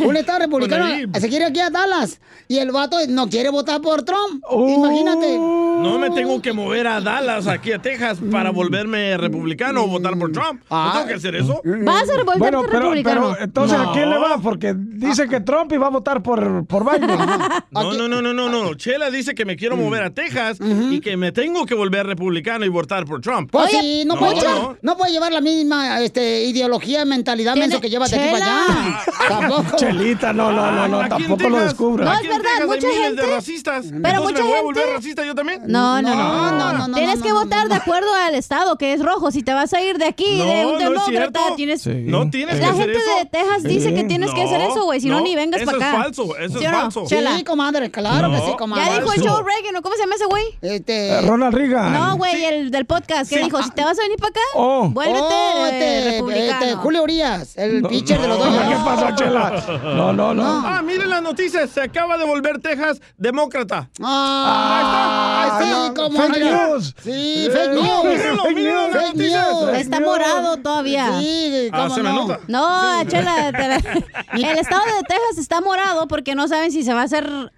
[0.00, 1.12] un estado republicano.
[1.20, 2.20] Se quiere aquí a Dallas.
[2.48, 4.42] Y el vato no quiere votar por Trump.
[4.50, 5.38] Imagínate.
[5.38, 10.18] No me tengo que mover a Dallas, aquí a Texas, para volverme republicano o votar
[10.18, 10.62] por Trump.
[10.70, 10.86] Ah.
[10.86, 11.60] ¿No tengo que hacer eso?
[11.64, 13.32] Vas a volverte Bueno, pero, republicano.
[13.32, 13.90] pero entonces No.
[13.90, 14.38] ¿a quién le va?
[14.38, 17.10] Porque dice que Trump iba a votar por, por Biden.
[17.70, 18.74] No, no, no, no, no, no.
[18.74, 22.64] Chela dice que me quiero mover a Texas y que me tengo que volver republicano
[22.64, 23.50] y votar por Trump.
[23.50, 24.76] Pues sí, no, No, puede llevar, no.
[24.80, 24.96] no.
[24.96, 29.00] puede llevar la misma este, ideología, mentalidad, menso que lleva de aquí para allá.
[29.28, 29.76] Tampoco.
[29.76, 32.04] Chelita, no, no, no, no, Aquí en tampoco lo Texas- descubra.
[32.04, 33.86] No, es verdad, mucha gente- de racistas.
[34.02, 35.62] pero mucha ¿me voy a gente- volver racista yo también?
[35.66, 36.24] No, no, no.
[36.24, 37.68] No, no, no, no, Tienes no, que no, votar no.
[37.70, 39.30] de acuerdo al estado, que es rojo.
[39.30, 41.82] Si te vas a ir de aquí, No, de un no demócrata, tienes...
[41.82, 41.90] Sí.
[42.06, 43.18] No tienes La que hacer gente eso.
[43.18, 45.00] de Texas dice que tienes que hacer eso, güey.
[45.00, 45.96] Si no, ni vengas eso para acá.
[45.98, 46.80] es falso, eso ¿Sí es no?
[46.80, 47.04] falso.
[47.06, 47.36] Chela.
[47.36, 48.46] Sí, comadre, claro que No.
[48.46, 48.84] sí, comadre.
[48.86, 49.10] Ya dijo.
[49.14, 50.44] Joe Reagan, ¿o cómo se llama ese güey?
[50.62, 51.08] Este.
[51.08, 51.92] Eh, Ronald Reagan.
[51.92, 53.28] No, güey, el del podcast.
[53.30, 53.44] que Sí.
[53.44, 53.62] dijo?
[53.62, 54.88] Si te vas a venir para acá, Oh.
[54.90, 56.18] vuélvete Oh, este,
[56.50, 58.68] este, Julio Urias, el pitcher de los No, Dodgers.
[58.68, 59.64] ¿Qué pasó, Chela?
[59.94, 60.66] No, no, no.
[60.66, 61.70] Ah, miren las noticias.
[61.70, 63.88] Se acaba de volver Texas demócrata.
[64.02, 66.68] Ah, Ahí está, ahí sí, como Fake no.
[66.68, 66.94] news.
[67.02, 68.04] Sí, fake no, news.
[68.04, 69.68] mírenlo, Fake mírenlo las Fake news.
[69.78, 71.18] Está morado todavía.
[71.20, 72.14] Sí, Ah, cómo se me no.
[72.26, 72.40] nota.
[72.48, 73.76] No, Chela, te la-
[74.50, 77.52] el estado de Texas está morado porque no saben si se va a hacer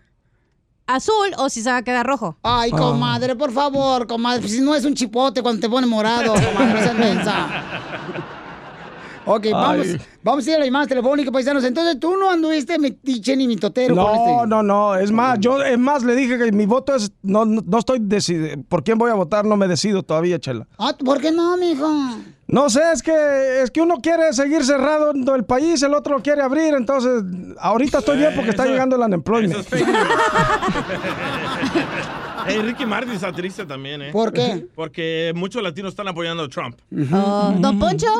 [0.89, 2.37] azul o si se va a quedar rojo.
[2.43, 2.77] Ay, Ah.
[2.77, 4.47] comadre, por favor, comadre.
[4.49, 7.49] Si no es un chipote cuando te pone morado, comadre, no seas mensa.
[9.27, 10.01] Ok, vamos, Ay.
[10.23, 11.65] vamos a ir a las llamadas telefónicas, paisanos.
[11.65, 14.47] Entonces, tú no anduviste metiche ni mitotero con No, este.
[14.49, 14.95] no, no.
[14.95, 17.99] Es más, yo es más le dije que mi voto es no, no, no estoy
[18.01, 18.63] decidido.
[18.69, 19.45] ¿Por quién voy a votar?
[19.45, 20.67] No me decido todavía, Chela.
[20.79, 21.89] Ah, ¿Por qué no, mijo?
[22.49, 26.23] No sé, es que es que uno quiere seguir cerrado el país, el otro lo
[26.23, 27.25] quiere abrir, entonces
[27.59, 29.67] ahorita estoy bien porque está Eso- llegando el Eso unemployment.
[32.49, 34.11] Hey, Ricky Martin está triste también, ¿eh?
[34.13, 34.67] ¿Por qué?
[34.75, 36.79] Porque muchos latinos están apoyando a Trump.
[37.13, 38.07] Oh, Don Poncho,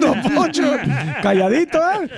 [0.00, 0.62] Don Poncho,
[1.22, 2.10] calladito, ¿eh?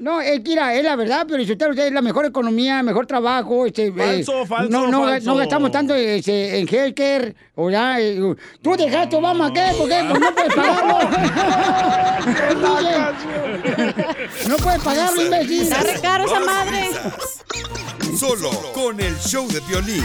[0.00, 3.06] No, es que mira, es la verdad, pero si usted es la mejor economía, mejor
[3.06, 3.64] trabajo.
[3.66, 5.30] Este, Falso, eh, falso, no, no, falso.
[5.30, 7.34] no gastamos tanto este, en healthcare.
[7.54, 8.18] O ya, eh,
[8.62, 9.70] tú dejaste Obama, ¿qué?
[9.78, 10.04] ¿Por qué?
[10.08, 10.98] Pues no puedes pagarlo.
[14.48, 15.62] no puedes pagarlo, imbécil.
[15.62, 16.90] está re caro esa madre.
[18.18, 20.04] Solo con el show de violín.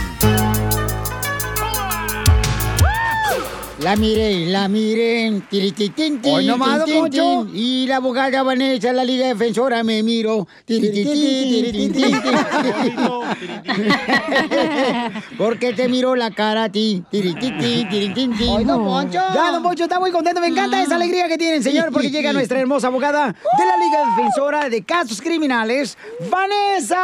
[3.80, 5.40] La miré, la miré.
[5.48, 7.46] Tirititín, Hoy nomás, Poncho.
[7.54, 10.48] Y la abogada Vanessa, la liga defensora, me miro.
[10.64, 12.18] Tirititín, tiritín,
[15.38, 17.04] ¿Por qué te miró la cara a ti?
[17.08, 18.56] Tirititín, tiritín, tin.
[18.58, 19.20] Ay, don Poncho.
[19.32, 20.40] Ya, don Poncho está muy contento.
[20.40, 24.16] Me encanta esa alegría que tienen, señor, porque llega nuestra hermosa abogada de la Liga
[24.16, 25.96] Defensora de Casos Criminales,
[26.28, 26.96] Vanessa.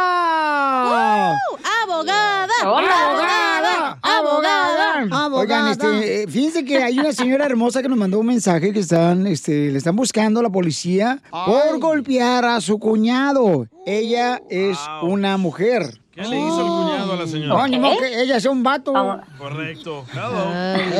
[0.89, 1.35] ¡Uh!
[1.83, 2.53] ¡Abogada!
[2.63, 3.97] ¡Abogada!
[4.01, 4.99] ¡Abogada!
[5.11, 5.35] ¡Abogada!
[5.35, 8.79] Oigan, este, eh, fíjense que hay una señora hermosa que nos mandó un mensaje que
[8.79, 13.67] están, este, le están buscando a la policía por golpear a su cuñado.
[13.85, 16.01] Ella es una mujer.
[16.15, 17.53] ¿Qué le hizo el cuñado a la señora?
[17.61, 18.93] No, ni modo que ella sea un vato.
[19.37, 20.05] Correcto.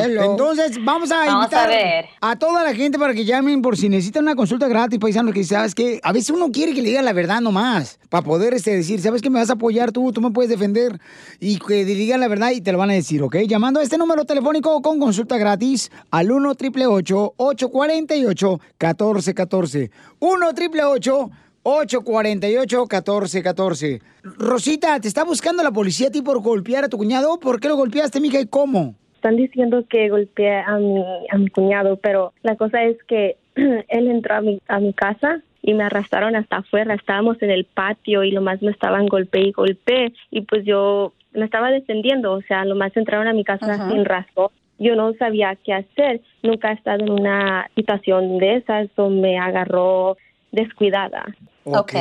[0.04, 2.04] Entonces, vamos a Vamos invitar a ver.
[2.20, 5.42] a toda la gente para que llamen por si necesitan una consulta gratis, paisanos, que
[5.42, 8.76] sabes que a veces uno quiere que le diga la verdad nomás, para poder este,
[8.76, 11.00] decir, sabes que me vas a apoyar tú, tú me puedes defender,
[11.40, 13.36] y que le digan la verdad y te lo van a decir, ¿ok?
[13.46, 21.30] Llamando a este número telefónico con consulta gratis al 1 888 848 1414 1 888
[21.66, 24.00] 848-1414.
[24.22, 27.40] Rosita, ¿te está buscando la policía a ti por golpear a tu cuñado?
[27.40, 28.94] ¿Por qué lo golpeaste, mija, y cómo?
[29.16, 34.06] Están diciendo que golpeé a mi, a mi cuñado, pero la cosa es que él
[34.06, 36.94] entró a mi, a mi casa y me arrastraron hasta afuera.
[36.94, 41.14] Estábamos en el patio y lo más me estaban golpe y golpe y pues yo
[41.32, 43.90] me estaba defendiendo, o sea, lo más entraron a mi casa Ajá.
[43.90, 44.50] sin razón.
[44.78, 46.20] Yo no sabía qué hacer.
[46.44, 50.16] Nunca he estado en una situación de esas o me agarró
[50.52, 51.24] descuidada.
[51.66, 51.94] Ok.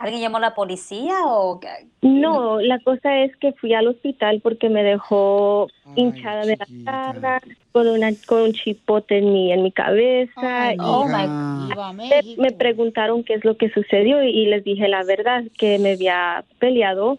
[0.00, 1.68] ¿Alguien llamó a la policía o qué?
[2.02, 7.40] No, la cosa es que fui al hospital porque me dejó hinchada de la cara,
[7.72, 10.74] con una con un chipote en mi en mi cabeza.
[10.80, 15.02] oh my me, me preguntaron qué es lo que sucedió y, y les dije la
[15.04, 17.18] verdad que me había peleado.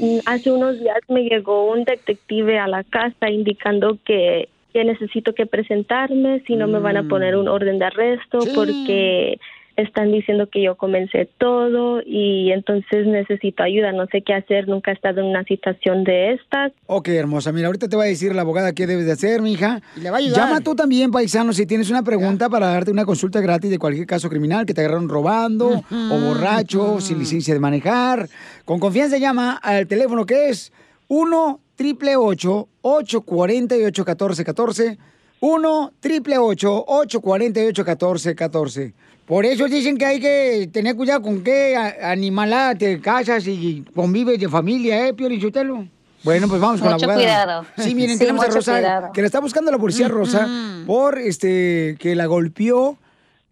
[0.00, 5.32] Mm, Hace unos días me llegó un detective a la casa indicando que que necesito
[5.34, 9.40] que presentarme, si no me van a poner un orden de arresto porque
[9.76, 14.90] están diciendo que yo comencé todo y entonces necesito ayuda, no sé qué hacer, nunca
[14.90, 16.72] he estado en una situación de estas.
[16.86, 17.52] Ok, hermosa.
[17.52, 19.80] Mira, ahorita te va a decir la abogada qué debes de hacer, mija.
[19.96, 20.48] Le va a ayudar.
[20.48, 24.06] Llama tú también, paisano, si tienes una pregunta para darte una consulta gratis de cualquier
[24.06, 28.28] caso criminal que te agarraron robando o borracho, sin licencia de manejar.
[28.64, 30.72] Con confianza llama al teléfono que es
[31.08, 34.98] 1 888 848 1414
[35.40, 38.94] 1 888 848 1414
[39.26, 44.38] Por eso dicen que hay que tener cuidado con qué animalada te casas y convives
[44.38, 45.86] de familia, ¿eh, Pio Lichotelo?
[46.22, 47.44] Bueno, pues vamos con la Mucho abogada.
[47.44, 47.66] cuidado.
[47.78, 49.12] Sí, miren, Sí, tenemos a Rosa, cuidado.
[49.12, 50.48] que la está buscando la policía Rosa
[50.86, 52.98] por este que la golpeó,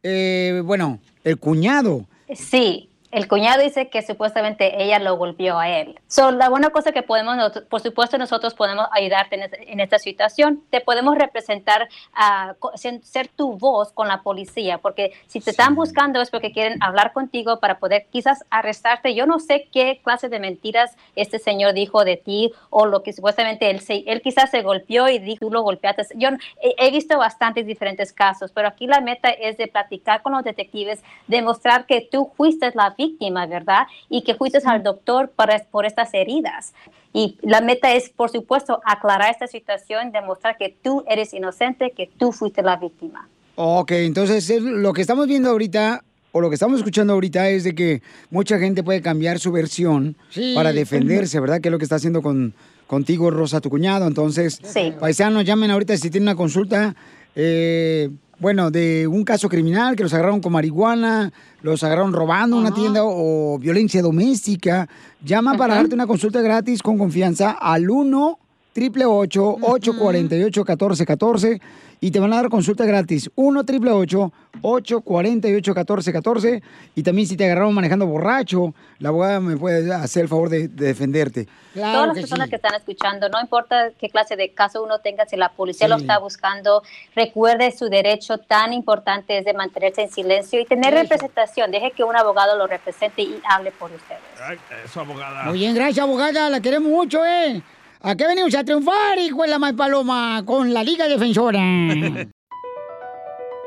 [0.03, 2.07] eh, bueno, el cuñado.
[2.35, 5.99] Sí, el cuñado dice que supuestamente ella lo golpeó a él.
[6.09, 7.37] So, la buena cosa que podemos,
[7.71, 10.63] por supuesto, nosotros podemos ayudarte en, es- en esta situación.
[10.71, 15.75] Te podemos representar, ah, co- ser, tu voz con la policía, porque si te están
[15.75, 19.15] buscando es porque quieren hablar contigo para poder quizás arrestarte.
[19.15, 23.13] Yo no sé qué clase de mentiras este señor dijo de ti o lo que
[23.13, 26.05] supuestamente él, se, él quizás se golpeó y dijo tú lo golpeaste.
[26.17, 26.31] Yo
[26.61, 30.43] he, he visto bastantes diferentes casos, pero aquí la meta es de platicar con los
[30.43, 33.04] detectives, demostrar que tú fuiste la víctima,
[33.49, 33.87] ¿verdad?
[34.09, 36.73] Y que fuiste al doctor para, por estas heridas.
[37.13, 42.11] Y la meta es, por supuesto, aclarar esta situación, demostrar que tú eres inocente, que
[42.19, 43.29] tú fuiste la víctima.
[43.57, 46.03] Ok, entonces es lo que estamos viendo ahorita
[46.33, 50.17] o lo que estamos escuchando ahorita es de que mucha gente puede cambiar su versión
[50.31, 50.53] Sí.
[50.57, 51.61] para defenderse, ¿verdad?
[51.61, 52.53] Que es lo que está haciendo con,
[52.89, 54.09] contigo Rosa, tu cuñado.
[54.09, 54.93] Entonces, Sí.
[54.99, 56.97] paisanos, llamen ahorita si tienen una consulta,
[57.37, 61.33] eh, bueno, de un caso criminal que los agarraron con marihuana,
[61.63, 64.89] los agarraron robando una tienda o, violencia doméstica.
[65.25, 68.39] Llama para darte una consulta gratis con confianza al 1
[68.75, 71.61] 888 848 1414
[72.01, 73.31] y te van a dar consulta gratis.
[73.35, 76.63] 1 888 848 1414
[76.95, 80.69] y también si te agarraron manejando borracho, la abogada me puede hacer el favor de,
[80.69, 81.49] de defenderte.
[81.75, 85.37] Todas las personas que están escuchando, no importa qué clase de caso uno tenga, si
[85.37, 86.83] la policía lo está buscando,
[87.17, 91.71] recuerde su derecho tan importante es de mantenerse en silencio y tener representación.
[91.71, 94.21] Deje que un abogado lo represente y hable por ustedes.
[94.41, 95.45] Ay, Eso, abogada.
[95.45, 96.49] Muy bien, gracias, abogada.
[96.49, 97.63] La queremos mucho, ¿eh?
[98.07, 100.43] ¿A qué venimos a triunfar, hijo la paloma?
[100.45, 101.59] Con la Liga Defensora.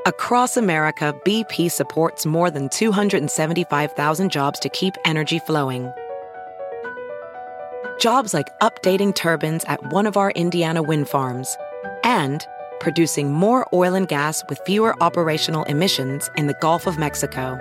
[0.05, 5.91] Across America, BP supports more than 275,000 jobs to keep energy flowing.
[7.99, 11.57] Jobs like updating turbines at one of our Indiana wind farms
[12.03, 12.45] and
[12.79, 17.57] producing more oil and gas with fewer operational emissions in the Gulf of Mexico.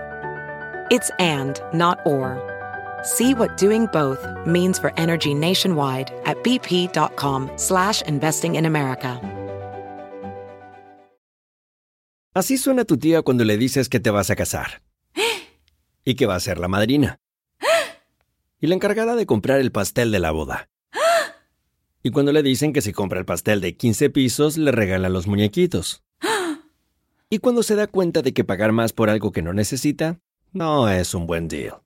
[0.90, 2.55] It's and, not or.
[3.06, 9.20] See what doing both means for energy nationwide at bp.com slash investing in America.
[12.34, 14.82] Así suena tu tía cuando le dices que te vas a casar.
[16.04, 17.20] Y que va a ser la madrina.
[18.60, 20.68] Y la encargada de comprar el pastel de la boda.
[22.02, 25.28] Y cuando le dicen que si compra el pastel de 15 pisos, le regalan los
[25.28, 26.02] muñequitos.
[27.30, 30.18] Y cuando se da cuenta de que pagar más por algo que no necesita,
[30.52, 31.85] no es un buen deal.